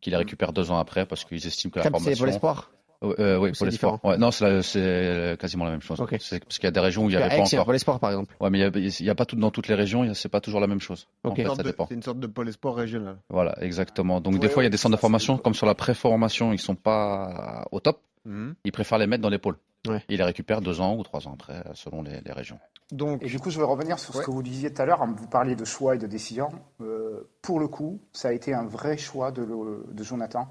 qui 0.00 0.10
les 0.10 0.16
récupèrent 0.16 0.52
deux 0.52 0.70
ans 0.70 0.78
après 0.78 1.06
parce 1.06 1.24
qu'ils 1.24 1.46
estiment 1.46 1.70
que 1.72 1.78
la 1.78 1.82
Crêpes, 1.82 1.94
c'est 1.96 2.00
formation. 2.16 2.24
pour 2.24 2.26
l'espoir 2.26 2.70
Euh, 3.04 3.14
euh, 3.20 3.36
oui, 3.38 3.52
pour 3.52 3.64
l'espoir. 3.66 4.04
Ouais, 4.04 4.16
non, 4.18 4.32
c'est 4.32 4.44
la- 4.44 4.62
c'est 4.62 5.36
quasiment 5.40 5.64
la 5.64 5.70
même 5.70 5.80
chose. 5.82 5.98
C'est- 6.18 6.40
Parce 6.44 6.58
qu'il 6.58 6.64
y 6.64 6.66
a 6.66 6.72
des 6.72 6.80
régions 6.80 7.04
où 7.04 7.08
il 7.08 7.10
n'y 7.10 7.16
avait 7.16 7.28
pas 7.28 7.34
il 7.34 7.38
y 7.38 7.40
a 7.40 7.44
encore. 7.44 7.64
pour 7.66 7.72
l'espoir, 7.72 8.00
par 8.00 8.10
exemple. 8.10 8.34
Ouais, 8.40 8.50
mais 8.50 8.58
il 8.58 8.70
n'y 8.72 8.86
a, 8.88 8.90
il 9.00 9.06
y 9.06 9.10
a 9.10 9.14
pas 9.14 9.24
tout 9.24 9.36
dans 9.36 9.52
toutes 9.52 9.68
les 9.68 9.76
régions, 9.76 10.12
c'est 10.14 10.28
pas 10.28 10.40
toujours 10.40 10.58
la 10.60 10.66
même 10.66 10.80
chose. 10.80 11.06
En 11.22 11.28
Ok. 11.30 11.36
fait, 11.36 11.42
Une 11.42 11.48
ça 11.54 11.62
de- 11.62 11.68
dépend. 11.68 11.86
C'est 11.86 11.94
une 11.94 12.02
sorte 12.02 12.18
de 12.18 12.26
pôle 12.26 12.52
sport 12.52 12.76
régional. 12.76 13.16
Voilà, 13.28 13.54
exactement. 13.62 14.20
Donc 14.20 14.34
Ouais, 14.34 14.38
des 14.40 14.48
fois, 14.48 14.62
il 14.64 14.66
y 14.66 14.68
a 14.68 14.70
des 14.70 14.76
centres 14.76 14.96
de 14.96 15.00
formation, 15.00 15.38
comme 15.38 15.54
sur 15.54 15.66
la 15.66 15.76
préformation, 15.76 16.52
ils 16.52 16.58
sont 16.58 16.74
pas 16.74 17.66
au 17.70 17.78
top. 17.80 18.00
Mhm. 18.24 18.54
Ils 18.64 18.72
préfèrent 18.72 18.98
les 18.98 19.06
mettre 19.06 19.22
dans 19.22 19.28
les 19.30 19.38
pôles. 19.38 19.56
Ouais. 19.86 20.02
Les 20.08 20.22
récupèrent 20.22 20.60
deux 20.60 20.80
ans 20.80 20.96
ou 20.96 21.02
trois 21.02 21.26
ans 21.28 21.34
après, 21.34 21.62
selon 21.74 22.02
les, 22.02 22.20
les 22.20 22.32
régions. 22.32 22.58
Donc, 22.90 23.22
Et 23.22 23.26
du 23.26 23.38
coup, 23.38 23.50
je 23.50 23.58
vais 23.58 23.64
revenir 23.66 23.98
sur 23.98 24.12
ce 24.14 24.18
Ouais. 24.18 24.24
que 24.24 24.30
vous 24.30 24.42
disiez 24.42 24.72
tout 24.72 24.80
à 24.82 24.86
l'heure, 24.86 25.06
vous 25.06 25.26
parliez 25.28 25.54
de 25.54 25.64
choix 25.64 25.94
et 25.94 25.98
de 25.98 26.06
décision. 26.06 26.48
Euh, 26.80 27.28
pour 27.42 27.60
le 27.60 27.68
coup, 27.68 28.00
ça 28.12 28.28
a 28.28 28.32
été 28.32 28.54
un 28.54 28.64
vrai 28.64 28.96
choix 28.96 29.30
de, 29.30 29.42
le- 29.42 29.84
de 29.92 30.02
Jonathan 30.02 30.48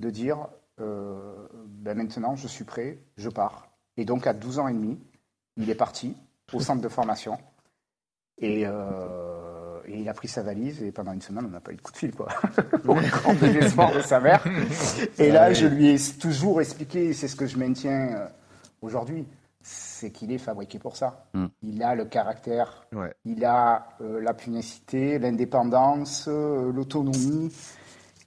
de 0.00 0.10
dire 0.10 0.46
euh, 0.80 1.46
ben 1.66 1.96
maintenant, 1.96 2.34
je 2.36 2.48
suis 2.48 2.64
prêt, 2.64 2.98
je 3.16 3.28
pars. 3.28 3.68
Et 3.96 4.04
donc, 4.04 4.26
à 4.26 4.32
12 4.32 4.58
ans 4.58 4.68
et 4.68 4.72
demi, 4.72 4.98
il 5.56 5.68
est 5.70 5.74
parti 5.74 6.16
au 6.52 6.60
centre 6.60 6.80
de 6.80 6.88
formation. 6.88 7.36
Et, 8.40 8.62
euh, 8.66 9.80
et 9.86 9.98
il 10.00 10.08
a 10.08 10.14
pris 10.14 10.28
sa 10.28 10.42
valise 10.42 10.82
et 10.82 10.92
pendant 10.92 11.12
une 11.12 11.20
semaine, 11.20 11.44
on 11.46 11.50
n'a 11.50 11.60
pas 11.60 11.72
eu 11.72 11.76
de 11.76 11.82
coup 11.82 11.92
de 11.92 11.96
fil, 11.96 12.14
quoi. 12.14 12.28
Au 12.88 12.94
grand 12.94 13.34
désespoir 13.34 13.92
de 13.92 14.00
sa 14.00 14.20
mère. 14.20 14.44
Et 15.18 15.30
là, 15.30 15.52
je 15.52 15.66
lui 15.66 15.90
ai 15.90 15.96
toujours 16.18 16.60
expliqué, 16.60 17.06
et 17.10 17.12
c'est 17.12 17.28
ce 17.28 17.36
que 17.36 17.46
je 17.46 17.58
maintiens 17.58 18.08
euh, 18.16 18.26
aujourd'hui, 18.82 19.26
c'est 19.62 20.10
qu'il 20.10 20.32
est 20.32 20.38
fabriqué 20.38 20.78
pour 20.78 20.96
ça. 20.96 21.26
Mm. 21.34 21.46
Il 21.62 21.82
a 21.82 21.94
le 21.94 22.04
caractère, 22.04 22.86
Ouais. 22.92 23.14
il 23.24 23.44
a 23.44 23.88
euh, 24.00 24.20
la 24.20 24.34
pugnacité, 24.34 25.18
l'indépendance, 25.18 26.26
euh, 26.28 26.72
l'autonomie. 26.72 27.52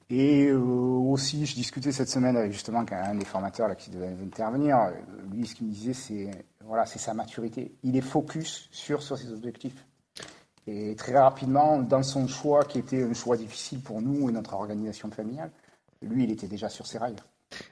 Et 0.10 0.48
euh, 0.48 0.60
aussi, 0.60 1.46
je 1.46 1.56
discutais 1.56 1.92
cette 1.92 2.10
semaine 2.10 2.38
avec 2.38 2.52
justement 2.52 2.86
un 2.90 3.16
des 3.16 3.26
formateurs 3.26 3.68
là, 3.68 3.76
qui 3.76 3.90
devait 3.90 4.16
intervenir. 4.24 4.78
Lui, 5.32 5.48
ce 5.48 5.56
qu'il 5.56 5.68
me 5.68 5.72
disait, 5.72 5.94
c'est 5.94 6.30
voilà, 6.64 6.86
sa 6.86 7.14
maturité. 7.14 7.76
Il 7.84 7.98
est 7.98 8.02
focus 8.02 8.70
sur, 8.72 9.02
sur 9.02 9.18
ses 9.18 9.32
objectifs. 9.32 9.86
Et 10.68 10.96
très 10.96 11.18
rapidement, 11.18 11.78
dans 11.80 12.04
son 12.04 12.28
choix, 12.28 12.64
qui 12.66 12.80
était 12.80 13.04
un 13.04 13.14
choix 13.14 13.38
difficile 13.38 13.82
pour 13.82 14.02
nous 14.02 14.30
et 14.30 14.32
notre 14.32 14.54
organisation 14.54 15.10
familiale, 15.12 15.52
lui, 16.02 16.24
il 16.24 16.32
était 16.32 16.48
déjà 16.48 16.70
sur 16.70 16.86
ses 16.88 16.98
rails. 16.98 17.16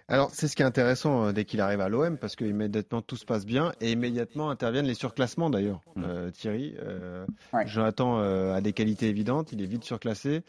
Alors, 0.08 0.30
c'est 0.32 0.48
ce 0.48 0.56
qui 0.56 0.62
est 0.62 0.65
intéressant 0.65 1.26
euh, 1.28 1.32
dès 1.32 1.46
qu'il 1.46 1.62
arrive 1.62 1.82
à 1.82 1.89
l'OM, 1.89 2.17
parce 2.17 2.36
qu'immédiatement 2.36 3.02
tout 3.02 3.15
se 3.17 3.26
passe 3.26 3.46
bien, 3.46 3.72
et 3.82 3.91
immédiatement 3.91 4.50
interviennent 4.50 4.86
les 4.86 4.93
surclassements 4.93 5.50
d'ailleurs. 5.50 5.82
Mm. 5.96 6.04
Euh, 6.06 6.32
Thierry, 6.32 6.76
euh, 6.82 7.26
Ouais. 7.54 7.67
Jonathan 7.67 8.19
euh, 8.19 8.54
a 8.54 8.62
des 8.62 8.74
qualités 8.74 9.08
évidentes, 9.08 9.52
il 9.52 9.62
est 9.62 9.65
vite 9.67 9.84
surclassé. 9.84 10.41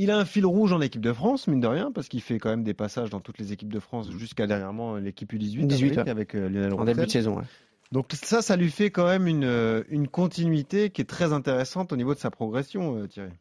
Il 0.00 0.12
a 0.12 0.16
un 0.18 0.24
fil 0.24 0.46
rouge 0.46 0.72
en 0.72 0.80
équipe 0.80 1.00
de 1.02 1.12
France, 1.12 1.48
mine 1.48 1.60
de 1.60 1.66
rien, 1.66 1.90
parce 1.90 2.08
qu'il 2.08 2.22
fait 2.22 2.38
quand 2.38 2.50
même 2.50 2.62
des 2.62 2.74
passages 2.74 3.10
dans 3.10 3.18
toutes 3.20 3.38
les 3.38 3.52
équipes 3.52 3.72
de 3.72 3.80
France, 3.80 4.10
jusqu'à 4.12 4.46
dernièrement 4.46 4.94
l'équipe 4.96 5.32
U18 5.32 5.66
18, 5.66 5.98
avec, 5.98 6.04
ouais. 6.04 6.10
avec 6.10 6.34
euh, 6.36 6.48
Lionel 6.48 6.72
En 6.72 6.76
Rousset. 6.76 6.94
début 6.94 7.06
de 7.06 7.10
saison, 7.10 7.38
ouais. 7.38 7.44
Donc 7.90 8.06
ça, 8.12 8.42
ça 8.42 8.54
lui 8.56 8.70
fait 8.70 8.90
quand 8.90 9.06
même 9.06 9.26
une, 9.26 9.82
une 9.88 10.06
continuité 10.08 10.90
qui 10.90 11.00
est 11.00 11.06
très 11.08 11.32
intéressante 11.32 11.92
au 11.92 11.96
niveau 11.96 12.14
de 12.14 12.18
sa 12.20 12.30
progression, 12.30 12.96
euh, 12.98 13.06
Thierry. 13.08 13.32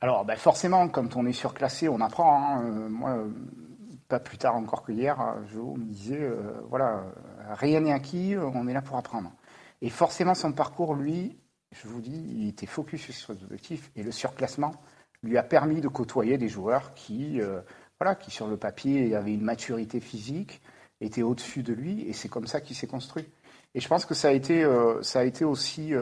Alors, 0.00 0.24
ben 0.24 0.36
forcément, 0.36 0.88
quand 0.88 1.16
on 1.16 1.26
est 1.26 1.32
surclassé, 1.32 1.88
on 1.88 2.00
apprend. 2.00 2.32
hein. 2.40 2.62
Euh, 2.64 2.88
moi, 2.88 3.10
euh, 3.10 3.28
pas 4.08 4.20
plus 4.20 4.38
tard 4.38 4.56
encore 4.56 4.82
que 4.82 4.92
hier, 4.92 5.18
Jo 5.52 5.76
me 5.76 5.84
disait, 5.84 6.22
euh, 6.22 6.60
voilà, 6.68 7.04
rien 7.50 7.80
n'est 7.80 7.92
acquis, 7.92 8.36
on 8.36 8.66
est 8.66 8.72
là 8.72 8.82
pour 8.82 8.96
apprendre. 8.96 9.30
Et 9.82 9.90
forcément, 9.90 10.34
son 10.34 10.52
parcours, 10.52 10.94
lui, 10.94 11.38
Je 11.70 11.86
vous 11.86 12.00
dis, 12.00 12.24
il 12.34 12.48
était 12.48 12.64
focus 12.64 13.10
sur 13.10 13.36
ses 13.36 13.44
objectifs 13.44 13.90
et 13.94 14.02
le 14.02 14.10
surclassement 14.10 14.72
lui 15.22 15.36
a 15.36 15.42
permis 15.42 15.82
de 15.82 15.88
côtoyer 15.88 16.38
des 16.38 16.48
joueurs 16.48 16.94
qui, 16.94 17.42
euh, 17.42 17.60
voilà, 18.00 18.14
qui 18.14 18.30
sur 18.30 18.48
le 18.48 18.56
papier 18.56 19.14
avaient 19.14 19.34
une 19.34 19.42
maturité 19.42 20.00
physique, 20.00 20.62
étaient 21.02 21.22
au-dessus 21.22 21.62
de 21.62 21.74
lui 21.74 22.08
et 22.08 22.14
c'est 22.14 22.30
comme 22.30 22.46
ça 22.46 22.62
qu'il 22.62 22.74
s'est 22.74 22.86
construit. 22.86 23.28
Et 23.74 23.80
je 23.80 23.88
pense 23.88 24.06
que 24.06 24.14
ça 24.14 24.28
a 24.28 24.32
été, 24.32 24.64
euh, 24.64 25.02
ça 25.02 25.20
a 25.20 25.24
été 25.24 25.44
aussi, 25.44 25.92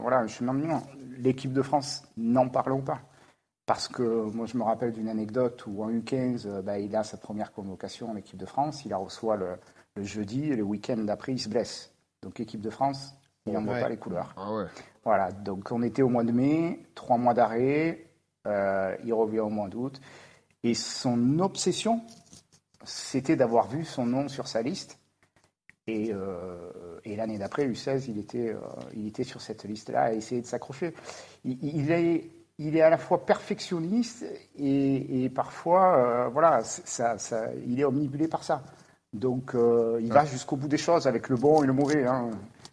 voilà, 0.00 0.28
je 0.28 0.44
me 0.44 0.78
l'équipe 1.18 1.52
de 1.52 1.62
France, 1.62 2.04
n'en 2.16 2.48
parlons 2.48 2.82
pas. 2.82 3.00
Parce 3.66 3.88
que 3.88 4.02
moi, 4.02 4.46
je 4.46 4.56
me 4.56 4.62
rappelle 4.62 4.92
d'une 4.92 5.08
anecdote 5.08 5.64
où 5.66 5.82
en 5.82 5.90
U15, 5.90 6.46
euh, 6.46 6.62
bah, 6.62 6.78
il 6.78 6.94
a 6.94 7.02
sa 7.02 7.16
première 7.16 7.52
convocation 7.52 8.10
en 8.10 8.16
équipe 8.16 8.38
de 8.38 8.46
France, 8.46 8.84
il 8.84 8.90
la 8.90 8.96
reçoit 8.96 9.36
le, 9.36 9.56
le 9.96 10.04
jeudi 10.04 10.44
et 10.44 10.56
le 10.56 10.62
week-end 10.62 10.96
d'après, 10.98 11.32
il 11.32 11.40
se 11.40 11.48
blesse. 11.48 11.92
Donc, 12.22 12.38
équipe 12.38 12.60
de 12.60 12.70
France, 12.70 13.14
il 13.46 13.52
n'en 13.52 13.62
voit 13.62 13.80
pas 13.80 13.88
les 13.88 13.96
couleurs. 13.96 14.34
Ah 14.36 14.52
ouais. 14.52 14.66
Voilà, 15.04 15.30
donc 15.30 15.70
on 15.70 15.82
était 15.82 16.02
au 16.02 16.08
mois 16.08 16.24
de 16.24 16.32
mai, 16.32 16.80
trois 16.94 17.16
mois 17.16 17.34
d'arrêt, 17.34 18.06
euh, 18.46 18.96
il 19.04 19.12
revient 19.12 19.40
au 19.40 19.48
mois 19.48 19.68
d'août. 19.68 20.00
Et 20.62 20.74
son 20.74 21.38
obsession, 21.38 22.02
c'était 22.84 23.36
d'avoir 23.36 23.68
vu 23.68 23.84
son 23.84 24.06
nom 24.06 24.28
sur 24.28 24.48
sa 24.48 24.62
liste. 24.62 24.98
Et, 25.86 26.12
euh, 26.12 26.72
et 27.04 27.14
l'année 27.14 27.38
d'après, 27.38 27.68
U16, 27.68 28.06
il 28.08 28.18
était, 28.18 28.50
euh, 28.50 28.58
il 28.94 29.06
était 29.06 29.22
sur 29.22 29.40
cette 29.40 29.64
liste-là 29.64 30.02
à 30.02 30.12
essayer 30.12 30.40
de 30.40 30.46
s'accrocher. 30.46 30.92
Il, 31.44 31.62
il 31.62 31.92
est, 31.92 32.30
il 32.58 32.76
est 32.76 32.82
à 32.82 32.90
la 32.90 32.98
fois 32.98 33.24
perfectionniste 33.26 34.24
et, 34.58 35.24
et 35.24 35.28
parfois, 35.28 35.96
euh, 35.96 36.28
voilà, 36.28 36.62
ça, 36.64 37.18
ça, 37.18 37.46
il 37.66 37.78
est 37.80 37.84
omnibulé 37.84 38.28
par 38.28 38.42
ça. 38.42 38.62
Donc, 39.12 39.54
euh, 39.54 39.98
il 40.02 40.12
va 40.12 40.24
jusqu'au 40.24 40.56
bout 40.56 40.68
des 40.68 40.78
choses 40.78 41.06
avec 41.06 41.28
le 41.28 41.36
bon 41.36 41.62
et 41.62 41.66
le 41.66 41.72
mauvais. 41.72 42.06
hein. 42.06 42.30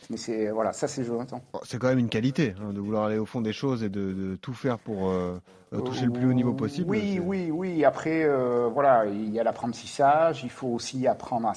Mais 0.10 0.18
c'est 0.18 0.50
voilà, 0.50 0.74
ça 0.74 0.90
c'est 0.90 1.04
Jonathan. 1.06 1.42
Bon, 1.54 1.60
C'est 1.64 1.78
quand 1.80 1.88
même 1.88 2.00
une 2.00 2.10
qualité 2.10 2.56
hein, 2.62 2.74
de 2.74 2.80
vouloir 2.82 3.06
aller 3.06 3.18
au 3.18 3.26
fond 3.26 3.40
des 3.40 3.54
choses 3.54 3.84
et 3.84 3.90
de, 3.90 4.12
de 4.12 4.36
tout 4.36 4.54
faire 4.54 4.78
pour 4.78 5.10
euh, 5.10 5.40
toucher 5.86 6.06
le 6.06 6.12
plus 6.12 6.26
haut 6.28 6.34
niveau 6.34 6.54
possible. 6.54 6.90
Oui, 6.90 7.20
oui, 7.24 7.50
oui. 7.52 7.86
Après, 7.86 8.28
voilà, 8.74 9.06
il 9.06 9.30
y 9.32 9.40
a 9.40 9.44
l'apprentissage, 9.44 10.44
il 10.44 10.50
faut 10.50 10.68
aussi 10.68 11.08
apprendre 11.08 11.48
à 11.48 11.54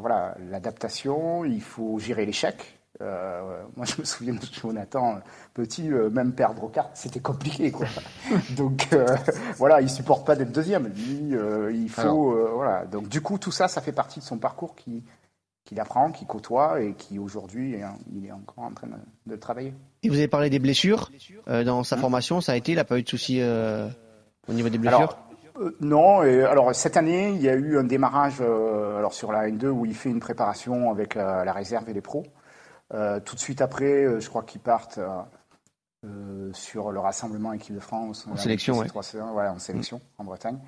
voilà, 0.00 0.36
l'adaptation, 0.50 1.44
il 1.44 1.62
faut 1.62 1.98
gérer 2.00 2.26
l'échec. 2.26 2.56
Euh, 3.00 3.62
moi, 3.76 3.86
je 3.96 4.00
me 4.00 4.04
souviens 4.04 4.34
de 4.34 4.40
Jonathan, 4.40 5.20
petit, 5.54 5.90
euh, 5.90 6.10
même 6.10 6.32
perdre 6.32 6.64
aux 6.64 6.68
cartes, 6.68 6.92
c'était 6.94 7.20
compliqué, 7.20 7.70
quoi. 7.70 7.86
Donc, 8.56 8.88
euh, 8.92 9.06
voilà, 9.56 9.80
il 9.80 9.90
supporte 9.90 10.26
pas 10.26 10.36
d'être 10.36 10.52
deuxième. 10.52 10.88
Lui, 10.88 11.34
euh, 11.34 11.72
il 11.72 11.90
faut, 11.90 12.32
euh, 12.32 12.50
voilà. 12.54 12.84
Donc, 12.86 13.08
du 13.08 13.20
coup, 13.20 13.38
tout 13.38 13.52
ça, 13.52 13.68
ça 13.68 13.80
fait 13.80 13.92
partie 13.92 14.20
de 14.20 14.24
son 14.24 14.38
parcours 14.38 14.74
qui 14.74 15.02
qu'il 15.66 15.80
apprend, 15.80 16.12
qu'il 16.12 16.26
côtoie 16.26 16.80
et 16.80 16.94
qui 16.94 17.18
aujourd'hui, 17.18 17.74
il 18.14 18.24
est 18.24 18.32
encore 18.32 18.64
en 18.64 18.70
train 18.70 18.86
de, 18.86 19.32
de 19.32 19.36
travailler. 19.36 19.74
Et 20.02 20.08
vous 20.08 20.14
avez 20.14 20.28
parlé 20.28 20.48
des 20.48 20.60
blessures 20.60 21.10
euh, 21.48 21.64
dans 21.64 21.82
sa 21.82 21.96
formation, 21.96 22.40
ça 22.40 22.52
a 22.52 22.56
été, 22.56 22.72
il 22.72 22.76
n'a 22.76 22.84
pas 22.84 22.98
eu 22.98 23.02
de 23.02 23.08
soucis 23.08 23.40
euh, 23.40 23.88
au 24.48 24.52
niveau 24.52 24.68
des 24.68 24.78
blessures? 24.78 24.98
Alors, 24.98 25.18
euh, 25.60 25.76
non, 25.80 26.22
et 26.22 26.44
alors 26.44 26.74
cette 26.74 26.96
année, 26.96 27.30
il 27.30 27.42
y 27.42 27.48
a 27.48 27.54
eu 27.54 27.78
un 27.78 27.84
démarrage 27.84 28.36
euh, 28.40 28.98
alors 28.98 29.12
sur 29.12 29.32
la 29.32 29.48
N2 29.48 29.66
où 29.66 29.84
il 29.86 29.94
fait 29.94 30.08
une 30.08 30.20
préparation 30.20 30.90
avec 30.90 31.14
la, 31.16 31.44
la 31.44 31.52
réserve 31.52 31.88
et 31.90 31.92
les 31.92 32.00
pros. 32.00 32.24
Euh, 32.94 33.20
tout 33.20 33.34
de 33.34 33.40
suite 33.40 33.60
après, 33.60 34.04
euh, 34.04 34.20
je 34.20 34.28
crois 34.28 34.42
qu'ils 34.42 34.60
partent 34.60 35.00
euh, 36.04 36.50
sur 36.52 36.92
le 36.92 37.00
rassemblement 37.00 37.52
équipe 37.52 37.74
de 37.74 37.80
France. 37.80 38.26
En 38.30 38.36
sélection, 38.36 38.78
ouais. 38.78 38.88
en 39.48 39.58
sélection 39.58 40.00
en 40.18 40.24
Bretagne. 40.24 40.58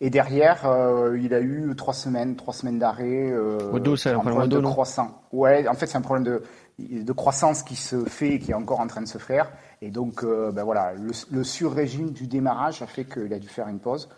Et 0.00 0.10
derrière, 0.10 0.68
il 1.16 1.32
a 1.32 1.40
eu 1.40 1.74
trois 1.76 1.94
semaines, 1.94 2.34
trois 2.36 2.54
semaines 2.54 2.78
d'arrêt. 2.78 3.32
Au 3.32 3.78
dos, 3.78 3.96
c'est 3.96 4.10
un 4.10 4.18
problème 4.18 4.48
de 4.48 4.58
non 4.58 4.70
croissant. 4.70 5.22
Ouais, 5.32 5.68
en 5.68 5.74
fait, 5.74 5.86
c'est 5.86 5.98
un 5.98 6.00
problème 6.00 6.24
de, 6.24 6.42
de 6.80 7.12
croissance 7.12 7.62
qui 7.62 7.76
se 7.76 8.04
fait 8.04 8.34
et 8.34 8.38
qui 8.40 8.50
est 8.50 8.54
encore 8.54 8.80
en 8.80 8.86
train 8.88 9.02
de 9.02 9.08
se 9.08 9.18
faire. 9.18 9.52
Et 9.80 9.90
donc, 9.90 10.24
euh, 10.24 10.50
ben 10.50 10.64
voilà, 10.64 10.92
le, 10.94 11.12
le 11.30 11.44
sur-régime 11.44 12.10
du 12.10 12.26
démarrage 12.26 12.82
a 12.82 12.86
fait 12.86 13.04
qu'il 13.04 13.32
a 13.32 13.38
dû 13.38 13.48
faire 13.48 13.68
une 13.68 13.78
pause. 13.78 14.08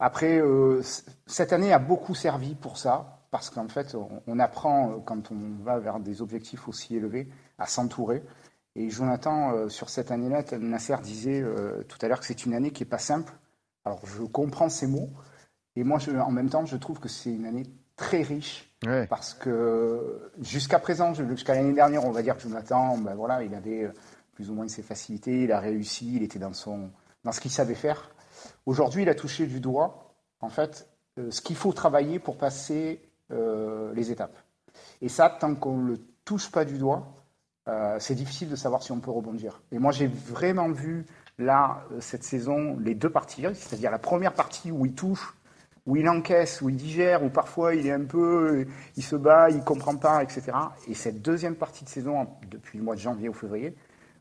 Après, 0.00 0.38
euh, 0.38 0.80
cette 1.26 1.52
année 1.52 1.72
a 1.72 1.78
beaucoup 1.78 2.14
servi 2.14 2.54
pour 2.54 2.78
ça, 2.78 3.17
parce 3.30 3.50
qu'en 3.50 3.68
fait, 3.68 3.94
on, 3.94 4.22
on 4.26 4.38
apprend, 4.38 4.92
euh, 4.92 4.96
quand 5.04 5.30
on 5.30 5.62
va 5.62 5.78
vers 5.78 6.00
des 6.00 6.22
objectifs 6.22 6.68
aussi 6.68 6.96
élevés, 6.96 7.28
à 7.58 7.66
s'entourer. 7.66 8.22
Et 8.74 8.90
Jonathan, 8.90 9.52
euh, 9.52 9.68
sur 9.68 9.90
cette 9.90 10.10
année-là, 10.10 10.42
Nasser 10.58 10.96
disait 11.02 11.40
euh, 11.42 11.82
tout 11.84 11.98
à 12.02 12.08
l'heure 12.08 12.20
que 12.20 12.26
c'est 12.26 12.44
une 12.46 12.54
année 12.54 12.70
qui 12.70 12.82
n'est 12.84 12.88
pas 12.88 12.98
simple. 12.98 13.32
Alors, 13.84 14.04
je 14.06 14.22
comprends 14.22 14.68
ces 14.68 14.86
mots, 14.86 15.10
et 15.76 15.84
moi, 15.84 15.98
je- 15.98 16.10
en 16.12 16.30
même 16.30 16.48
temps, 16.50 16.64
je 16.66 16.76
trouve 16.76 17.00
que 17.00 17.08
c'est 17.08 17.32
une 17.32 17.46
année 17.46 17.64
très 17.96 18.22
riche, 18.22 18.70
Ouais. 18.86 19.06
parce 19.08 19.34
que 19.34 20.30
jusqu'à 20.40 20.78
présent, 20.78 21.12
jusqu'à 21.14 21.54
l'année 21.54 21.72
dernière, 21.72 22.04
on 22.04 22.12
va 22.12 22.22
dire 22.22 22.36
que 22.36 22.42
Jonathan, 22.42 22.96
ben 22.98 23.14
voilà, 23.16 23.42
il 23.42 23.54
avait 23.54 23.90
plus 24.34 24.50
ou 24.50 24.54
moins 24.54 24.68
ses 24.68 24.82
facilités, 24.82 25.42
il 25.44 25.50
a 25.52 25.58
réussi, 25.58 26.14
il 26.14 26.22
était 26.22 26.38
dans, 26.38 26.52
son, 26.52 26.90
dans 27.24 27.32
ce 27.32 27.40
qu'il 27.40 27.50
savait 27.50 27.74
faire. 27.74 28.10
Aujourd'hui, 28.66 29.02
il 29.02 29.08
a 29.08 29.16
touché 29.16 29.46
du 29.48 29.58
doigt, 29.60 30.14
en 30.40 30.48
fait, 30.48 30.88
euh, 31.18 31.32
ce 31.32 31.40
qu'il 31.40 31.56
faut 31.56 31.72
travailler 31.72 32.20
pour 32.20 32.36
passer 32.38 33.07
euh, 33.32 33.92
les 33.94 34.10
étapes. 34.10 34.36
Et 35.00 35.08
ça, 35.08 35.28
tant 35.28 35.54
qu'on 35.54 35.76
ne 35.78 35.88
le 35.88 35.98
touche 36.24 36.50
pas 36.50 36.64
du 36.64 36.78
doigt, 36.78 37.14
euh, 37.68 37.96
c'est 38.00 38.14
difficile 38.14 38.48
de 38.48 38.56
savoir 38.56 38.82
si 38.82 38.92
on 38.92 39.00
peut 39.00 39.10
rebondir. 39.10 39.60
Et 39.72 39.78
moi, 39.78 39.92
j'ai 39.92 40.06
vraiment 40.06 40.70
vu, 40.70 41.04
là, 41.38 41.84
euh, 41.92 42.00
cette 42.00 42.24
saison, 42.24 42.76
les 42.78 42.94
deux 42.94 43.10
parties, 43.10 43.42
c'est-à-dire 43.54 43.90
la 43.90 43.98
première 43.98 44.32
partie 44.32 44.70
où 44.70 44.86
il 44.86 44.94
touche, 44.94 45.34
où 45.86 45.96
il 45.96 46.08
encaisse, 46.08 46.60
où 46.62 46.68
il 46.68 46.76
digère, 46.76 47.22
où 47.22 47.30
parfois 47.30 47.74
il 47.74 47.86
est 47.86 47.92
un 47.92 48.04
peu, 48.04 48.66
il 48.96 49.02
se 49.02 49.16
bat, 49.16 49.50
il 49.50 49.62
comprend 49.62 49.96
pas, 49.96 50.22
etc. 50.22 50.52
Et 50.86 50.94
cette 50.94 51.22
deuxième 51.22 51.56
partie 51.56 51.84
de 51.84 51.88
saison, 51.88 52.28
depuis 52.50 52.78
le 52.78 52.84
mois 52.84 52.94
de 52.94 53.00
janvier 53.00 53.28
au 53.28 53.34
février, 53.34 53.74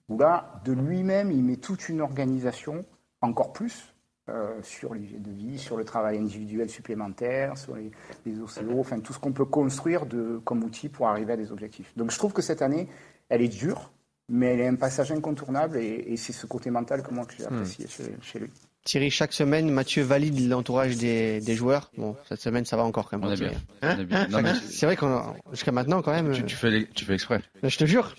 où 0.09 0.17
là, 0.17 0.61
de 0.65 0.71
lui-même, 0.71 1.31
il 1.31 1.43
met 1.43 1.57
toute 1.57 1.89
une 1.89 2.01
organisation, 2.01 2.85
encore 3.21 3.51
plus, 3.51 3.93
euh, 4.29 4.61
sur 4.63 4.93
l'hygiène 4.93 5.21
de 5.21 5.31
vie, 5.31 5.57
sur 5.57 5.77
le 5.77 5.85
travail 5.85 6.17
individuel 6.17 6.69
supplémentaire, 6.69 7.57
sur 7.57 7.75
les, 7.75 7.91
les 8.25 8.39
OCO, 8.39 8.79
enfin 8.79 8.99
tout 8.99 9.13
ce 9.13 9.19
qu'on 9.19 9.31
peut 9.31 9.45
construire 9.45 10.05
de, 10.05 10.39
comme 10.43 10.63
outil 10.63 10.89
pour 10.89 11.07
arriver 11.07 11.33
à 11.33 11.37
des 11.37 11.51
objectifs. 11.51 11.91
Donc 11.95 12.11
je 12.11 12.17
trouve 12.17 12.33
que 12.33 12.41
cette 12.41 12.61
année, 12.61 12.87
elle 13.29 13.41
est 13.41 13.47
dure, 13.47 13.91
mais 14.29 14.47
elle 14.47 14.59
est 14.59 14.67
un 14.67 14.75
passage 14.75 15.11
incontournable 15.11 15.77
et, 15.77 16.03
et 16.07 16.17
c'est 16.17 16.33
ce 16.33 16.45
côté 16.45 16.69
mental 16.69 17.03
que 17.03 17.13
moi 17.13 17.25
que 17.25 17.33
j'ai 17.37 17.45
apprécié 17.45 17.87
chez, 17.87 18.03
chez 18.21 18.39
lui. 18.39 18.49
Thierry, 18.83 19.09
chaque 19.11 19.33
semaine, 19.33 19.69
Mathieu 19.69 20.01
valide 20.03 20.47
l'entourage 20.49 20.95
des, 20.97 21.41
des 21.41 21.55
joueurs. 21.55 21.91
Bon, 21.97 22.15
cette 22.29 22.39
semaine, 22.39 22.63
ça 22.63 22.77
va 22.77 22.83
encore 22.83 23.09
quand 23.09 23.17
même. 23.17 23.27
On 23.29 23.33
est 23.33 23.37
bien. 23.37 23.49
Thierry. 23.49 23.95
On 23.97 23.99
est 23.99 24.05
bien. 24.05 24.27
Non, 24.29 24.41
mais 24.41 24.53
C'est 24.69 24.85
vrai 24.85 24.95
qu'on 24.95 25.21
jusqu'à 25.51 25.73
maintenant 25.73 26.01
quand 26.01 26.13
même. 26.13 26.31
tu, 26.33 26.43
tu 26.45 26.55
fais, 26.55 26.69
les- 26.69 26.87
tu 26.87 27.03
fais 27.03 27.13
exprès. 27.13 27.41
Je 27.63 27.77
te 27.77 27.85
jure. 27.85 28.15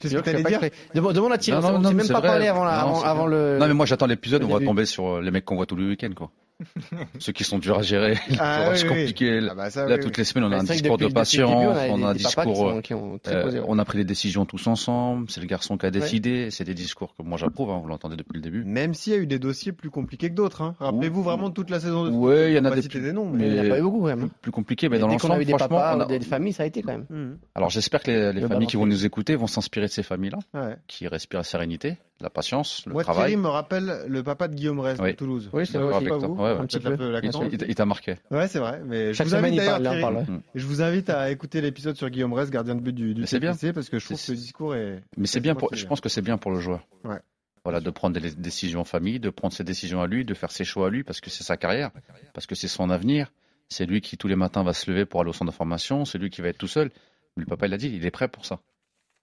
C'est 0.00 0.08
ce 0.10 0.14
que 0.16 0.20
t'allais 0.20 0.42
dire. 0.44 0.60
Demande, 0.94 1.32
à 1.32 1.38
Thierry. 1.38 1.60
Non, 1.60 1.72
non, 1.72 1.78
on 1.78 1.82
s'est 1.82 1.88
mais 1.94 2.02
même 2.04 2.08
pas 2.08 2.20
vrai. 2.20 2.28
parlé 2.28 2.46
avant, 2.46 2.64
la- 2.64 2.70
Non, 2.72 2.78
avant, 2.78 3.02
avant 3.02 3.26
le. 3.26 3.58
Non, 3.58 3.66
mais 3.66 3.74
moi 3.74 3.84
j'attends 3.86 4.06
l'épisode, 4.06 4.44
on 4.44 4.48
va 4.48 4.64
tomber 4.64 4.84
sur 4.86 5.20
les 5.20 5.30
mecs 5.30 5.44
qu'on 5.44 5.56
voit 5.56 5.66
tous 5.66 5.76
les 5.76 5.86
week-ends, 5.88 6.12
quoi. 6.16 6.30
Ceux 7.20 7.32
qui 7.32 7.44
sont 7.44 7.58
durs 7.58 7.78
à 7.78 7.82
gérer, 7.82 8.18
Ah, 8.38 8.72
c'est 8.74 8.82
oui, 8.84 8.88
oui. 8.90 9.00
compliqué. 9.02 9.40
Ah 9.50 9.54
bah 9.54 9.70
ça, 9.70 9.86
Là, 9.86 9.94
oui, 9.94 10.00
toutes 10.00 10.16
oui. 10.16 10.18
les 10.18 10.24
semaines, 10.24 10.44
on 10.44 10.52
a 10.52 10.58
un 10.58 10.64
discours 10.64 10.98
depuis- 10.98 11.08
de 11.10 11.14
patience, 11.14 11.50
on 11.50 11.92
on 12.00 12.04
a 12.04 12.10
un 12.10 12.14
discours. 12.14 12.56
sont- 12.56 12.80
qui 12.82 12.94
ont 12.94 13.18
très 13.18 13.34
euh, 13.36 13.42
posé. 13.44 13.60
on 13.66 13.78
a 13.78 13.84
pris 13.84 13.98
des 13.98 14.04
décisions 14.04 14.44
tous 14.44 14.66
ensemble, 14.66 15.30
c'est 15.30 15.40
le 15.40 15.46
garçon 15.46 15.78
qui 15.78 15.86
a 15.86 15.90
décidé, 15.90 16.50
c'est 16.50 16.64
des 16.64 16.74
discours 16.74 17.14
que 17.16 17.22
moi 17.22 17.38
j'approuve, 17.38 17.70
hein, 17.70 17.78
vous 17.82 17.88
l'entendez 17.88 18.16
depuis 18.16 18.34
le 18.36 18.40
début. 18.42 18.64
Même 18.64 18.94
s'il 18.94 19.12
y 19.12 19.16
a 19.16 19.18
eu 19.20 19.26
des 19.26 19.38
dossiers 19.38 19.72
plus 19.72 19.90
compliqués 19.90 20.30
que 20.30 20.34
d'autres. 20.34 20.62
Hein. 20.62 20.74
Rappelez-vous 20.80 21.22
vraiment 21.22 21.50
toute 21.50 21.70
la 21.70 21.78
saison 21.80 22.04
de 22.04 22.10
Ouais, 22.10 22.50
il 22.52 22.56
y 22.56 22.58
en 22.58 22.64
a 22.64 22.70
des 22.74 22.82
plus- 22.88 23.00
des 23.00 23.12
noms, 23.12 23.30
Il 23.34 23.38
mais... 23.38 23.50
n'y 23.50 23.60
en 23.60 23.64
a 23.64 23.68
pas 23.68 23.78
eu 23.78 23.82
beaucoup 23.82 24.00
quand 24.00 24.06
même. 24.06 24.22
hein. 24.24 24.30
plus 24.42 24.50
compliqués, 24.52 24.88
mais 24.88 24.98
dans 24.98 25.06
l'ensemble, 25.08 25.40
eu 25.42 25.44
des 25.44 25.50
franchement, 25.52 25.68
papas 25.78 25.96
on 25.96 26.00
a- 26.00 26.06
des 26.06 26.20
familles, 26.20 26.52
ça 26.52 26.64
a 26.64 26.66
été 26.66 26.82
quand 26.82 26.92
même. 26.92 27.06
Mhm. 27.08 27.38
alors 27.54 27.70
j'espère 27.70 28.02
que 28.02 28.10
les, 28.10 28.32
les 28.32 28.40
Le 28.40 28.48
familles 28.48 28.66
qui 28.66 28.76
vont 28.76 28.86
nous 28.86 29.06
écouter 29.06 29.36
vont 29.36 29.46
s'inspirer 29.46 29.86
de 29.86 29.92
ces 29.92 30.02
familles-là, 30.02 30.76
qui 30.88 31.06
respirent 31.06 31.38
la 31.40 31.44
sérénité, 31.44 31.98
la 32.20 32.30
patience, 32.30 32.84
le 32.86 32.92
Moi, 32.94 33.02
travail. 33.04 33.28
Thierry 33.28 33.36
me 33.42 33.48
rappelle 33.48 34.04
le 34.08 34.22
papa 34.22 34.48
de 34.48 34.54
Guillaume 34.54 34.80
Rez 34.80 34.94
Oui. 35.00 35.12
de 35.12 35.16
Toulouse. 35.16 35.50
Oui, 35.52 35.66
c'est 35.66 35.78
vrai 35.78 36.00
vous 36.00 36.26
Ouais, 36.34 36.42
ouais. 36.42 36.58
Un 36.58 36.66
petit 36.66 36.80
peu. 36.80 36.96
peu 36.96 37.20
Il- 37.68 37.74
t'a 37.74 37.84
marqué. 37.86 38.16
Ouais, 38.30 38.48
c'est 38.48 38.58
vrai. 38.58 38.80
Mais 38.84 39.08
je 39.08 39.12
Chaque 39.12 39.26
vous 39.28 39.34
invite 39.34 39.46
semaine, 39.46 39.54
il 39.54 39.56
d'ailleurs, 39.58 39.72
parle, 39.74 39.84
il 39.84 39.88
en 39.88 39.90
Thierry, 39.90 40.24
parle. 40.24 40.36
ouais. 40.36 40.40
Je 40.54 40.66
vous 40.66 40.82
invite 40.82 41.10
à 41.10 41.30
écouter 41.30 41.60
l'épisode 41.60 41.96
sur 41.96 42.10
Guillaume 42.10 42.32
Rez, 42.32 42.50
gardien 42.50 42.74
de 42.74 42.80
but 42.80 42.92
du, 42.92 43.14
du 43.14 43.26
c'est 43.26 43.38
bien. 43.38 43.54
Parce 43.72 43.88
que 43.88 43.98
je 43.98 44.04
trouve 44.04 44.20
que 44.24 44.30
le 44.32 44.36
discours 44.36 44.74
est. 44.74 45.02
Mais 45.16 45.26
c'est 45.26 45.40
bien 45.40 45.54
pour, 45.54 45.74
je 45.74 45.86
pense 45.86 46.00
que 46.00 46.08
c'est 46.08 46.22
bien 46.22 46.38
pour 46.38 46.50
le 46.50 46.58
joueur. 46.60 46.80
Ouais. 47.04 47.18
Voilà, 47.64 47.80
de 47.80 47.90
prendre 47.90 48.18
des 48.18 48.30
décisions 48.32 48.80
en 48.80 48.84
famille, 48.84 49.20
de 49.20 49.30
prendre 49.30 49.52
ses 49.52 49.64
décisions 49.64 50.00
à 50.00 50.06
lui, 50.06 50.24
de 50.24 50.32
faire 50.34 50.50
ses 50.50 50.64
choix 50.64 50.86
à 50.86 50.90
lui, 50.90 51.04
parce 51.04 51.20
que 51.20 51.28
c'est 51.30 51.44
sa 51.44 51.56
carrière, 51.56 51.90
parce 52.32 52.46
que 52.46 52.54
c'est 52.54 52.68
son 52.68 52.88
avenir. 52.90 53.30
C'est 53.68 53.84
lui 53.84 54.00
qui 54.00 54.16
tous 54.16 54.28
les 54.28 54.36
matins 54.36 54.62
va 54.62 54.72
se 54.72 54.90
lever 54.90 55.04
pour 55.04 55.20
aller 55.20 55.28
au 55.28 55.34
centre 55.34 55.50
de 55.52 55.56
formation, 55.56 56.06
c'est 56.06 56.16
lui 56.16 56.30
qui 56.30 56.40
va 56.40 56.48
être 56.48 56.56
tout 56.56 56.68
seul. 56.68 56.90
Mais 57.36 57.42
le 57.42 57.46
papa, 57.46 57.66
il 57.66 57.74
a 57.74 57.76
dit, 57.76 57.92
il 57.94 58.06
est 58.06 58.10
prêt 58.10 58.26
pour 58.28 58.46
ça. 58.46 58.58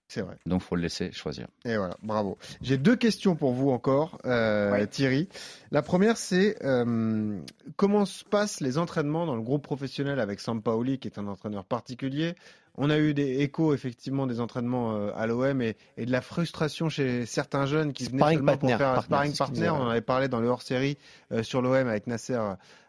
C'est 0.08 0.20
vrai. 0.20 0.36
Donc 0.46 0.62
faut 0.62 0.76
le 0.76 0.82
laisser 0.82 1.10
choisir. 1.12 1.48
Et 1.64 1.76
voilà, 1.76 1.96
bravo. 2.02 2.38
J'ai 2.62 2.78
deux 2.78 2.94
questions 2.96 3.34
pour 3.34 3.52
vous 3.52 3.70
encore, 3.70 4.18
euh, 4.24 4.70
Ouais. 4.70 4.86
Thierry. 4.86 5.28
La 5.72 5.82
première, 5.82 6.16
c'est 6.16 6.56
euh, 6.64 7.38
comment 7.76 8.04
se 8.04 8.24
passent 8.24 8.60
les 8.60 8.78
entraînements 8.78 9.26
dans 9.26 9.34
le 9.34 9.42
groupe 9.42 9.62
professionnel 9.62 10.20
avec 10.20 10.38
Sampaoli, 10.40 10.98
qui 10.98 11.08
est 11.08 11.18
un 11.18 11.26
entraîneur 11.26 11.64
particulier? 11.64 12.34
On 12.78 12.90
a 12.90 12.98
eu 12.98 13.14
des 13.14 13.40
échos 13.40 13.72
effectivement 13.72 14.26
des 14.26 14.38
entraînements 14.38 14.94
euh, 14.96 15.10
à 15.16 15.26
l'OM 15.26 15.62
et, 15.62 15.76
et 15.96 16.04
de 16.04 16.12
la 16.12 16.20
frustration 16.20 16.88
chez 16.88 17.24
certains 17.24 17.64
jeunes 17.66 17.92
qui 17.92 18.04
venaient 18.04 18.18
Sparring 18.18 18.38
seulement 18.38 18.52
partner, 18.52 18.72
pour 18.72 18.78
faire 18.78 18.88
un 18.90 19.02
sparring 19.02 19.36
partner. 19.36 19.70
On 19.70 19.76
en 19.82 19.88
avait 19.88 20.02
parlé 20.02 20.28
dans 20.28 20.40
le 20.40 20.48
hors-série 20.48 20.98
euh, 21.32 21.42
sur 21.42 21.62
l'OM 21.62 21.74
avec 21.74 22.06
Nasser 22.06 22.38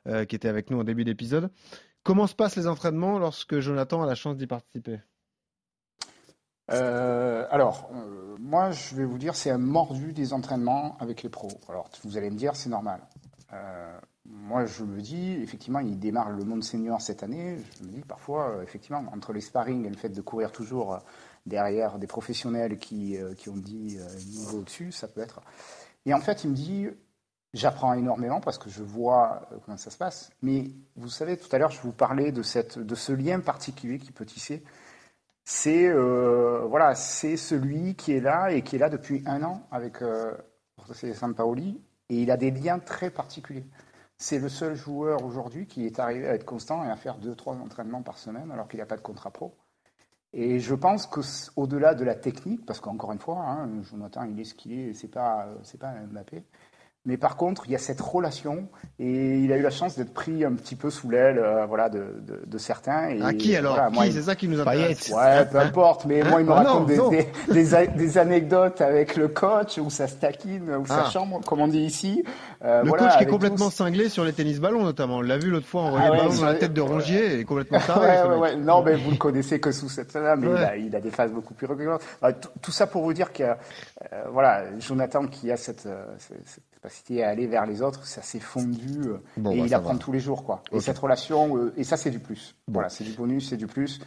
euh, 0.08 0.25
qui 0.25 0.36
était 0.36 0.49
avec 0.49 0.69
nous 0.69 0.77
au 0.80 0.84
début 0.84 1.06
d'épisode. 1.06 1.49
Comment 2.03 2.27
se 2.27 2.36
passent 2.36 2.58
les 2.58 2.67
entraînements 2.67 3.17
lorsque 3.17 3.60
Jonathan 3.60 4.03
a 4.03 4.06
la 4.06 4.15
chance 4.15 4.36
d'y 4.38 4.45
participer? 4.47 4.99
Euh, 6.71 7.45
alors, 7.49 7.89
euh, 7.93 8.35
moi, 8.39 8.71
je 8.71 8.95
vais 8.95 9.05
vous 9.05 9.17
dire, 9.17 9.35
c'est 9.35 9.51
un 9.51 9.57
mordu 9.57 10.13
des 10.13 10.33
entraînements 10.33 10.97
avec 10.99 11.23
les 11.23 11.29
pros. 11.29 11.59
Alors, 11.69 11.89
vous 12.03 12.17
allez 12.17 12.29
me 12.29 12.37
dire, 12.37 12.55
c'est 12.55 12.69
normal. 12.69 13.01
Euh, 13.53 13.97
moi, 14.25 14.65
je 14.65 14.83
me 14.83 15.01
dis, 15.01 15.31
effectivement, 15.41 15.79
il 15.79 15.97
démarre 15.99 16.31
le 16.31 16.43
monde 16.43 16.63
senior 16.63 17.01
cette 17.01 17.23
année. 17.23 17.57
Je 17.79 17.85
me 17.85 17.91
dis 17.91 18.01
parfois, 18.01 18.61
effectivement, 18.63 19.03
entre 19.13 19.31
les 19.31 19.41
sparring 19.41 19.85
et 19.85 19.89
le 19.89 19.95
fait 19.95 20.09
de 20.09 20.21
courir 20.21 20.51
toujours 20.51 20.99
derrière 21.45 21.97
des 21.97 22.07
professionnels 22.07 22.77
qui, 22.77 23.17
qui 23.37 23.47
ont 23.47 23.55
dit 23.55 23.97
niveau 24.27 24.59
au-dessus, 24.59 24.91
ça 24.91 25.07
peut 25.07 25.21
être. 25.21 25.39
Et 26.05 26.13
en 26.13 26.19
fait, 26.19 26.43
il 26.43 26.49
me 26.49 26.55
dit, 26.55 26.87
j'apprends 27.53 27.93
énormément 27.93 28.41
parce 28.41 28.57
que 28.57 28.69
je 28.69 28.83
vois 28.83 29.47
comment 29.63 29.77
ça 29.77 29.91
se 29.91 29.97
passe. 29.97 30.29
Mais 30.41 30.71
vous 30.97 31.09
savez, 31.09 31.37
tout 31.37 31.53
à 31.55 31.57
l'heure, 31.57 31.71
je 31.71 31.81
vous 31.81 31.93
parlais 31.93 32.33
de, 32.33 32.43
cette, 32.43 32.79
de 32.79 32.95
ce 32.95 33.13
lien 33.13 33.39
particulier 33.39 33.97
qui 33.97 34.11
peut 34.11 34.25
tisser. 34.25 34.61
C'est 35.50 35.87
euh, 35.87 36.65
voilà, 36.67 36.93
c'est 36.93 37.37
celui 37.37 37.95
qui 37.95 38.12
est 38.12 38.19
là 38.19 38.52
et 38.52 38.63
qui 38.63 38.75
est 38.75 38.79
là 38.79 38.89
depuis 38.89 39.23
un 39.25 39.43
an 39.43 39.65
avec 39.71 40.02
euh, 40.02 40.35
Sampaoli 41.13 41.81
et 42.10 42.21
il 42.21 42.31
a 42.31 42.35
des 42.35 42.52
liens 42.52 42.79
très 42.79 43.10
particuliers. 43.10 43.65
C'est 44.17 44.39
le 44.39 44.50
seul 44.50 44.75
joueur 44.75 45.23
aujourd'hui 45.23 45.65
qui 45.65 45.85
est 45.85 46.00
arrivé 46.00 46.27
à 46.27 46.33
être 46.33 46.43
constant 46.43 46.83
et 46.83 46.89
à 46.89 46.98
faire 46.98 47.17
deux, 47.17 47.33
trois 47.33 47.56
entraînements 47.56 48.02
par 48.02 48.17
semaine 48.17 48.52
alors 48.52 48.67
qu'il 48.67 48.81
n'a 48.81 48.85
pas 48.85 48.98
de 48.98 49.02
contrat 49.02 49.31
pro. 49.31 49.56
Et 50.33 50.60
je 50.60 50.75
pense 50.75 51.08
que 51.08 51.21
c- 51.21 51.50
au-delà 51.56 51.95
de 51.95 52.04
la 52.04 52.15
technique, 52.15 52.65
parce 52.65 52.81
qu'encore 52.81 53.13
une 53.13 53.19
fois, 53.19 53.39
hein, 53.39 53.69
Jonathan, 53.83 54.23
il 54.25 54.37
est 54.41 54.43
ce 54.43 54.54
qu'il 54.54 54.73
est, 54.73 54.93
c'est 54.93 55.08
pas, 55.08 55.48
euh, 55.48 55.77
pas 55.79 55.87
un 55.87 56.08
Mbappé. 56.08 56.43
Mais 57.08 57.15
par 57.17 57.37
contre, 57.37 57.63
il 57.65 57.71
y 57.71 57.75
a 57.75 57.79
cette 57.79 58.01
relation 58.01 58.67
et 58.99 59.39
il 59.39 59.51
a 59.53 59.58
eu 59.58 59.62
la 59.62 59.69
chance 59.69 59.97
d'être 59.97 60.13
pris 60.13 60.43
un 60.43 60.51
petit 60.53 60.75
peu 60.75 60.89
sous 60.89 61.10
l'aile, 61.10 61.39
euh, 61.39 61.65
voilà, 61.65 61.87
de, 61.87 61.99
de, 62.27 62.41
de 62.45 62.58
certains. 62.58 63.08
Et 63.10 63.21
À 63.21 63.33
qui 63.33 63.55
alors? 63.55 63.75
voilà, 63.75 63.89
moi, 63.89 64.03
Qui? 64.03 64.10
il- 64.10 64.13
C'est 64.13 64.23
ça 64.23 64.35
qui 64.35 64.47
nous 64.49 64.60
intéresse. 64.60 65.10
Ouais, 65.15 65.45
peu 65.45 65.58
importe, 65.58 66.05
mais 66.05 66.21
moi, 66.21 66.41
il 66.41 66.45
me 66.45 66.51
Ah, 66.51 66.63
non, 66.63 66.69
raconte 66.71 66.87
des, 66.87 66.97
non. 66.97 67.10
des, 67.10 67.27
des 67.49 67.73
a- 67.75 67.85
des 67.87 68.17
anecdotes 68.17 68.81
avec 68.81 69.15
le 69.15 69.29
coach, 69.29 69.77
où 69.77 69.89
ça 69.89 70.08
se 70.08 70.15
taquine, 70.15 70.69
où 70.75 70.85
ça 70.85 71.05
Ah. 71.08 71.10
chambre, 71.10 71.39
comme 71.45 71.62
on 71.62 71.69
dit 71.69 71.79
ici. 71.79 72.25
Euh, 72.65 72.81
Le 72.83 72.89
voilà, 72.89 73.05
coach 73.05 73.17
qui 73.19 73.23
est 73.23 73.27
complètement 73.27 73.69
tous. 73.69 73.75
cinglé 73.75 74.10
sur 74.10 74.25
les 74.25 74.33
tennis 74.33 74.60
ballons 74.60 74.83
notamment. 74.83 75.17
On 75.17 75.21
l'a 75.21 75.37
vu 75.37 75.49
l'autre 75.49 75.67
fois 75.67 75.83
en 75.83 75.87
Ah 75.87 75.91
relier 75.91 76.10
ouais, 76.10 76.17
ballon 76.17 76.35
dans 76.35 76.45
la 76.45 76.55
tête 76.55 76.73
de 76.73 76.81
Rongier 76.81 77.39
et 77.39 77.45
complètement 77.45 77.79
taré. 77.79 78.27
Ouais, 78.27 78.35
ouais. 78.37 78.55
Non, 78.58 78.83
mais 78.83 78.95
vous 78.95 79.12
le 79.12 79.17
connaissez 79.17 79.62
que 79.62 79.71
sous 79.71 79.87
cette 79.87 80.12
scène-là, 80.12 80.35
mais 80.35 80.47
Ouais. 80.47 80.55
il, 80.58 80.63
a, 80.65 80.75
il 80.77 80.95
a 80.97 80.99
des 80.99 81.12
phases 81.12 81.31
beaucoup 81.31 81.53
plus 81.53 81.67
régulières. 81.67 81.99
Euh, 82.23 82.33
tout- 82.62 82.71
ça 82.71 82.85
pour 82.85 83.03
vous 83.03 83.13
dire 83.13 83.31
que, 83.31 83.43
euh, 83.43 83.55
voilà, 84.33 84.63
Jonathan 84.79 85.25
qui 85.27 85.49
a 85.51 85.55
cette, 85.58 85.85
euh, 85.85 86.03
cette 86.17 86.37
cette 86.45 86.63
capacité 86.88 87.23
à 87.23 87.29
aller 87.29 87.48
vers 87.48 87.65
les 87.65 87.81
autres, 87.81 88.06
ça 88.06 88.21
s'est 88.21 88.40
fondu 88.40 89.02
euh, 89.06 89.17
Bon, 89.35 89.52
et 89.52 89.60
bah, 89.60 89.65
il 89.65 89.73
apprend 89.73 89.94
va. 89.94 90.00
tous 90.00 90.12
les 90.13 90.19
jours, 90.19 90.46
quoi. 90.46 90.63
Et 90.71 90.79
cette 90.79 90.98
relation, 90.98 91.58
euh, 91.58 91.73
et 91.75 91.83
ça, 91.83 91.98
c'est 91.98 92.12
du 92.12 92.19
plus. 92.19 92.56
Bon. 92.67 92.75
Voilà, 92.75 92.90
c'est 92.90 93.04
du 93.04 93.12
bonus, 93.12 93.50
c'est 93.50 93.58
du 93.58 93.67
plus. 93.67 94.00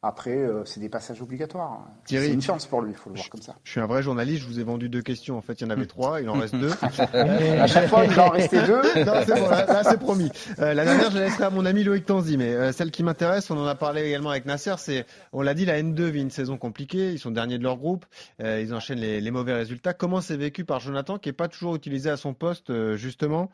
Après, 0.00 0.36
euh, 0.36 0.64
c'est 0.64 0.78
des 0.78 0.88
passages 0.88 1.20
obligatoires. 1.22 1.88
Thierry. 2.04 2.26
C'est 2.26 2.32
une 2.32 2.40
chance 2.42 2.66
pour 2.66 2.82
lui, 2.82 2.92
il 2.92 2.96
faut 2.96 3.10
le 3.10 3.16
voir 3.16 3.28
comme 3.30 3.42
ça. 3.42 3.56
Je 3.64 3.72
suis 3.72 3.80
un 3.80 3.86
vrai 3.86 4.00
journaliste, 4.00 4.42
je 4.42 4.46
vous 4.46 4.60
ai 4.60 4.62
vendu 4.62 4.88
deux 4.88 5.02
questions. 5.02 5.36
En 5.36 5.40
fait, 5.40 5.54
il 5.54 5.64
y 5.64 5.66
en 5.66 5.70
avait 5.70 5.86
trois, 5.86 6.20
il 6.20 6.28
en 6.28 6.34
reste 6.34 6.54
deux. 6.54 6.70
À 6.82 7.66
chaque 7.66 7.88
fois, 7.88 8.04
il 8.04 8.20
en 8.20 8.28
rester 8.28 8.62
deux. 8.62 8.80
Non, 9.04 9.14
c'est 9.26 9.34
bon, 9.34 9.48
là, 9.48 9.66
là, 9.66 9.82
c'est 9.82 9.98
promis. 9.98 10.30
Euh, 10.60 10.72
la 10.72 10.84
dernière, 10.84 11.10
je 11.10 11.18
la 11.18 11.24
laisserai 11.24 11.44
à 11.44 11.50
mon 11.50 11.66
ami 11.66 11.82
Loïc 11.82 12.06
Tanzi, 12.06 12.36
mais 12.36 12.54
euh, 12.54 12.70
celle 12.70 12.92
qui 12.92 13.02
m'intéresse, 13.02 13.50
on 13.50 13.58
en 13.58 13.66
a 13.66 13.74
parlé 13.74 14.04
également 14.04 14.30
avec 14.30 14.46
Nasser, 14.46 14.74
c'est, 14.78 15.04
on 15.32 15.42
l'a 15.42 15.54
dit, 15.54 15.64
la 15.64 15.82
N2 15.82 16.02
vit 16.04 16.20
une 16.20 16.30
saison 16.30 16.58
compliquée, 16.58 17.12
ils 17.12 17.18
sont 17.18 17.32
derniers 17.32 17.58
de 17.58 17.64
leur 17.64 17.76
groupe, 17.76 18.06
ils 18.38 18.72
enchaînent 18.72 19.00
les, 19.00 19.20
les 19.20 19.30
mauvais 19.32 19.54
résultats. 19.54 19.94
Comment 19.94 20.20
c'est 20.20 20.36
vécu 20.36 20.64
par 20.64 20.78
Jonathan, 20.78 21.18
qui 21.18 21.28
est 21.28 21.32
pas 21.32 21.48
toujours 21.48 21.74
utilisé 21.74 22.08
à 22.08 22.16
son 22.16 22.34
poste, 22.34 22.72
justement? 22.94 23.50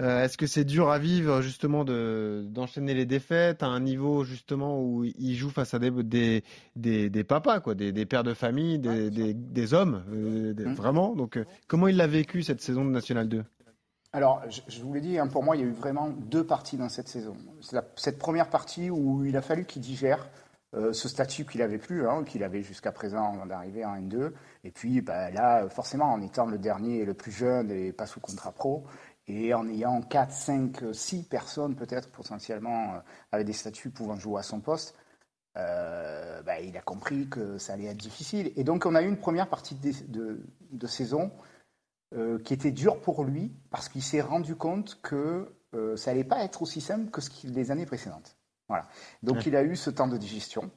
Euh, 0.00 0.24
Est-ce 0.24 0.36
que 0.36 0.46
c'est 0.46 0.64
dur 0.64 0.90
à 0.90 0.98
vivre, 0.98 1.40
justement, 1.40 1.84
de 1.84 2.44
d'enchaîner 2.50 2.92
les 2.92 3.06
défaites 3.06 3.62
à 3.62 3.66
un 3.66 3.80
niveau, 3.80 4.24
justement, 4.24 4.80
où 4.82 5.04
il 5.04 5.34
joue 5.36 5.48
face 5.50 5.72
à 5.72 5.78
des, 5.78 5.90
des, 5.90 6.44
des, 6.76 7.08
des 7.08 7.24
papas, 7.24 7.60
quoi, 7.60 7.74
des, 7.74 7.92
des 7.92 8.04
pères 8.04 8.24
de 8.24 8.34
famille, 8.34 8.78
des, 8.78 9.10
des, 9.10 9.32
des 9.32 9.74
hommes, 9.74 10.02
euh, 10.12 10.52
des- 10.52 10.66
Mm. 10.66 10.74
vraiment? 10.74 11.14
Donc, 11.14 11.38
euh, 11.38 11.44
comment 11.66 11.88
il 11.88 11.96
l'a 11.96 12.06
vécu, 12.06 12.42
cette 12.42 12.60
saison 12.60 12.84
de 12.84 12.90
National 12.90 13.26
2 13.28 13.42
Alors, 14.12 14.42
je, 14.50 14.60
je 14.68 14.82
vous 14.82 14.92
l'ai 14.92 15.00
dit, 15.00 15.18
hein, 15.18 15.28
pour 15.28 15.42
moi, 15.42 15.56
il 15.56 15.60
y 15.62 15.64
a 15.64 15.68
eu 15.68 15.72
vraiment 15.72 16.10
deux 16.10 16.44
parties 16.44 16.76
dans 16.76 16.90
cette 16.90 17.08
saison. 17.08 17.34
La- 17.72 17.84
cette 17.96 18.18
première 18.18 18.50
partie 18.50 18.90
où 18.90 19.24
il 19.24 19.34
a 19.36 19.40
fallu 19.42 19.64
qu'il 19.64 19.80
digère 19.80 20.28
euh, 20.74 20.92
ce 20.92 21.08
statut 21.08 21.46
qu'il 21.46 21.62
avait 21.62 21.78
plus, 21.78 22.06
hein, 22.06 22.22
qu'il 22.24 22.42
avait 22.44 22.60
jusqu'à 22.60 22.92
présent 22.92 23.32
avant 23.32 23.46
d'arriver 23.46 23.84
en 23.86 23.96
N2. 23.96 24.32
Et 24.64 24.70
puis 24.72 25.00
bah, 25.00 25.30
là, 25.30 25.66
forcément, 25.70 26.12
en 26.12 26.20
étant 26.20 26.44
le 26.44 26.58
dernier 26.58 26.98
et 26.98 27.04
le 27.06 27.14
plus 27.14 27.32
jeune 27.32 27.70
et 27.70 27.92
pas 27.92 28.04
sous 28.04 28.20
contrat 28.20 28.52
pro, 28.52 28.84
et 29.28 29.54
en 29.54 29.68
ayant 29.68 30.00
4, 30.02 30.32
5, 30.32 30.94
6 30.94 31.24
personnes 31.24 31.74
peut-être 31.76 32.10
potentiellement 32.10 32.94
euh, 32.94 32.98
avec 33.32 33.46
des 33.46 33.52
statuts 33.52 33.90
pouvant 33.90 34.16
jouer 34.16 34.40
à 34.40 34.42
son 34.42 34.60
poste, 34.60 34.94
euh, 35.56 36.42
bah, 36.42 36.60
il 36.60 36.76
a 36.76 36.82
compris 36.82 37.28
que 37.28 37.58
ça 37.58 37.72
allait 37.72 37.86
être 37.86 37.96
difficile. 37.96 38.52
Et 38.56 38.64
donc, 38.64 38.84
on 38.86 38.94
a 38.94 39.02
eu 39.02 39.08
une 39.08 39.18
première 39.18 39.48
partie 39.48 39.74
de, 39.74 39.92
de- 40.08 40.46
de 40.70 40.86
saison 40.86 41.32
euh, 42.14 42.38
qui 42.38 42.54
était 42.54 42.70
dure 42.70 43.00
pour 43.00 43.24
lui 43.24 43.52
parce 43.70 43.88
qu'il 43.88 44.02
s'est 44.02 44.20
rendu 44.20 44.54
compte 44.54 45.00
que 45.02 45.52
euh, 45.74 45.96
ça 45.96 46.10
allait 46.12 46.24
pas 46.24 46.44
être 46.44 46.62
aussi 46.62 46.80
simple 46.80 47.10
que 47.10 47.20
ce 47.20 47.30
qu'il 47.30 47.52
les 47.52 47.70
années 47.70 47.86
précédentes. 47.86 48.36
Voilà. 48.68 48.86
Donc, 49.22 49.36
Ouais. 49.38 49.42
il 49.46 49.56
a 49.56 49.62
eu 49.62 49.76
ce 49.76 49.90
temps 49.90 50.08
de 50.08 50.16
digestion. 50.16 50.70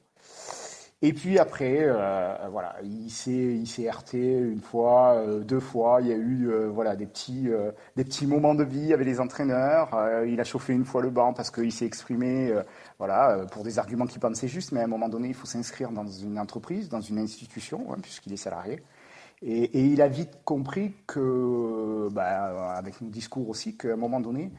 Et 1.01 1.13
puis 1.13 1.39
après, 1.39 1.77
euh, 1.79 2.35
voilà, 2.51 2.75
il 2.83 3.09
s'est, 3.09 3.31
il 3.31 3.87
heurté 3.87 4.37
une 4.37 4.59
fois, 4.59 5.13
euh, 5.13 5.39
deux 5.39 5.61
fois. 5.61 5.99
Il 6.01 6.07
y 6.07 6.11
a 6.11 6.15
eu, 6.17 6.49
euh, 6.49 6.67
voilà, 6.67 6.97
des 6.97 7.05
petits, 7.05 7.47
euh, 7.47 7.71
des 7.95 8.03
petits 8.03 8.27
moments 8.27 8.53
de 8.53 8.65
vie 8.65 8.93
avec 8.93 9.07
les 9.07 9.21
entraîneurs. 9.21 9.93
Euh, 9.93 10.27
il 10.27 10.41
a 10.41 10.43
chauffé 10.43 10.73
une 10.73 10.83
fois 10.83 11.01
le 11.01 11.09
banc 11.09 11.33
parce 11.33 11.51
qu'il 11.51 11.71
s'est 11.71 11.85
exprimé, 11.85 12.49
euh, 12.49 12.63
voilà, 12.97 13.31
euh, 13.31 13.45
pour 13.45 13.63
des 13.63 13.79
arguments 13.79 14.07
qu'il 14.07 14.19
pensait 14.19 14.49
justes. 14.49 14.73
Mais 14.73 14.81
à 14.81 14.83
un 14.83 14.87
moment 14.87 15.07
donné, 15.07 15.29
il 15.29 15.33
faut 15.33 15.47
s'inscrire 15.47 15.91
dans 15.91 16.05
une 16.05 16.37
entreprise, 16.37 16.89
dans 16.89 16.99
une 17.01 17.19
institution, 17.19 17.93
hein, 17.93 17.97
puisqu'il 18.01 18.33
est 18.33 18.37
salarié. 18.37 18.83
Et, 19.41 19.63
et 19.63 19.85
il 19.85 20.01
a 20.01 20.09
vite 20.09 20.39
compris 20.43 20.93
que, 21.07 22.09
bah, 22.11 22.73
avec 22.75 22.99
nos 22.99 23.09
discours 23.09 23.47
aussi, 23.47 23.77
qu'à 23.77 23.93
un 23.93 23.95
moment 23.95 24.19
donné, 24.19 24.51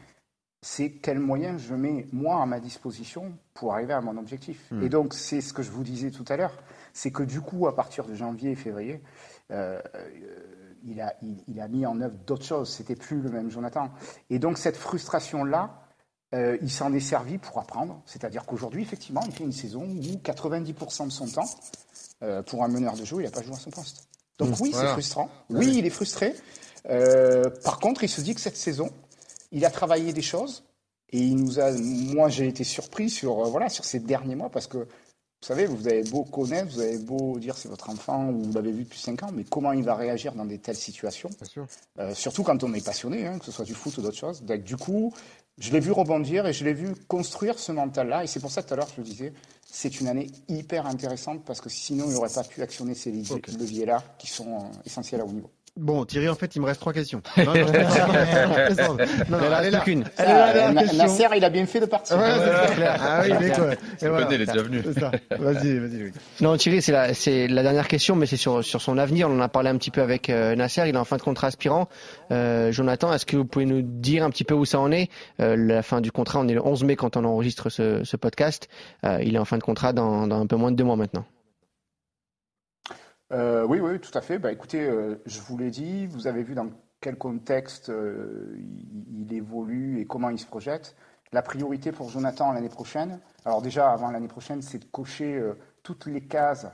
c'est 0.62 0.90
quels 0.90 1.18
moyens 1.18 1.62
je 1.62 1.74
mets 1.74 2.06
moi 2.12 2.42
à 2.42 2.46
ma 2.46 2.60
disposition 2.60 3.32
pour 3.54 3.72
arriver 3.74 3.94
à 3.94 4.00
mon 4.00 4.16
objectif. 4.18 4.66
Hmm. 4.70 4.82
Et 4.82 4.88
donc 4.88 5.14
c'est 5.14 5.40
ce 5.40 5.52
que 5.52 5.62
je 5.62 5.70
vous 5.70 5.82
disais 5.82 6.10
tout 6.10 6.24
à 6.28 6.36
l'heure, 6.36 6.54
c'est 6.92 7.10
que 7.10 7.22
du 7.22 7.40
coup 7.40 7.66
à 7.66 7.74
partir 7.74 8.04
de 8.04 8.14
janvier 8.14 8.52
et 8.52 8.56
février, 8.56 9.02
euh, 9.50 9.80
euh, 9.94 10.08
il, 10.84 11.00
a, 11.00 11.14
il, 11.22 11.42
il 11.48 11.60
a 11.60 11.68
mis 11.68 11.86
en 11.86 12.00
œuvre 12.00 12.16
d'autres 12.26 12.44
choses. 12.44 12.70
C'était 12.70 12.96
plus 12.96 13.20
le 13.20 13.30
même 13.30 13.50
Jonathan. 13.50 13.90
Et 14.28 14.38
donc 14.38 14.58
cette 14.58 14.76
frustration 14.76 15.44
là, 15.44 15.86
euh, 16.34 16.58
il 16.60 16.70
s'en 16.70 16.92
est 16.92 17.00
servi 17.00 17.38
pour 17.38 17.58
apprendre. 17.58 18.02
C'est-à-dire 18.04 18.44
qu'aujourd'hui 18.44 18.82
effectivement, 18.82 19.22
il 19.26 19.32
fait 19.32 19.44
une 19.44 19.52
saison 19.52 19.82
où 19.84 19.98
90% 19.98 21.06
de 21.06 21.10
son 21.10 21.26
temps 21.26 21.48
euh, 22.22 22.42
pour 22.42 22.64
un 22.64 22.68
meneur 22.68 22.94
de 22.94 23.04
jeu, 23.04 23.16
il 23.20 23.24
n'a 23.24 23.30
pas 23.30 23.42
joué 23.42 23.54
à 23.54 23.58
son 23.58 23.70
poste. 23.70 24.08
Donc 24.38 24.50
Mmh, 24.50 24.62
oui, 24.62 24.70
voilà. 24.72 24.88
c'est 24.88 24.92
frustrant. 24.92 25.30
Oui, 25.48 25.74
il 25.78 25.86
est 25.86 25.90
frustré. 25.90 26.34
Par 27.64 27.78
contre, 27.78 28.04
il 28.04 28.08
se 28.08 28.20
dit 28.20 28.34
que 28.34 28.40
cette 28.40 28.56
saison, 28.56 28.90
il 29.52 29.64
a 29.64 29.70
travaillé 29.70 30.12
des 30.12 30.22
choses 30.22 30.64
et 31.10 31.18
il 31.18 31.36
nous 31.36 31.58
a. 31.60 31.72
Moi, 31.72 32.28
j'ai 32.28 32.46
été 32.46 32.64
surpris 32.64 33.10
sur 33.10 33.40
euh, 33.40 33.48
voilà 33.48 33.68
sur 33.68 33.84
ces 33.84 34.00
derniers 34.00 34.36
mois 34.36 34.50
parce 34.50 34.66
que 34.66 34.78
vous 35.42 35.46
savez, 35.46 35.64
vous 35.64 35.88
avez 35.88 36.02
beau 36.02 36.24
connaître, 36.24 36.70
vous 36.70 36.80
avez 36.80 36.98
beau 36.98 37.38
dire 37.38 37.56
c'est 37.56 37.68
votre 37.68 37.88
enfant 37.88 38.28
ou 38.28 38.42
vous 38.42 38.52
l'avez 38.52 38.72
vu 38.72 38.84
depuis 38.84 38.98
5 38.98 39.22
ans, 39.22 39.30
mais 39.32 39.44
comment 39.44 39.72
il 39.72 39.82
va 39.82 39.94
réagir 39.94 40.34
dans 40.34 40.44
des 40.44 40.58
telles 40.58 40.76
situations 40.76 41.30
Bien 41.30 41.48
sûr. 41.48 41.66
Euh, 41.98 42.14
Surtout 42.14 42.42
quand 42.42 42.62
on 42.62 42.74
est 42.74 42.84
passionné, 42.84 43.26
hein, 43.26 43.38
que 43.38 43.46
ce 43.46 43.52
soit 43.52 43.64
du 43.64 43.72
foot 43.72 43.96
ou 43.96 44.02
d'autres 44.02 44.18
choses. 44.18 44.42
Donc, 44.42 44.62
du 44.64 44.76
coup, 44.76 45.14
je 45.56 45.72
l'ai 45.72 45.80
vu 45.80 45.92
rebondir 45.92 46.46
et 46.46 46.52
je 46.52 46.62
l'ai 46.62 46.74
vu 46.74 46.94
construire 47.08 47.58
ce 47.58 47.72
mental-là. 47.72 48.22
Et 48.24 48.26
c'est 48.26 48.40
pour 48.40 48.50
ça 48.50 48.62
que 48.62 48.68
tout 48.68 48.74
à 48.74 48.76
l'heure, 48.76 48.88
je 48.94 49.00
le 49.00 49.06
disais, 49.06 49.32
c'est 49.64 50.00
une 50.02 50.08
année 50.08 50.26
hyper 50.48 50.86
intéressante 50.86 51.42
parce 51.46 51.62
que 51.62 51.70
sinon, 51.70 52.04
il 52.08 52.12
n'aurait 52.12 52.28
pas 52.28 52.44
pu 52.44 52.60
actionner 52.60 52.94
ces 52.94 53.10
leviers-là 53.10 54.04
qui 54.18 54.26
sont 54.26 54.56
euh, 54.56 54.62
essentiels 54.84 55.22
à 55.22 55.24
haut 55.24 55.32
niveau. 55.32 55.50
Bon, 55.76 56.04
Thierry, 56.04 56.28
en 56.28 56.34
fait, 56.34 56.54
il 56.56 56.60
me 56.60 56.66
reste 56.66 56.80
trois 56.80 56.92
questions. 56.92 57.22
Non, 57.38 57.44
non. 57.44 57.52
Non, 57.54 57.62
non, 57.64 57.66
Il 57.66 59.34
en 59.34 59.38
elle 59.38 59.42
est 59.44 59.56
reste 59.56 59.72
là. 59.72 59.80
qu'une. 59.80 60.04
Euh. 60.20 60.72
Nasser, 60.72 61.26
il 61.36 61.44
a 61.44 61.48
bien 61.48 61.64
fait 61.64 61.80
de 61.80 61.86
partir. 61.86 62.18
Ouais, 62.18 62.24
c'est 62.68 62.74
clair. 62.74 63.00
Ah 63.00 63.20
oui, 63.22 63.32
il 63.40 63.46
est 63.46 63.50
quoi. 63.54 63.72
Et 63.72 63.76
Je 64.02 64.08
voilà. 64.08 64.24
connais, 64.26 64.36
il 64.36 64.42
est 64.42 64.46
déjà 64.46 64.62
venu. 64.62 64.82
C'est 64.84 64.98
ça. 65.00 65.10
Vas-y, 65.38 65.78
vas-y. 65.78 66.12
Non, 66.40 66.56
Thierry, 66.56 66.82
c'est 66.82 66.92
la, 66.92 67.14
c'est 67.14 67.48
la 67.48 67.62
dernière 67.62 67.88
question, 67.88 68.16
mais 68.16 68.26
c'est 68.26 68.36
sur, 68.36 68.64
sur 68.64 68.82
son 68.82 68.98
avenir. 68.98 69.28
On 69.30 69.36
en 69.38 69.40
a 69.40 69.48
parlé 69.48 69.70
un 69.70 69.76
petit 69.78 69.90
peu 69.90 70.02
avec 70.02 70.28
euh, 70.28 70.54
Nasser. 70.56 70.82
Il 70.86 70.94
est 70.94 70.98
en 70.98 71.04
fin 71.04 71.16
de 71.16 71.22
contrat 71.22 71.46
aspirant. 71.46 71.88
Euh, 72.30 72.72
Jonathan, 72.72 73.12
est-ce 73.14 73.24
que 73.24 73.36
vous 73.36 73.44
pouvez 73.46 73.64
nous 73.64 73.80
dire 73.82 74.24
un 74.24 74.30
petit 74.30 74.44
peu 74.44 74.54
où 74.54 74.64
ça 74.64 74.80
en 74.80 74.90
est 74.92 75.08
Euh, 75.40 75.56
La 75.56 75.82
fin 75.82 76.00
du 76.00 76.12
contrat, 76.12 76.40
on 76.40 76.48
est 76.48 76.54
le 76.54 76.66
11 76.66 76.84
mai 76.84 76.96
quand 76.96 77.16
on 77.16 77.24
enregistre 77.24 77.70
ce, 77.70 78.02
ce 78.04 78.16
podcast. 78.16 78.68
Euh, 79.06 79.18
il 79.22 79.34
est 79.36 79.38
en 79.38 79.44
fin 79.44 79.56
de 79.56 79.62
contrat 79.62 79.92
dans, 79.92 80.26
dans 80.26 80.40
un 80.42 80.46
peu 80.46 80.56
moins 80.56 80.72
de 80.72 80.76
deux 80.76 80.84
mois 80.84 80.96
maintenant. 80.96 81.24
Euh, 83.32 83.64
oui, 83.66 83.80
oui, 83.80 84.00
tout 84.00 84.16
à 84.16 84.20
fait. 84.20 84.38
Bah, 84.38 84.52
écoutez, 84.52 84.88
euh, 84.88 85.20
je 85.26 85.40
vous 85.40 85.56
l'ai 85.56 85.70
dit, 85.70 86.06
vous 86.06 86.26
avez 86.26 86.42
vu 86.42 86.54
dans 86.54 86.68
quel 87.00 87.16
contexte 87.16 87.88
euh, 87.90 88.54
il, 88.58 89.22
il 89.22 89.32
évolue 89.34 90.00
et 90.00 90.06
comment 90.06 90.30
il 90.30 90.38
se 90.38 90.46
projette. 90.46 90.96
La 91.32 91.42
priorité 91.42 91.92
pour 91.92 92.08
Jonathan 92.08 92.52
l'année 92.52 92.68
prochaine, 92.68 93.20
alors 93.44 93.62
déjà 93.62 93.92
avant 93.92 94.10
l'année 94.10 94.26
prochaine, 94.28 94.62
c'est 94.62 94.78
de 94.80 94.84
cocher 94.86 95.40
toutes 95.84 96.06
les 96.06 96.22
cases. 96.22 96.66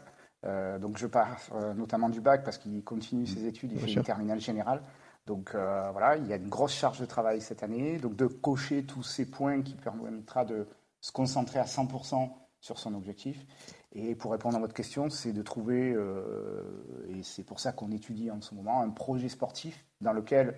Donc 0.81 0.97
je 0.97 1.07
pars 1.07 1.37
notamment 1.77 2.09
du 2.09 2.23
bac 2.23 2.43
parce 2.43 2.57
qu'il 2.57 2.83
continue 2.83 3.27
ses 3.27 3.45
études, 3.45 3.73
il 3.73 3.77
Bien 3.77 3.85
fait 3.85 3.93
sûr. 3.93 4.01
une 4.01 4.07
terminale 4.07 4.41
générale. 4.41 4.81
Donc 5.27 5.51
voilà, 5.53 6.17
il 6.17 6.27
y 6.27 6.33
a 6.33 6.37
une 6.37 6.49
grosse 6.49 6.73
charge 6.73 7.01
de 7.01 7.05
travail 7.05 7.43
cette 7.43 7.63
année. 7.63 7.99
Donc 7.99 8.17
de 8.17 8.27
cocher 8.27 8.87
tous 8.87 9.03
ces 9.03 9.27
points 9.31 9.61
qui 9.61 9.75
permettra 9.75 10.47
de 10.47 10.67
se 11.03 11.13
concentrer 11.13 11.59
à 11.59 11.65
100% 11.65 12.31
sur 12.59 12.79
son 12.79 12.95
objectif. 12.95 13.45
Et 13.93 14.15
pour 14.15 14.33
répondre 14.33 14.57
à 14.57 14.61
votre 14.61 14.75
question, 14.75 15.09
c'est 15.11 15.33
de 15.33 15.43
trouver, 15.43 15.93
euh, 15.95 16.63
et 17.09 17.23
c'est 17.23 17.45
pour 17.45 17.61
ça 17.61 17.73
qu'on 17.73 17.91
étudie 17.93 18.31
en 18.31 18.41
ce 18.41 18.55
moment, 18.55 18.83
un 18.83 18.91
projet 18.91 19.29
sportif 19.29 19.85
dans 20.01 20.13
lequel 20.13 20.57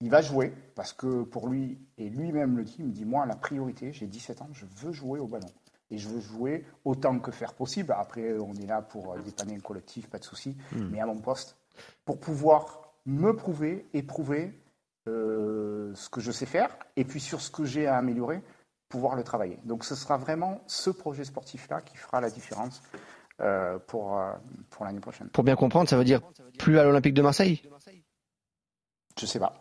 il 0.00 0.10
va 0.10 0.20
jouer, 0.20 0.52
parce 0.74 0.92
que 0.92 1.22
pour 1.22 1.48
lui, 1.48 1.78
et 1.96 2.10
lui-même 2.10 2.56
le 2.56 2.64
dit, 2.64 2.76
il 2.80 2.86
me 2.86 2.92
dit, 2.92 3.04
moi, 3.04 3.24
la 3.24 3.36
priorité, 3.36 3.92
j'ai 3.92 4.06
17 4.06 4.42
ans, 4.42 4.48
je 4.52 4.66
veux 4.66 4.92
jouer 4.92 5.20
au 5.20 5.26
ballon. 5.26 5.48
Et 5.90 5.98
je 5.98 6.08
veux 6.08 6.20
jouer 6.20 6.64
autant 6.84 7.18
que 7.18 7.30
faire 7.30 7.52
possible. 7.52 7.94
Après, 7.96 8.38
on 8.38 8.54
est 8.54 8.66
là 8.66 8.80
pour 8.80 9.14
dépanner 9.18 9.56
un 9.56 9.60
collectif, 9.60 10.08
pas 10.08 10.18
de 10.18 10.24
souci, 10.24 10.56
mais 10.72 11.00
à 11.00 11.06
mon 11.06 11.18
poste, 11.18 11.56
pour 12.04 12.18
pouvoir 12.18 12.94
me 13.04 13.34
prouver 13.36 13.86
et 13.92 14.02
prouver 14.02 14.58
euh, 15.08 15.92
ce 15.94 16.08
que 16.08 16.20
je 16.20 16.30
sais 16.30 16.46
faire, 16.46 16.76
et 16.96 17.04
puis 17.04 17.20
sur 17.20 17.40
ce 17.40 17.50
que 17.50 17.64
j'ai 17.64 17.86
à 17.86 17.96
améliorer, 17.96 18.42
pouvoir 18.92 19.16
le 19.16 19.24
travailler. 19.24 19.58
Donc 19.64 19.84
ce 19.84 19.94
sera 19.94 20.18
vraiment 20.18 20.60
ce 20.66 20.90
projet 20.90 21.24
sportif-là 21.24 21.80
qui 21.80 21.96
fera 21.96 22.20
la 22.20 22.28
différence 22.30 22.82
euh, 23.40 23.78
pour, 23.86 24.18
euh, 24.18 24.32
pour 24.70 24.84
l'année 24.84 25.00
prochaine. 25.00 25.28
Pour 25.30 25.44
bien 25.44 25.56
comprendre, 25.56 25.88
ça 25.88 25.96
veut 25.96 26.04
dire 26.04 26.20
plus 26.58 26.78
à 26.78 26.84
l'Olympique 26.84 27.14
de 27.14 27.22
Marseille? 27.22 27.62
Je 29.18 29.26
sais 29.26 29.38
pas. 29.38 29.54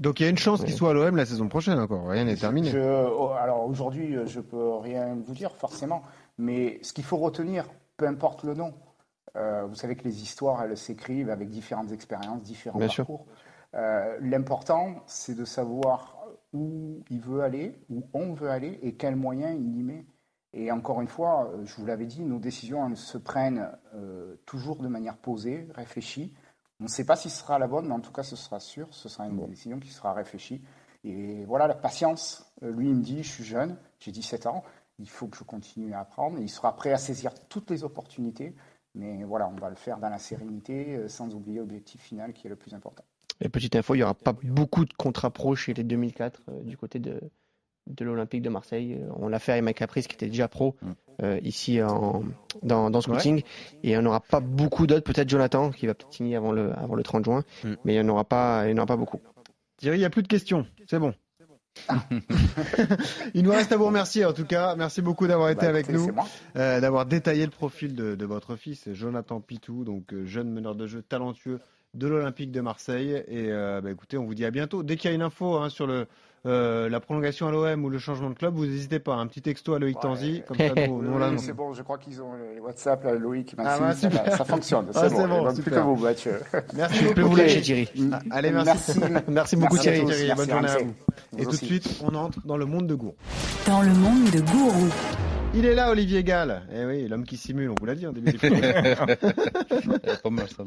Donc 0.00 0.18
il 0.18 0.24
y 0.24 0.26
a 0.26 0.30
une 0.30 0.38
chance 0.38 0.64
qu'il 0.64 0.72
soit 0.74 0.90
à 0.90 0.92
l'OM 0.94 1.16
la 1.16 1.26
saison 1.26 1.48
prochaine 1.48 1.78
encore, 1.78 2.08
rien 2.08 2.24
n'est 2.24 2.36
terminé. 2.36 2.70
Je- 2.70 2.78
oh, 3.08 3.30
alors 3.30 3.64
aujourd'hui, 3.66 4.16
je 4.26 4.40
peux 4.40 4.76
rien 4.76 5.14
vous 5.14 5.34
dire 5.34 5.54
forcément, 5.54 6.02
mais 6.38 6.80
ce 6.82 6.92
qu'il 6.92 7.04
faut 7.04 7.18
retenir, 7.18 7.66
peu 7.96 8.06
importe 8.06 8.42
le 8.42 8.54
nom, 8.54 8.74
euh, 9.36 9.64
vous 9.68 9.74
savez 9.76 9.94
que 9.94 10.04
les 10.04 10.22
histoires, 10.22 10.62
elles 10.64 10.76
s'écrivent 10.76 11.30
avec 11.30 11.48
différentes 11.48 11.92
expériences, 11.92 12.42
différents 12.42 12.78
Bien 12.78 12.88
sûr. 12.88 13.04
parcours. 13.06 13.26
Euh, 13.74 14.16
L'important, 14.20 15.02
c'est 15.06 15.34
de 15.34 15.44
savoir 15.44 16.11
où 16.52 17.02
il 17.10 17.20
veut 17.20 17.42
aller, 17.42 17.78
où 17.88 18.04
on 18.12 18.34
veut 18.34 18.50
aller 18.50 18.78
et 18.82 18.94
quels 18.94 19.16
moyens 19.16 19.58
il 19.58 19.76
y 19.76 19.82
met. 19.82 20.06
Et 20.54 20.70
encore 20.70 21.00
une 21.00 21.08
fois, 21.08 21.50
euh, 21.50 21.64
je 21.64 21.74
vous 21.76 21.86
l'avais 21.86 22.06
dit, 22.06 22.22
nos 22.22 22.38
décisions 22.38 22.86
elles 22.86 22.96
se 22.96 23.18
prennent 23.18 23.70
euh, 23.94 24.36
toujours 24.44 24.82
de 24.82 24.88
manière 24.88 25.16
posée, 25.16 25.66
réfléchie. 25.74 26.34
On 26.80 26.84
ne 26.84 26.88
sait 26.88 27.06
pas 27.06 27.16
si 27.16 27.30
ce 27.30 27.40
sera 27.40 27.58
la 27.58 27.68
bonne, 27.68 27.86
mais 27.86 27.94
en 27.94 28.00
tout 28.00 28.12
cas, 28.12 28.22
ce 28.22 28.36
sera 28.36 28.60
sûr, 28.60 28.88
ce 28.90 29.08
sera 29.08 29.26
une 29.26 29.46
décision 29.46 29.78
qui 29.78 29.88
sera 29.88 30.12
réfléchie. 30.12 30.62
Et 31.04 31.44
voilà, 31.46 31.66
la 31.66 31.74
patience. 31.74 32.52
Euh, 32.62 32.70
Lui, 32.72 32.90
il 32.90 32.96
me 32.96 33.02
dit, 33.02 33.22
je 33.22 33.30
suis 33.30 33.44
jeune, 33.44 33.76
j'ai 33.98 34.12
17 34.12 34.46
ans, 34.46 34.62
il 34.98 35.08
faut 35.08 35.26
que 35.28 35.36
je 35.36 35.44
continue 35.44 35.94
à 35.94 36.00
apprendre. 36.00 36.38
Et 36.38 36.42
il 36.42 36.50
sera 36.50 36.76
prêt 36.76 36.92
à 36.92 36.98
saisir 36.98 37.32
toutes 37.48 37.70
les 37.70 37.84
opportunités. 37.84 38.54
Mais 38.94 39.24
voilà, 39.24 39.48
on 39.48 39.56
va 39.56 39.70
le 39.70 39.76
faire 39.76 39.98
dans 39.98 40.10
la 40.10 40.18
sérénité, 40.18 41.08
sans 41.08 41.34
oublier 41.34 41.60
l'objectif 41.60 42.02
final 42.02 42.34
qui 42.34 42.46
est 42.46 42.50
le 42.50 42.56
plus 42.56 42.74
important. 42.74 43.04
Et 43.44 43.48
petite 43.48 43.74
info, 43.76 43.94
il 43.94 43.98
n'y 43.98 44.02
aura 44.04 44.14
pas 44.14 44.34
beaucoup 44.42 44.84
de 44.84 44.92
contrats 44.94 45.30
pro 45.30 45.54
chez 45.56 45.74
les 45.74 45.84
2004 45.84 46.40
euh, 46.48 46.62
du 46.62 46.76
côté 46.76 46.98
de, 47.00 47.20
de 47.88 48.04
l'Olympique 48.04 48.42
de 48.42 48.48
Marseille. 48.48 48.94
Euh, 49.00 49.08
On 49.16 49.28
l'a 49.28 49.38
fait 49.38 49.52
avec 49.52 49.64
Mike 49.64 49.78
Caprice 49.78 50.06
qui 50.06 50.14
était 50.14 50.26
déjà 50.28 50.48
pro 50.48 50.76
Mm. 50.82 50.92
euh, 51.22 51.40
ici 51.42 51.82
en, 51.82 52.22
dans, 52.62 52.90
dans 52.90 53.00
Scouting. 53.00 53.42
Et 53.82 53.96
on 53.98 54.02
n'aura 54.02 54.20
pas 54.20 54.40
beaucoup 54.40 54.86
d'autres. 54.86 55.04
Peut-être 55.04 55.28
Jonathan 55.28 55.70
qui 55.70 55.86
va 55.86 55.94
peut-être 55.94 56.12
signer 56.12 56.36
avant 56.36 56.52
le, 56.52 56.72
avant 56.78 56.94
le 56.94 57.02
30 57.02 57.24
juin. 57.24 57.42
Mm. 57.64 57.72
Mais 57.84 57.94
il 57.94 58.00
n'y 58.02 58.08
en, 58.10 58.12
aura 58.12 58.24
pas- 58.24 58.64
il 58.64 58.68
n'y 58.68 58.74
en 58.74 58.78
aura 58.78 58.86
pas 58.86 58.96
beaucoup. 58.96 59.20
Thierry, 59.78 59.96
il 59.96 60.00
n'y 60.00 60.06
a 60.06 60.10
plus 60.10 60.22
de 60.22 60.28
questions, 60.28 60.64
c'est 60.88 60.98
bon. 61.00 61.12
il 63.34 63.42
nous 63.42 63.50
reste 63.50 63.72
à 63.72 63.76
vous 63.76 63.86
remercier 63.86 64.24
en 64.24 64.32
tout 64.32 64.44
cas. 64.44 64.76
Merci 64.76 65.02
beaucoup 65.02 65.26
d'avoir 65.26 65.48
été 65.50 65.62
Bah, 65.62 65.68
avec 65.68 65.88
nous. 65.88 66.06
euh, 66.56 66.80
d'avoir 66.80 67.06
détaillé 67.06 67.44
le 67.44 67.50
profil 67.50 67.94
de, 67.94 68.14
de 68.14 68.26
votre 68.26 68.56
fils, 68.56 68.88
Jonathan 68.92 69.40
Pitou, 69.40 69.84
donc 69.84 70.14
jeune 70.24 70.50
meneur 70.50 70.74
de 70.74 70.86
jeu 70.86 71.02
talentueux 71.02 71.60
de 71.94 72.06
l'Olympique 72.06 72.50
de 72.52 72.60
Marseille. 72.60 73.22
Et 73.28 73.46
euh, 73.50 73.80
bah, 73.82 73.90
écoutez, 73.90 74.16
on 74.18 74.24
vous 74.24 74.34
dit 74.34 74.44
à 74.44 74.50
bientôt. 74.50 74.82
Dès 74.82 74.96
qu'il 74.96 75.10
y 75.10 75.12
a 75.12 75.14
une 75.14 75.22
info 75.22 75.56
hein, 75.56 75.68
sur 75.68 75.86
le, 75.86 76.06
euh, 76.46 76.88
la 76.88 77.00
prolongation 77.00 77.46
à 77.48 77.50
l'OM 77.52 77.84
ou 77.84 77.90
le 77.90 77.98
changement 77.98 78.30
de 78.30 78.34
club, 78.34 78.54
vous 78.54 78.64
n'hésitez 78.66 78.98
pas. 78.98 79.14
Un 79.14 79.26
petit 79.26 79.42
texto 79.42 79.74
à 79.74 79.78
Loïc 79.78 79.96
Ouais. 79.96 80.02
Tanzi, 80.02 80.42
comme 80.48 80.56
ça 80.56 80.74
nous, 80.88 81.02
nous, 81.02 81.12
on 81.12 81.30
Oui, 81.30 81.38
c'est 81.38 81.52
bon, 81.52 81.72
je 81.74 81.82
crois 81.82 81.98
qu'ils 81.98 82.20
ont 82.22 82.32
les 82.54 82.60
WhatsApp, 82.60 83.04
là, 83.04 83.14
Loïc, 83.14 83.54
Ah, 83.58 83.78
bah, 83.78 83.92
ça, 83.92 84.10
ça 84.36 84.44
fonctionne. 84.44 84.86
Ah, 84.94 85.08
C'est 85.08 85.14
bon, 85.14 85.28
bon, 85.28 85.44
manque 85.44 85.60
plus 85.60 85.70
que 85.70 85.78
vous, 85.78 85.96
Mathieu. 85.96 86.40
Merci 86.74 86.96
Je 86.98 87.08
peux 87.12 87.22
beaucoup 87.22 87.28
vous 87.30 87.36
Thierry. 87.36 87.48
lâcher 87.54 87.60
Thierry. 87.62 87.88
Ah, 88.12 88.18
Allez, 88.30 88.50
merci. 88.50 88.98
Merci. 88.98 89.24
Merci 89.30 89.56
beaucoup 89.56 89.78
Thierry. 89.78 90.00
tous. 90.00 90.06
Thierry. 90.06 90.26
Merci, 90.28 90.36
Bonne 90.46 90.50
journée 90.50 90.68
à 90.70 90.78
vous. 90.78 90.94
Vous 91.32 91.38
Et 91.38 91.44
tout 91.44 91.50
de 91.50 91.56
suite, 91.56 92.00
on 92.02 92.14
entre 92.14 92.38
dans 92.46 92.56
le 92.56 92.64
monde 92.64 92.86
de 92.86 92.94
Gour. 92.94 93.14
Dans 93.66 93.82
le 93.82 93.92
monde 93.92 94.30
de 94.30 94.40
Gourou. 94.40 94.88
Il 95.54 95.66
est 95.66 95.74
là, 95.74 95.90
Olivier 95.90 96.24
Gall. 96.24 96.62
Eh 96.74 96.84
oui, 96.86 97.06
l'homme 97.08 97.24
qui 97.24 97.36
simule, 97.36 97.68
on 97.70 97.74
vous 97.78 97.84
l'a 97.84 97.94
dit 97.94 98.06
en 98.06 98.12
début 98.12 98.32
d'émission. 98.32 99.06
pas 100.22 100.30
mal 100.30 100.48
ça. 100.48 100.64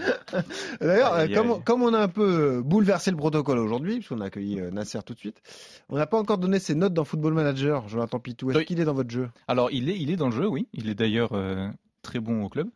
D'ailleurs, 0.79 1.13
euh, 1.15 1.27
comme, 1.33 1.63
comme 1.63 1.81
on 1.81 1.93
a 1.93 1.99
un 1.99 2.07
peu 2.07 2.57
euh, 2.57 2.61
bouleversé 2.61 3.09
le 3.09 3.17
protocole 3.17 3.57
aujourd'hui, 3.57 3.95
puisqu'on 3.95 4.21
a 4.21 4.25
accueilli 4.25 4.61
euh, 4.61 4.69
Nasser 4.69 4.99
tout 5.03 5.15
de 5.15 5.19
suite, 5.19 5.41
on 5.89 5.97
n'a 5.97 6.05
pas 6.05 6.19
encore 6.19 6.38
donné 6.38 6.59
ses 6.59 6.75
notes 6.75 6.93
dans 6.93 7.03
Football 7.03 7.33
Manager, 7.33 7.88
Jonathan 7.88 8.19
Pitou. 8.19 8.51
Est-ce 8.51 8.59
Oui. 8.59 8.65
qu'il 8.65 8.79
est 8.79 8.86
dans 8.86 8.93
votre 8.93 9.09
jeu? 9.09 9.29
Alors, 9.47 9.71
il 9.71 9.89
est, 9.89 9.97
il 9.99 10.11
est 10.11 10.17
dans 10.17 10.27
le 10.29 10.36
jeu, 10.36 10.47
oui. 10.47 10.67
Il 10.73 10.88
est 10.88 10.95
d'ailleurs 10.95 11.33
euh, 11.33 11.67
très 12.03 12.19
bon 12.19 12.43
au 12.43 12.49
club. 12.49 12.67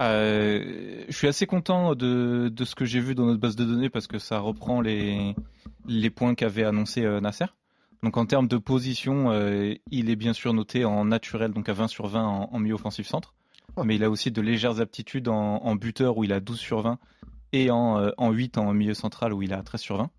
Euh, 0.00 1.04
je 1.08 1.14
suis 1.14 1.28
assez 1.28 1.44
content 1.46 1.94
de, 1.94 2.48
de 2.48 2.64
ce 2.64 2.74
que 2.74 2.86
j'ai 2.86 3.00
vu 3.00 3.14
dans 3.14 3.26
notre 3.26 3.40
base 3.40 3.54
de 3.54 3.64
données 3.66 3.90
parce 3.90 4.06
que 4.06 4.18
ça 4.18 4.38
reprend 4.38 4.80
les, 4.80 5.34
les 5.86 6.08
points 6.08 6.34
qu'avait 6.34 6.64
annoncé 6.64 7.04
euh, 7.04 7.20
Nasser. 7.20 7.44
Donc 8.02 8.16
en 8.16 8.24
termes 8.26 8.48
de 8.48 8.56
position, 8.56 9.30
euh, 9.30 9.74
il 9.90 10.08
est 10.10 10.16
bien 10.16 10.32
sûr 10.32 10.54
noté 10.54 10.84
en 10.84 11.04
naturel, 11.04 11.52
donc 11.52 11.68
à 11.68 11.72
20 11.74 11.88
sur 11.88 12.06
20 12.06 12.24
en, 12.24 12.48
en 12.52 12.58
milieu 12.58 12.74
offensif 12.74 13.06
centre. 13.06 13.34
Oh. 13.76 13.84
Mais 13.84 13.96
il 13.96 14.04
a 14.04 14.10
aussi 14.10 14.30
de 14.30 14.40
légères 14.40 14.80
aptitudes 14.80 15.28
en, 15.28 15.56
en 15.62 15.74
buteur 15.76 16.16
où 16.16 16.24
il 16.24 16.32
a 16.32 16.40
12 16.40 16.58
sur 16.58 16.80
20 16.80 16.98
et 17.52 17.70
en, 17.70 17.98
euh, 17.98 18.10
en 18.16 18.30
8 18.30 18.58
en 18.58 18.72
milieu 18.72 18.94
central 18.94 19.32
où 19.32 19.42
il 19.42 19.52
a 19.52 19.62
13 19.62 19.80
sur 19.80 19.96
20. 19.98 20.10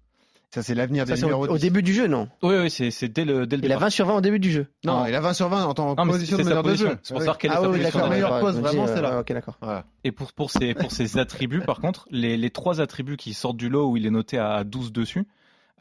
Ça, 0.53 0.61
c'est 0.61 0.75
l'avenir 0.75 1.05
des 1.05 1.13
au, 1.23 1.27
numéros 1.27 1.47
au 1.47 1.55
10. 1.57 1.61
début 1.61 1.81
du 1.81 1.93
jeu, 1.93 2.07
non? 2.07 2.27
Oui, 2.43 2.55
oui, 2.59 2.69
c'est 2.69 2.91
c'est 2.91 3.07
dès 3.07 3.23
le, 3.23 3.47
dès 3.47 3.55
le 3.55 3.63
Il 3.63 3.65
a 3.67 3.75
départ. 3.75 3.83
20 3.83 3.89
sur 3.89 4.05
20 4.05 4.15
au 4.15 4.21
début 4.21 4.39
du 4.39 4.51
jeu. 4.51 4.67
Non, 4.83 5.05
il 5.05 5.15
a 5.15 5.21
20 5.21 5.33
sur 5.33 5.47
20 5.47 5.63
en 5.63 5.73
tant 5.73 5.95
que 5.95 6.01
Non, 6.01 6.05
mais 6.05 6.11
position 6.11 6.37
de 6.37 6.43
meneur 6.43 6.61
de 6.63 6.75
jeu. 6.75 6.97
C'est 7.03 7.13
pour 7.13 7.21
savoir 7.21 7.37
quelle 7.37 7.51
est 7.51 7.55
Ah 7.55 7.61
sa 7.61 7.69
oui, 7.69 7.77
position 7.79 7.87
d'accord, 7.87 8.01
dans 8.01 8.07
le 8.07 8.13
meilleur 8.15 8.33
jeu. 8.35 8.41
poste, 8.41 8.57
je 8.57 8.61
me 8.61 8.67
dis, 8.69 8.75
vraiment, 8.75 8.87
c'est 8.93 8.99
euh, 8.99 9.01
là. 9.01 9.19
Ok, 9.21 9.31
d'accord. 9.33 9.57
Voilà. 9.61 9.85
Et 10.03 10.11
pour, 10.11 10.33
pour, 10.33 10.51
ses, 10.51 10.73
pour 10.73 10.91
ses 10.91 11.17
attributs, 11.17 11.61
par 11.61 11.79
contre, 11.79 12.05
les, 12.11 12.35
les 12.35 12.49
trois 12.49 12.81
attributs 12.81 13.15
qui 13.15 13.33
sortent 13.33 13.55
du 13.55 13.69
lot 13.69 13.89
où 13.89 13.95
il 13.97 14.05
est 14.05 14.09
noté 14.11 14.37
à 14.37 14.63
12 14.65 14.91
dessus 14.91 15.25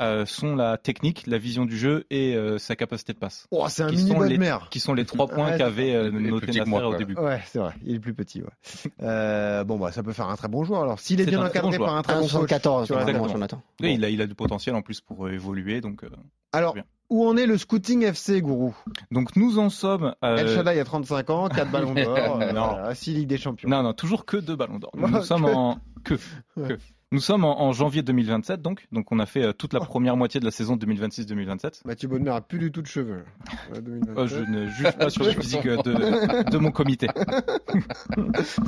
euh, 0.01 0.25
sont 0.27 0.57
la 0.57 0.77
technique, 0.79 1.25
la 1.27 1.39
vision 1.39 1.65
du 1.67 1.77
jeu 1.79 2.05
et 2.11 2.35
euh, 2.35 2.59
sa 2.59 2.75
capacité 2.77 3.13
de 3.13 3.19
passe. 3.19 3.47
Oh, 3.51 3.67
c'est 3.69 3.83
un 3.83 3.89
Qui 3.89 3.97
mini 3.97 4.11
sont 4.11 4.21
les-. 4.21 4.39
Qui 4.71 4.81
sont 4.81 4.95
les 4.95 5.05
trois 5.05 5.27
points 5.29 5.51
Ouais, 5.53 5.59
qu'avait 5.59 5.95
euh, 5.95 6.09
est 6.09 6.11
noté 6.13 6.47
Nasser 6.47 6.71
au 6.85 6.97
début. 6.97 7.15
Ouais, 7.15 7.41
c'est 7.47 7.59
vrai. 7.59 7.73
Il 7.85 7.97
est 7.97 8.01
plus 8.01 8.15
petit. 8.15 8.43
Ouais. 8.43 8.49
Euh, 9.03 9.65
bon, 9.65 9.79
bah, 9.79 9.93
ça 9.93 10.03
peut 10.03 10.13
faire 10.13 10.29
un 10.29 10.37
très 10.37 10.49
bon 10.49 10.65
joueur. 10.65 10.83
Alors, 10.83 11.01
s'il 11.01 11.21
est, 11.21 11.25
C'est 11.25 11.31
bien 11.31 11.45
encadré 11.45 11.79
bon 11.79 11.85
par 11.87 11.95
un 11.97 12.03
très 12.03 12.15
bon 12.15 12.29
coach. 12.29 12.51
1,74 12.51 12.87
tu 12.87 12.93
vois, 12.93 13.05
normalement, 13.05 13.09
exactement. 13.09 13.29
Jonathan. 13.29 13.63
Oui, 13.81 13.95
il, 13.95 14.05
a, 14.05 14.09
il 14.11 14.21
a 14.23 14.27
du 14.27 14.35
potentiel 14.35 14.75
en 14.75 14.83
plus 14.83 15.01
pour 15.01 15.27
euh, 15.27 15.33
évoluer. 15.33 15.81
Donc, 15.81 16.05
euh, 16.05 16.09
Alors, 16.53 16.77
où 17.09 17.27
en 17.27 17.37
est 17.37 17.47
le 17.47 17.59
Scouting 17.59 18.03
FC, 18.05 18.41
Gourou? 18.41 18.75
Donc 19.11 19.35
nous 19.37 19.59
en 19.59 19.69
sommes. 19.71 20.15
euh, 20.25 20.37
El 20.37 20.49
Shaddai 20.49 20.79
a 20.79 20.85
35 20.85 21.31
ans, 21.31 21.49
4 21.49 21.71
ballons 21.71 21.95
d'or, 21.95 22.17
euh, 22.41 22.53
Non. 22.53 22.69
voilà, 22.69 22.95
6 22.95 23.15
Ligues 23.15 23.29
des 23.29 23.39
Champions. 23.39 23.69
Non, 23.69 23.83
non, 23.83 23.93
toujours 23.95 24.25
que 24.25 24.37
deux 24.37 24.55
ballons 24.57 24.79
d'or. 24.79 24.93
Nous, 24.97 25.09
nous 25.09 25.23
sommes 25.23 25.47
en 25.47 25.79
que. 26.05 26.15
Nous 27.13 27.19
sommes 27.19 27.45
en, 27.45 27.61
en 27.61 27.73
janvier 27.73 28.03
2027, 28.03 28.63
donc 28.63 28.87
donc 28.93 29.11
on 29.11 29.19
a 29.19 29.27
fait 29.27 29.43
euh, 29.43 29.53
toute 29.53 29.73
la 29.73 29.81
première 29.81 30.17
moitié 30.17 30.39
de 30.39 30.45
la 30.45 30.53
saison 30.53 30.77
2026-2027. 30.77 31.81
Mathieu 31.85 32.07
Bodmer 32.07 32.31
a 32.31 32.41
plus 32.41 32.61
du 32.61 32.71
tout 32.71 32.83
de 32.83 32.87
cheveux. 32.87 33.25
2027. 33.75 34.17
Euh, 34.17 34.27
je 34.29 34.39
ne 34.49 34.67
juge 34.69 34.93
pas 34.97 35.11
sur 35.11 35.25
le 35.25 35.31
physique 35.41 35.67
euh, 35.67 35.77
de, 35.83 36.49
de 36.51 36.59
mon 36.59 36.71
comité. 36.71 37.09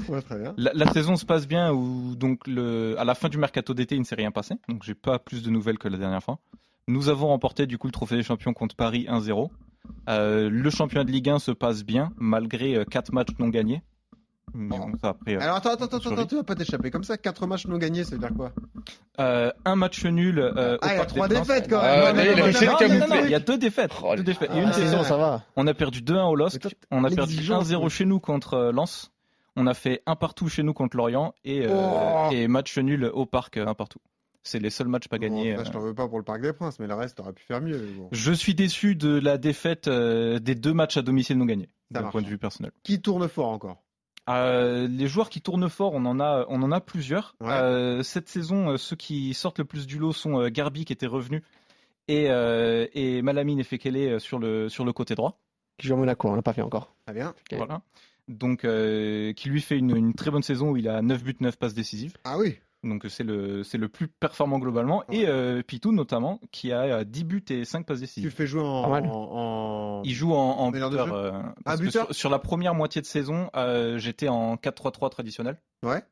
Ouais, 0.09 0.22
très 0.22 0.39
bien. 0.39 0.55
La, 0.57 0.72
la 0.74 0.93
saison 0.93 1.16
se 1.16 1.24
passe 1.24 1.47
bien 1.47 1.72
où 1.72 2.16
donc 2.16 2.47
le, 2.47 2.97
à 2.99 3.05
la 3.05 3.14
fin 3.14 3.28
du 3.28 3.39
mercato 3.39 3.74
d'été 3.74 3.95
il 3.95 4.01
ne 4.01 4.05
s'est 4.05 4.14
rien 4.14 4.30
passé, 4.33 4.55
donc 4.68 4.83
j'ai 4.83 4.95
pas 4.95 5.18
plus 5.18 5.43
de 5.43 5.51
nouvelles 5.51 5.78
que 5.78 5.89
la 5.89 5.99
dernière 5.99 6.22
fois. 6.22 6.39
Nous 6.89 7.09
avons 7.09 7.28
remporté 7.28 7.66
du 7.66 7.78
coup 7.78 7.87
le 7.87 7.93
trophée 7.93 8.16
des 8.16 8.22
champions 8.22 8.53
contre 8.55 8.74
Paris 8.74 9.07
1-0. 9.09 9.51
Euh, 10.09 10.51
le 10.51 10.70
championnat 10.70 11.05
de 11.05 11.12
Ligue 11.12 11.28
1 11.28 11.39
se 11.39 11.53
passe 11.53 11.85
bien 11.85 12.12
malgré 12.16 12.85
4 12.91 13.12
matchs 13.12 13.28
non 13.39 13.49
gagnés. 13.49 13.83
Mais 14.55 14.76
bon, 14.76 14.93
ça, 15.01 15.09
après, 15.11 15.36
euh, 15.36 15.40
Alors 15.40 15.57
attends, 15.57 15.70
attends, 15.70 15.84
attends, 15.86 16.01
Sorry. 16.01 16.14
attends, 16.14 16.26
tu 16.26 16.36
vas 16.36 16.43
pas 16.43 16.55
t'échapper 16.55 16.90
comme 16.90 17.05
ça. 17.05 17.16
4 17.16 17.47
matchs 17.47 17.66
non 17.66 17.78
gagnés, 17.78 18.05
ça 18.05 18.11
veut 18.12 18.18
dire 18.18 18.34
quoi? 18.36 18.53
Euh, 19.18 19.51
un 19.64 19.76
match 19.76 20.05
nul. 20.05 20.38
euh, 20.38 20.76
Ah, 20.82 20.88
il 20.88 20.90
y 20.90 20.95
a 20.95 20.97
Parc 20.99 21.09
3 21.09 21.28
des 21.28 21.34
Princes. 21.36 21.47
défaites 21.49 21.70
quand 21.70 21.80
Ah, 21.82 22.12
même. 22.12 23.24
il 23.24 23.30
y 23.30 23.34
a 23.34 23.40
deux 23.40 23.57
défaites. 23.57 23.93
Oh, 24.03 24.14
deux 24.14 24.22
défaites. 24.22 24.51
Il 24.53 24.57
y 24.57 24.61
a 24.61 24.62
Ah, 24.62 24.64
une 24.64 24.68
ouais, 24.70 24.74
saison. 24.74 25.03
Ça 25.05 25.16
va. 25.16 25.43
On 25.57 25.66
a 25.66 25.72
perdu 25.74 26.01
2-1 26.03 26.24
au 26.30 26.36
toi, 26.36 26.49
on 26.90 27.05
a 27.05 27.09
perdu 27.09 27.32
l'exigence, 27.32 27.68
1-0 27.70 27.84
oui. 27.84 27.90
chez 27.90 28.05
nous 28.05 28.20
contre 28.20 28.55
euh, 28.55 28.72
Lens, 28.72 29.11
on 29.57 29.66
a 29.66 29.74
fait 29.74 30.03
un 30.07 30.16
partout 30.16 30.49
chez 30.49 30.62
nous 30.62 30.74
contre 30.74 30.97
Lorient 30.99 31.34
et, 31.45 31.66
euh, 31.66 31.70
Oh. 31.72 32.28
et 32.32 32.47
match 32.49 32.76
nul 32.78 33.05
au 33.12 33.24
parc, 33.26 33.57
euh, 33.57 33.66
un 33.66 33.74
partout. 33.74 34.01
C'est 34.43 34.59
les 34.59 34.70
seuls 34.70 34.88
matchs 34.88 35.09
pas 35.09 35.18
Bon, 35.18 35.22
gagnés. 35.22 35.55
euh. 35.57 35.64
je 35.64 35.70
t'en 35.70 35.78
veux 35.80 35.95
pas 35.95 36.09
pour 36.09 36.18
le 36.18 36.24
Parc 36.24 36.43
des 36.43 36.53
Princes, 36.53 36.78
mais 36.80 36.88
le 36.88 36.95
reste, 36.95 37.16
t'aurais 37.16 37.32
pu 37.32 37.45
faire 37.45 37.61
mieux. 37.62 37.78
bon. 37.97 38.09
Je 38.12 38.32
suis 38.32 38.55
déçu 38.55 38.97
de 38.97 39.18
la 39.18 39.38
défaite 39.38 39.86
euh, 39.88 40.40
des 40.40 40.57
deux 40.57 40.74
matchs 40.74 40.97
à 40.99 41.03
domicile 41.03 41.38
non 41.38 41.45
gagnés, 41.47 41.70
d'un 41.90 42.03
point 42.11 42.20
de 42.22 42.26
vue 42.26 42.38
personnel. 42.38 42.72
Qui 42.82 43.01
tourne 43.01 43.26
fort 43.28 43.49
encore? 43.49 43.82
Euh, 44.29 44.87
les 44.89 45.09
joueurs 45.09 45.31
qui 45.31 45.41
tournent 45.41 45.68
fort, 45.68 45.93
on 45.95 46.05
en 46.05 46.20
a, 46.20 46.45
on 46.49 46.62
en 46.62 46.70
a 46.70 46.81
plusieurs. 46.81 47.35
Ouais. 47.41 47.51
Euh, 47.51 48.03
cette 48.03 48.29
saison, 48.29 48.70
euh, 48.70 48.77
ceux 48.77 48.97
qui 48.97 49.35
sortent 49.35 49.59
le 49.59 49.64
plus 49.64 49.87
du 49.87 49.99
lot 49.99 50.12
sont 50.12 50.49
Garbi 50.49 50.85
qui 50.85 50.93
était 50.93 51.07
revenu 51.07 51.43
et, 52.09 52.31
euh, 52.31 52.87
et 52.95 53.23
Malamine 53.23 53.59
Efekele 53.61 53.97
euh, 53.97 54.18
sur 54.18 54.39
le, 54.39 54.68
sur 54.68 54.85
le 54.85 54.93
côté 54.93 55.14
droit. 55.14 55.39
Qui 55.79 55.87
joue 55.89 55.95
à 55.95 55.97
Monaco, 55.97 56.29
on 56.29 56.35
l'a 56.35 56.43
pas 56.43 56.53
fait 56.53 56.62
encore. 56.62 56.95
Très 57.07 57.14
bien. 57.14 57.31
Ok. 57.31 57.57
Voilà. 57.57 57.83
Donc, 58.29 58.64
euh, 58.64 59.33
qui 59.33 59.49
lui 59.49 59.61
fait 59.61 59.77
une, 59.77 59.97
une 59.97 60.14
très 60.14 60.31
bonne 60.31 60.43
saison 60.43 60.70
où 60.70 60.77
il 60.77 60.89
a 60.89 61.03
9 61.03 61.25
buts, 61.25 61.37
9 61.41 61.57
passes 61.57 61.75
décisives. 61.75 62.14
Ah 62.25 62.39
oui. 62.39 62.59
Donc 62.85 63.05
c'est 63.09 63.22
le 63.22 63.62
c'est 63.62 63.78
le 63.78 63.89
plus 63.89 64.09
performant 64.09 64.59
globalement 64.59 65.05
et 65.09 65.28
euh, 65.28 65.62
Pitou 65.62 65.93
notamment 65.93 66.41
qui 66.51 66.72
a 66.72 66.80
euh, 66.83 67.05
10 67.05 67.24
buts 67.24 67.45
et 67.51 67.64
5 67.64 67.87
passes 67.87 67.99
Tu 67.99 68.03
le 68.03 68.07
décisives. 68.07 68.30
fais 68.33 68.47
jouer 68.47 68.62
en. 68.62 70.03
Il 70.05 70.12
joue 70.14 70.33
en, 70.35 70.37
en 70.59 70.70
buteur. 70.72 71.12
euh, 71.12 71.33
Ah, 71.64 71.76
buteur 71.76 72.07
sur, 72.07 72.14
sur 72.14 72.30
la 72.30 72.39
première 72.41 72.74
moitié 72.74 73.01
de 73.01 73.07
saison, 73.07 73.51
euh, 73.57 73.99
j'étais 73.99 74.28
en 74.28 74.57
4-3-3 74.57 75.11
traditionnel. 75.11 75.61
Ouais. 75.85 76.03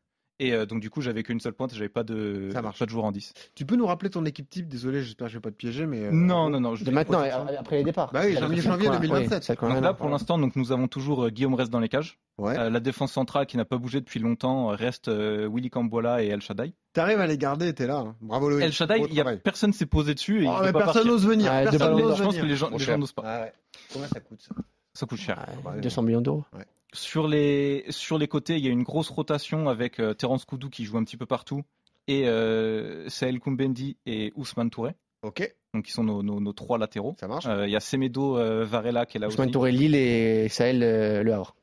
Et 0.42 0.54
euh, 0.54 0.64
donc 0.64 0.80
du 0.80 0.88
coup, 0.88 1.02
j'avais 1.02 1.22
qu'une 1.22 1.38
seule 1.38 1.52
pointe, 1.52 1.74
j'avais 1.74 1.90
pas 1.90 2.02
de 2.02 2.48
Ça 2.52 2.62
marche. 2.62 2.78
pas 2.78 2.86
de 2.86 2.90
joueur 2.90 3.04
en 3.04 3.12
10. 3.12 3.34
Tu 3.54 3.66
peux 3.66 3.76
nous 3.76 3.84
rappeler 3.86 4.08
ton 4.08 4.24
équipe 4.24 4.48
type? 4.48 4.66
Désolé, 4.68 5.02
j'espère 5.02 5.26
que 5.26 5.32
je 5.32 5.36
vais 5.36 5.42
pas 5.42 5.50
te 5.50 5.56
piéger, 5.56 5.84
mais. 5.84 6.04
euh, 6.06 6.10
non, 6.12 6.48
non, 6.48 6.60
non. 6.60 6.74
je 6.74 6.82
De 6.82 6.88
vais- 6.90 6.94
maintenant, 6.94 7.22
et- 7.22 7.30
après 7.30 7.76
les 7.76 7.84
départs. 7.84 8.10
Bah 8.12 8.22
oui, 8.24 8.32
janvier- 8.38 8.62
janvier 8.62 8.86
Celle 8.86 8.90
qu'on 8.90 8.96
a- 8.96 8.98
2027. 9.00 9.38
oui, 9.40 9.44
celle 9.44 9.56
qu'on 9.58 9.70
a 9.70 9.74
Donc 9.74 9.84
là, 9.84 9.92
pour 9.94 10.08
l'instant, 10.08 10.38
donc 10.38 10.56
nous 10.56 10.72
avons 10.72 10.88
toujours 10.88 11.26
euh, 11.26 11.28
Guillaume 11.30 11.52
reste 11.54 11.70
dans 11.70 11.78
les 11.78 11.90
cages. 11.90 12.18
Ouais. 12.38 12.58
Euh, 12.58 12.70
la 12.70 12.80
défense 12.80 13.12
centrale 13.12 13.44
qui 13.44 13.58
n'a 13.58 13.66
pas 13.66 13.76
bougé 13.76 14.00
depuis 14.00 14.18
longtemps 14.18 14.70
euh, 14.72 14.74
reste 14.74 15.08
euh, 15.08 15.46
Willy 15.52 15.68
Cambola 15.68 16.22
et 16.24 16.28
El 16.28 16.40
Shaddai. 16.40 16.72
T'arrives 16.94 17.20
à 17.20 17.26
les 17.26 17.36
garder, 17.36 17.74
t'es 17.74 17.86
là. 17.86 17.98
hein. 17.98 18.16
Bravo 18.22 18.48
Loïc. 18.48 18.64
El 18.64 18.72
Shaddai, 18.72 18.98
Beau 19.00 19.06
il 19.10 19.14
y 19.14 19.20
a 19.20 19.24
travail. 19.24 19.40
personne 19.44 19.74
s'est 19.74 19.84
posé 19.84 20.14
dessus 20.14 20.44
et 20.44 20.48
Oh, 20.48 20.54
il 20.60 20.64
mais 20.66 20.72
pas 20.72 20.78
personne 20.78 20.94
partir. 21.02 21.12
n'ose 21.12 21.26
venir. 21.26 21.52
Ouais, 21.52 21.62
personne 21.64 21.78
ballon 21.80 21.98
n'ose 21.98 22.16
Je 22.16 22.22
pense 22.22 22.34
que 22.34 22.40
venir. 22.40 22.50
les 22.50 22.56
gens, 22.56 22.68
Trop 22.68 22.78
les 22.78 22.84
cher. 22.84 22.94
gens 22.94 22.98
n'osent 22.98 23.12
pas. 23.12 23.22
Ah 23.26 23.40
ouais. 23.42 23.52
Combien 23.92 24.08
ça 24.08 24.20
coûte 24.20 24.40
ça 24.40 24.54
Ça 24.94 25.06
coûte 25.06 25.18
cher. 25.18 25.44
Ouais, 25.66 25.80
200 25.82 26.00
millions 26.02 26.22
d'euros. 26.22 26.44
Sur 26.92 27.28
les, 27.28 27.84
sur 27.90 28.18
les 28.18 28.26
côtés, 28.28 28.56
il 28.56 28.64
y 28.64 28.68
a 28.68 28.72
une 28.72 28.82
grosse 28.82 29.10
rotation 29.10 29.68
avec 29.68 30.00
euh, 30.00 30.12
Terence 30.14 30.44
Koudou 30.44 30.68
qui 30.70 30.84
joue 30.84 30.98
un 30.98 31.04
petit 31.04 31.16
peu 31.16 31.26
partout 31.26 31.62
et 32.08 32.26
euh, 32.28 33.08
Saël 33.08 33.38
Koumbendi 33.38 33.96
et 34.06 34.32
Ousmane 34.34 34.70
Touré. 34.70 34.94
Ok, 35.22 35.54
Donc, 35.74 35.84
qui 35.84 35.92
sont 35.92 36.02
nos, 36.02 36.22
nos, 36.22 36.40
nos 36.40 36.52
trois 36.54 36.78
latéraux. 36.78 37.14
ça 37.20 37.28
marche. 37.28 37.46
Euh, 37.46 37.68
Il 37.68 37.70
y 37.70 37.76
a 37.76 37.80
Semedo 37.80 38.38
euh, 38.38 38.64
Varela 38.64 39.04
qui 39.06 39.18
est 39.18 39.20
là 39.20 39.28
Ousmane 39.28 39.48
aussi. 39.48 39.52
Touré, 39.52 39.70
Lille 39.70 39.94
et 39.94 40.48
Sahel 40.48 40.82
euh, 40.82 41.22
Le 41.22 41.32
Havre. 41.34 41.54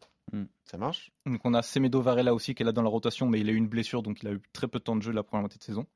Ça 0.66 0.78
marche. 0.78 1.12
Donc, 1.26 1.40
on 1.46 1.54
a 1.54 1.62
Semedo 1.62 2.02
Varela 2.02 2.34
aussi 2.34 2.54
qui 2.54 2.62
est 2.62 2.66
là 2.66 2.74
dans 2.74 2.84
la 2.84 2.90
rotation, 2.90 3.26
mais 3.28 3.40
il 3.40 3.50
a 3.50 3.54
eu 3.54 3.56
une 3.56 3.70
blessure, 3.70 4.04
donc 4.04 4.22
il 4.22 4.28
a 4.28 4.32
eu 4.34 4.42
très 4.54 4.68
peu 4.68 4.80
de 4.80 4.84
temps 4.84 4.98
de 4.98 5.02
jeu 5.02 5.14
la 5.14 5.24
première 5.24 5.42
moitié 5.44 5.58
de 5.58 5.64
saison. 5.64 5.88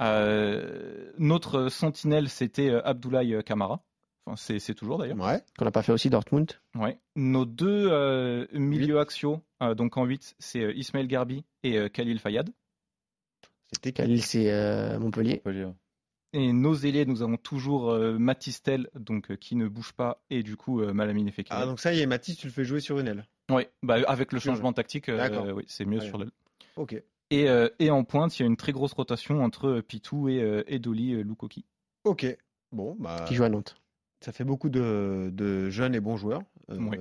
Euh, 0.00 1.12
notre 1.18 1.68
sentinelle, 1.68 2.28
c'était 2.28 2.70
Abdoulaye 2.70 3.42
Kamara. 3.44 3.82
Enfin, 4.26 4.36
c'est 4.36 4.58
c'est 4.58 4.74
toujours 4.74 4.98
d'ailleurs. 4.98 5.18
Ouais. 5.18 5.42
Qu'on 5.58 5.64
n'a 5.64 5.70
pas 5.70 5.82
fait 5.82 5.92
aussi 5.92 6.10
Dortmund. 6.10 6.52
Ouais. 6.74 6.98
Nos 7.16 7.44
deux 7.44 7.88
euh, 7.90 8.46
milieux 8.52 8.98
axiaux, 8.98 9.40
euh, 9.62 9.74
donc 9.74 9.96
en 9.96 10.04
8, 10.04 10.36
c'est 10.38 10.60
euh, 10.60 10.72
Ismaël 10.74 11.06
Garbi 11.06 11.44
et 11.62 11.78
euh, 11.78 11.88
Khalil 11.88 12.18
Fayad. 12.18 12.50
C'était 13.72 13.92
Khalil, 13.92 14.22
c'est 14.22 14.50
euh, 14.50 14.98
Montpellier. 14.98 15.34
Montpellier, 15.36 15.64
ouais. 15.64 15.74
Et 16.32 16.52
nos 16.52 16.74
ailiers, 16.74 17.06
nous 17.06 17.22
avons 17.22 17.36
toujours 17.36 17.90
euh, 17.90 18.16
Matistel, 18.18 18.88
donc 18.94 19.32
euh, 19.32 19.36
qui 19.36 19.56
ne 19.56 19.66
bouge 19.66 19.92
pas, 19.92 20.22
et 20.30 20.44
du 20.44 20.56
coup 20.56 20.80
euh, 20.80 20.92
Malamine 20.92 21.30
Fekir. 21.32 21.56
Ah, 21.56 21.66
donc 21.66 21.80
ça 21.80 21.92
y 21.92 22.00
est, 22.00 22.06
Mathis, 22.06 22.36
tu 22.36 22.46
le 22.46 22.52
fais 22.52 22.64
jouer 22.64 22.78
sur 22.80 22.98
une 23.00 23.08
aile. 23.08 23.26
Ouais, 23.50 23.68
bah, 23.82 23.96
avec 24.06 24.32
le 24.32 24.38
changement 24.38 24.72
tactique, 24.72 25.08
euh, 25.08 25.52
oui, 25.52 25.64
c'est 25.66 25.84
mieux 25.84 26.00
sur 26.00 26.18
l'aile. 26.18 26.30
Ok. 26.76 27.02
Et, 27.32 27.48
euh, 27.48 27.68
et 27.78 27.90
en 27.90 28.04
pointe, 28.04 28.38
il 28.38 28.42
y 28.42 28.44
a 28.44 28.46
une 28.46 28.56
très 28.56 28.72
grosse 28.72 28.92
rotation 28.92 29.42
entre 29.42 29.80
Pitou 29.80 30.28
et, 30.28 30.40
euh, 30.40 30.62
et 30.66 30.78
Dolly 30.78 31.22
Lukoki. 31.22 31.64
Ok. 32.04 32.26
Bon, 32.72 32.96
bah. 32.98 33.24
Qui 33.26 33.34
joue 33.34 33.44
à 33.44 33.48
Nantes. 33.48 33.79
Ça 34.22 34.32
fait 34.32 34.44
beaucoup 34.44 34.68
de, 34.68 35.30
de 35.32 35.70
jeunes 35.70 35.94
et 35.94 36.00
bons 36.00 36.16
joueurs. 36.16 36.42
Euh, 36.70 36.76
Oui. 36.78 36.98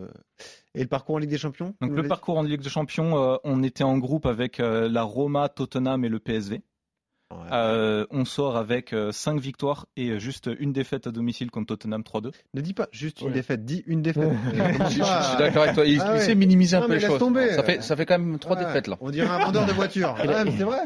Et 0.75 0.81
le 0.81 0.87
parcours 0.87 1.15
en 1.15 1.19
Ligue 1.19 1.29
des 1.31 1.37
Champions 1.37 1.73
Donc 1.81 1.91
le 1.91 2.07
parcours 2.07 2.37
en 2.37 2.43
Ligue 2.43 2.61
des 2.61 2.69
Champions, 2.69 3.17
euh, 3.21 3.35
on 3.43 3.61
était 3.63 3.83
en 3.83 3.97
groupe 3.97 4.25
avec 4.25 4.59
euh, 4.59 4.87
la 4.87 5.03
Roma, 5.03 5.49
Tottenham 5.49 6.05
et 6.05 6.09
le 6.09 6.19
PSV. 6.19 6.61
Ouais. 7.31 7.37
Euh, 7.51 8.07
on 8.09 8.25
sort 8.25 8.57
avec 8.57 8.95
5 9.11 9.39
victoires 9.39 9.85
et 9.95 10.17
juste 10.19 10.49
une 10.59 10.73
défaite 10.73 11.05
à 11.05 11.11
domicile 11.11 11.51
contre 11.51 11.75
Tottenham 11.75 12.01
3-2. 12.01 12.31
Ne 12.55 12.61
dis 12.61 12.73
pas 12.73 12.87
juste 12.91 13.21
une 13.21 13.31
défaite, 13.33 13.65
dis 13.65 13.83
une 13.85 14.01
défaite. 14.01 14.31
Je, 14.53 14.57
je- 14.57 14.89
je 14.89 15.03
suis 15.27 15.37
d'accord 15.37 15.61
avec 15.63 15.75
toi. 15.75 15.85
Il, 15.85 16.01
Ah 16.01 16.15
il 16.15 16.21
sait 16.21 16.33
minimiser 16.33 16.77
un 16.77 16.79
Non, 16.81 16.87
peu 16.87 16.93
les 16.95 16.99
choses. 17.01 17.21
Ça 17.55 17.63
fait, 17.63 17.83
ça 17.83 17.95
fait 17.95 18.05
quand 18.07 18.17
même 18.17 18.39
trois 18.39 18.57
Ouais. 18.57 18.65
défaites 18.65 18.87
là. 18.87 18.97
On 19.01 19.11
dirait 19.11 19.27
un 19.27 19.45
vendeur 19.45 19.65
de 19.67 19.73
voiture. 19.73 20.15
Ah, 20.27 20.43
c'est 20.45 20.63
vrai. 20.63 20.79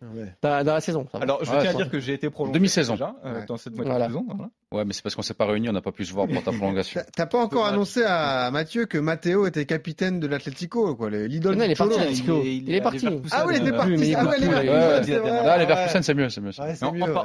Ah 0.00 0.06
ouais. 0.14 0.34
Dans, 0.42 0.64
dans 0.64 0.74
la 0.74 0.80
saison. 0.80 1.06
Alors 1.20 1.44
je 1.44 1.50
Ouais, 1.50 1.58
tiens 1.60 1.70
à 1.70 1.74
dire 1.74 1.90
que 1.90 1.98
j'ai 2.00 2.14
été 2.14 2.30
prolongé 2.30 2.54
Demi-saison. 2.54 2.94
déjà, 2.94 3.14
euh, 3.24 3.40
Ouais. 3.40 3.46
dans 3.46 3.56
cette 3.56 3.74
moitié 3.74 3.90
Voilà. 3.90 4.06
de 4.06 4.12
saison. 4.12 4.24
voilà. 4.28 4.50
Ouais, 4.72 4.84
mais 4.86 4.92
c'est 4.94 5.02
parce 5.02 5.14
qu'on 5.14 5.22
s'est 5.22 5.34
pas 5.34 5.44
réunis, 5.46 5.68
on 5.68 5.72
n'a 5.72 5.82
pas 5.82 5.92
pu 5.92 6.04
se 6.04 6.12
voir 6.12 6.26
pour 6.28 6.42
ta 6.42 6.50
prolongation. 6.52 7.00
T'as- 7.14 7.26
pas 7.26 7.38
encore 7.38 7.66
annoncé 7.66 8.02
à 8.04 8.50
Matthieu 8.50 8.86
que 8.86 8.98
Matteo 8.98 9.46
était 9.46 9.66
capitaine 9.66 10.18
de 10.20 10.26
l'Atlético, 10.26 10.94
quoi, 10.96 11.10
le- 11.10 11.26
l'idole 11.26 11.56
Non, 11.56 11.64
il 11.64 11.74
du 11.74 11.82
il 11.82 12.30
est- 12.30 12.56
Il 12.56 12.68
il 12.68 12.74
est 12.74 12.80
parti. 12.80 13.06
Ah 13.32 13.44
oui, 13.46 13.56
il 13.56 13.62
était 13.62 13.76
parti. 13.76 14.14
Ah 14.16 14.24
ouais, 14.24 14.36
il 14.38 14.44
est 14.44 14.46
plus, 14.48 14.56
parti. 14.56 15.10
Là, 15.12 15.58
les. 15.58 15.66
Verkusen, 15.66 16.02
c'est 16.02 16.14
mieux, 16.14 16.28
c'est 16.28 16.40
mieux. 16.40 16.50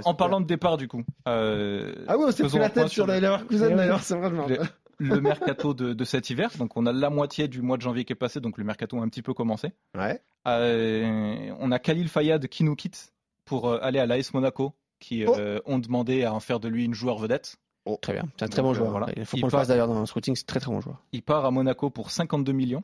En, 0.05 0.13
parlant 0.13 0.41
de 0.41 0.45
départ 0.47 0.77
du 0.77 0.87
coup, 0.87 1.03
euh, 1.27 1.93
Ah 2.07 2.17
oui, 2.17 2.25
on 2.27 2.31
s'est 2.31 2.43
pris 2.43 2.57
la 2.59 2.69
tête 2.69 2.87
sur 2.89 3.05
le- 3.05 3.13
la 3.13 3.19
Leverkusen 3.19 3.75
d'ailleurs, 3.75 4.01
c'est 4.01 4.15
vrai. 4.15 4.57
Le, 4.99 5.21
mercato 5.21 5.73
de, 5.73 5.93
de 5.93 6.03
cet 6.05 6.29
hiver. 6.29 6.51
Donc 6.57 6.75
on 6.77 6.85
a 6.85 6.91
la 6.93 7.09
moitié 7.09 7.47
du 7.47 7.61
mois 7.61 7.77
de 7.77 7.81
janvier 7.81 8.03
qui 8.05 8.13
est 8.13 8.17
passé, 8.17 8.39
donc 8.39 8.57
le 8.57 8.63
mercato 8.63 8.97
a 8.99 9.01
un 9.03 9.09
petit 9.09 9.21
peu 9.21 9.33
commencé. 9.33 9.71
Ouais. 9.95 10.21
Euh, 10.47 11.51
on 11.59 11.71
a 11.71 11.79
Khalil 11.79 12.07
Fayad 12.09 12.47
qui 12.47 12.63
nous 12.63 12.75
quitte 12.75 13.13
pour 13.45 13.69
euh, 13.69 13.79
aller 13.81 13.99
à 13.99 14.05
l'AS 14.05 14.33
Monaco, 14.33 14.73
qui 14.99 15.25
Oh. 15.25 15.35
euh, 15.37 15.59
ont 15.65 15.79
demandé 15.79 16.23
à 16.23 16.33
en 16.33 16.39
faire 16.39 16.59
de 16.59 16.67
lui 16.67 16.85
une 16.85 16.93
joueur 16.93 17.17
vedette. 17.17 17.57
Très 18.01 18.11
bien. 18.13 18.23
C'est 18.37 18.43
un 18.43 18.47
très 18.49 18.61
bon 18.61 18.69
Donc, 18.69 18.77
joueur. 18.77 18.91
voilà. 18.91 19.07
Il 19.15 19.25
faut 19.25 19.37
qu'on 19.37 19.45
le 19.45 19.51
part- 19.51 19.61
fasse 19.61 19.69
d'ailleurs 19.69 19.87
dans 19.87 19.99
le 20.01 20.05
scouting. 20.05 20.35
C'est 20.35 20.45
très 20.45 20.59
très 20.59 20.69
bon 20.71 20.81
joueur. 20.81 21.01
Il 21.13 21.21
part 21.23 21.45
à 21.45 21.51
Monaco 21.51 21.89
pour 21.89 22.11
52 22.11 22.51
millions, 22.51 22.83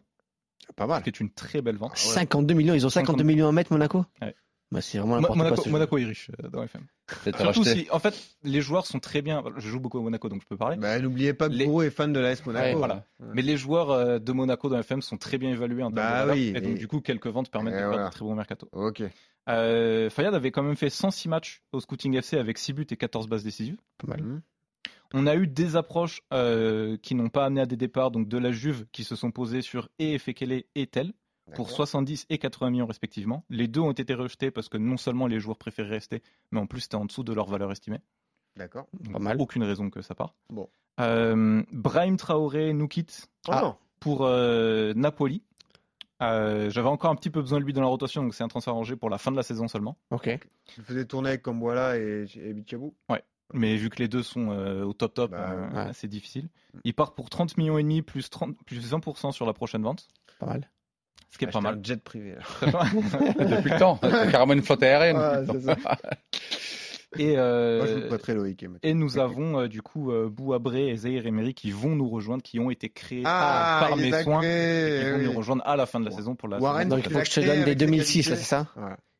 Pas 0.78 0.88
mal. 0.88 1.00
ce 1.00 1.04
qui 1.04 1.10
est 1.10 1.20
une 1.20 1.30
très 1.30 1.62
belle 1.62 1.76
vente. 1.76 1.98
52 1.98 2.54
millions. 2.54 2.74
Ils 2.74 2.86
ont 2.86 2.90
52 2.90 3.18
50. 3.24 3.26
millions 3.28 3.50
à 3.50 3.52
mettre, 3.52 3.74
Monaco 3.74 4.06
Ouais. 4.22 4.34
bah, 4.72 4.80
C'est 4.80 5.00
vraiment 5.00 5.20
Monaco, 5.36 5.70
Monaco 5.70 5.98
est 5.98 6.06
riche 6.06 6.32
euh, 6.42 6.48
dans 6.48 6.64
FM. 6.64 6.86
Surtout 7.38 7.64
si, 7.66 7.88
en 7.92 8.00
fait, 8.00 8.16
les 8.44 8.62
joueurs 8.62 8.86
sont 8.86 9.00
très 9.00 9.22
bien. 9.22 9.44
Je 9.58 9.68
joue 9.68 9.80
beaucoup 9.80 9.98
à 10.00 10.02
Monaco, 10.02 10.30
donc 10.30 10.42
je 10.42 10.48
peux 10.48 10.56
parler. 10.58 10.78
Bah, 10.78 11.00
n'oubliez 11.00 11.34
pas 11.34 11.50
que 11.50 11.54
Les- 11.54 11.66
est 11.66 11.90
fan 11.90 12.14
de 12.14 12.20
l'AS 12.20 12.46
Monaco. 12.46 12.66
Ouais, 12.66 12.74
voilà. 12.76 13.06
Mais 13.20 13.42
les 13.42 13.58
joueurs 13.58 13.92
euh, 13.92 14.20
de 14.20 14.32
Monaco 14.32 14.70
dans 14.70 14.80
FM 14.80 15.02
sont 15.02 15.18
très 15.18 15.38
bien 15.38 15.50
évalués 15.52 15.84
en 15.84 15.92
termes 15.92 15.96
Bah 15.96 16.12
de 16.14 16.28
valeur. 16.28 16.36
oui, 16.36 16.54
et 16.56 16.62
donc 16.62 16.76
du 16.78 16.88
coup, 16.88 17.02
quelques 17.02 17.28
ventes 17.28 17.52
permettent 17.52 17.74
Et 17.74 17.78
de 17.78 17.82
faire 17.82 17.90
voilà. 17.90 18.06
de 18.08 18.12
très 18.14 18.24
bons 18.26 18.36
mercato. 18.36 18.68
Ok. 18.72 19.04
Euh, 19.50 20.10
Fayad 20.10 20.34
avait 20.34 20.52
quand 20.52 20.64
même 20.64 20.78
fait 20.78 20.90
106 20.90 21.28
matchs 21.28 21.62
au 21.74 21.82
Scouting 21.82 22.16
FC 22.16 22.38
avec 22.38 22.58
6 22.58 22.72
buts 22.74 22.88
et 22.90 22.96
14 22.96 23.28
passes 23.28 23.44
décisives. 23.44 23.78
Pas 23.98 24.08
mal. 24.08 24.22
Mhm. 24.24 24.42
On 25.14 25.28
a 25.28 25.36
eu 25.36 25.46
des 25.46 25.76
approches 25.76 26.22
euh, 26.34 26.98
qui 27.04 27.14
n'ont 27.14 27.30
pas 27.30 27.46
amené 27.46 27.62
à 27.62 27.66
des 27.66 27.76
départs, 27.76 28.10
donc 28.10 28.28
de 28.28 28.38
la 28.38 28.52
Juve 28.52 28.86
qui 28.92 29.04
se 29.04 29.16
sont 29.16 29.30
posées 29.32 29.62
sur 29.62 29.90
et 30.00 30.14
Efekele 30.14 30.64
et 30.76 30.88
Tel 30.88 31.14
pour 31.56 31.66
D'accord. 31.66 31.70
70 31.76 32.26
et 32.30 32.38
80 32.38 32.70
millions 32.72 32.86
respectivement. 32.86 33.44
Les 33.50 33.68
deux 33.68 33.82
ont 33.82 33.92
été 33.92 34.14
rejetés 34.14 34.50
parce 34.52 34.70
que 34.70 34.78
non 34.78 34.98
seulement 34.98 35.28
les 35.28 35.40
joueurs 35.40 35.58
préféraient 35.58 35.90
rester, 35.90 36.22
mais 36.52 36.60
en 36.60 36.66
plus 36.68 36.82
c'était 36.82 36.96
en 36.96 37.06
dessous 37.06 37.24
de 37.24 37.34
leur 37.34 37.48
valeur 37.48 37.72
estimée. 37.72 38.00
D'accord. 38.56 38.88
Donc, 39.00 39.14
Pas 39.14 39.20
mal. 39.20 39.42
Aucune 39.42 39.64
raison 39.64 39.90
que 39.90 40.02
ça 40.02 40.16
parte. 40.16 40.36
Bon. 40.50 40.70
Euh, 41.00 41.64
Brahim 41.72 42.18
Traoré 42.18 42.72
nous 42.74 42.88
quitte 42.88 43.28
Ah, 43.50 43.62
non. 43.62 43.76
pour 44.00 44.26
euh, 44.26 44.94
Napoli. 44.96 45.42
Euh, 46.22 46.70
J'avais 46.70 46.88
encore 46.88 47.12
un 47.12 47.16
petit 47.16 47.30
peu 47.32 47.42
besoin 47.42 47.60
de 47.60 47.66
lui 47.66 47.74
dans 47.74 47.82
la 47.82 47.88
rotation, 47.88 48.24
donc 48.24 48.34
c'est 48.36 48.44
un 48.44 48.48
transfert 48.48 48.74
arrangé 48.74 48.96
pour 48.96 49.10
la 49.10 49.18
fin 49.18 49.32
de 49.32 49.36
la 49.36 49.44
saison 49.44 49.68
seulement. 49.68 49.98
Ok. 50.12 50.28
Le 50.78 50.84
faisais 50.84 51.06
tourner 51.06 51.30
avec 51.30 51.42
Kamboala 51.42 51.98
et, 51.98 52.26
et 52.38 52.54
Bichabou 52.54 52.94
Mais 53.54 53.76
vu 53.76 53.90
que 53.90 53.98
les 53.98 54.08
deux 54.08 54.24
sont 54.24 54.52
euh, 54.52 54.84
au 54.86 54.94
top 54.94 55.14
top, 55.16 55.32
Bah, 55.32 55.52
euh, 55.52 55.88
ouais. 55.88 55.92
c'est 55.94 56.08
difficile. 56.08 56.48
Il 56.86 56.94
part 56.94 57.14
pour 57.16 57.30
30 57.30 57.58
millions 57.58 57.78
et 57.78 57.84
demi 57.84 58.02
plus 58.04 58.30
30 58.30 58.56
plus 58.66 58.90
20% 58.94 59.32
sur 59.34 59.46
la 59.46 59.54
prochaine 59.54 59.82
vente, 59.84 60.08
Pas 60.40 60.46
mal. 60.46 60.70
Ce 61.34 61.38
qui 61.40 61.46
est 61.46 61.52
pas 61.52 61.62
mal. 61.62 61.80
un 61.80 61.84
jet 61.84 62.02
privé. 62.04 62.36
Depuis 62.62 63.72
le 63.72 63.80
temps. 63.80 64.00
Carrément 64.32 64.54
une 64.54 64.62
flotte 64.62 64.84
aérienne. 64.84 65.18
Ouais, 65.18 65.76
et, 67.18 67.34
euh, 67.38 67.78
Moi, 67.80 67.88
je 67.88 67.94
vous 67.96 68.08
prêterai 68.08 68.34
Loïc. 68.36 68.66
et 68.84 68.94
nous 68.94 69.18
avons 69.20 69.62
euh, 69.62 69.68
du 69.68 69.82
coup 69.82 70.12
euh, 70.12 70.30
Bouabré 70.30 70.90
et 70.90 70.96
Zahir 70.96 71.26
Emery 71.28 71.54
qui 71.54 71.72
vont 71.72 71.96
nous 71.96 72.10
rejoindre, 72.10 72.42
qui 72.44 72.60
ont 72.60 72.70
été 72.72 72.90
créés 72.90 73.24
Ah, 73.26 73.86
par 73.88 73.98
mes 73.98 74.12
soins 74.24 74.40
créés, 74.42 75.00
et 75.00 75.04
qui 75.04 75.10
vont 75.12 75.18
oui. 75.18 75.26
nous 75.26 75.34
rejoindre 75.34 75.64
à 75.66 75.76
la 75.76 75.86
fin 75.86 76.00
de 76.00 76.06
la 76.06 76.12
saison 76.12 76.36
pour 76.36 76.50
la 76.50 76.60
Warren, 76.60 76.84
saison 76.84 76.96
Donc 76.96 77.06
il 77.06 77.12
faut 77.12 77.20
que 77.20 77.26
je 77.26 77.32
te 77.32 77.40
créé 77.40 77.46
donne 77.48 77.56
des 77.58 77.72
avec 77.72 77.80
ses 77.80 77.86
2006, 77.88 78.18
là, 78.18 78.24
qualités. 78.24 78.44
c'est 78.44 78.50
ça. 78.50 78.68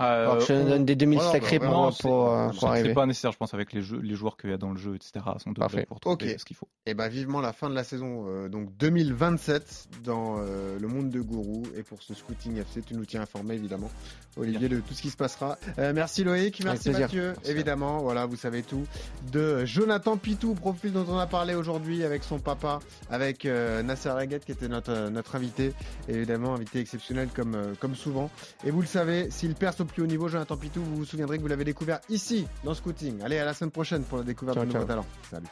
Euh, 0.02 0.06
Alors, 0.24 0.40
je 0.42 0.54
on- 0.54 0.66
donne 0.66 0.86
des 0.86 0.96
2006 0.96 1.24
voilà, 1.24 1.32
sacrés 1.40 1.60
bah, 1.60 1.68
pour, 1.70 1.98
pour, 2.00 2.30
euh, 2.32 2.50
c'est 2.52 2.60
pour 2.60 2.70
arriver. 2.70 2.90
C'est 2.90 2.94
pas 2.96 3.06
nécessaire, 3.06 3.32
je 3.32 3.38
pense, 3.38 3.54
avec 3.54 3.74
les, 3.74 3.82
jeux, 3.82 4.00
les 4.00 4.16
joueurs 4.16 4.38
qu'il 4.38 4.50
y 4.50 4.54
a 4.54 4.58
dans 4.58 4.72
le 4.72 4.78
jeu, 4.78 4.96
etc. 4.96 5.24
Sont 5.38 5.52
de 5.52 5.60
Parfait. 5.60 5.86
pour 5.86 6.00
trouver 6.00 6.34
Ok. 6.34 6.40
ce 6.40 6.46
qu'il 6.46 6.56
faut. 6.58 6.68
Et 6.86 6.94
ben 6.96 7.08
vivement 7.08 7.40
la 7.42 7.54
fin 7.54 7.70
de 7.70 7.76
la 7.76 7.84
saison 7.84 8.26
euh, 8.28 8.50
donc 8.50 8.76
2027 8.78 9.88
dans 10.04 10.38
euh, 10.40 10.78
le 10.80 10.88
monde 10.88 11.10
de 11.10 11.22
Gourou 11.22 11.64
et 11.78 11.84
pour 11.84 12.02
ce 12.02 12.14
scouting 12.14 12.58
FC 12.58 12.82
tu 12.82 12.94
nous 12.96 13.06
tiens 13.06 13.22
informé 13.22 13.54
évidemment 13.56 13.90
Olivier 14.36 14.68
de 14.68 14.80
tout 14.80 14.94
ce 14.94 15.02
qui 15.02 15.10
se 15.10 15.16
passera. 15.16 15.58
Euh, 15.78 15.94
merci 15.94 16.24
Loïc, 16.24 16.62
merci. 16.64 16.90
Mathieu, 16.90 17.34
évidemment 17.46 18.00
voilà 18.00 18.26
vous 18.26 18.36
savez 18.36 18.64
tout 18.64 18.86
de 19.32 19.64
Jonathan 19.66 20.18
Pitou 20.18 20.56
profil 20.56 20.92
dont 20.92 21.06
on 21.08 21.18
a 21.20 21.28
parlé 21.28 21.56
aujourd'hui 21.56 22.04
avec 22.04 22.24
son 22.24 22.40
papa 22.40 22.80
avec 23.10 23.46
euh, 23.46 23.82
Nasser 23.84 24.10
Laguette 24.10 24.44
qui 24.44 24.52
était 24.52 24.68
notre 24.68 25.10
notre 25.10 25.36
invité 25.36 25.74
évidemment 26.10 26.54
invité 26.56 26.80
exceptionnel 26.80 27.30
comme 27.34 27.56
euh, 27.56 27.74
comme 27.80 27.96
souvent 27.96 28.30
et 28.66 28.72
vous 28.72 28.82
le 28.82 28.88
savez 28.88 29.30
s'il 29.32 29.54
perce 29.56 29.83
au 29.84 29.86
plus 29.86 30.02
haut 30.02 30.08
niveau 30.08 30.28
Jonathan 30.28 30.58
Pitou 30.58 30.82
vous 30.82 30.96
vous 30.98 31.06
souviendrez 31.06 31.38
que 31.38 31.42
vous 31.42 31.48
l'avez 31.48 31.64
découvert 31.66 32.00
ici 32.10 32.48
dans 32.64 32.74
Scouting. 32.74 33.22
Allez 33.22 33.38
à 33.38 33.46
la 33.46 33.54
semaine 33.54 33.72
prochaine 33.72 34.04
pour 34.04 34.18
la 34.18 34.24
découverte 34.24 34.58
Ciao, 34.58 34.66
de 34.66 34.74
nouveaux 34.74 34.86
talents. 34.86 35.06
Salut. 35.30 35.48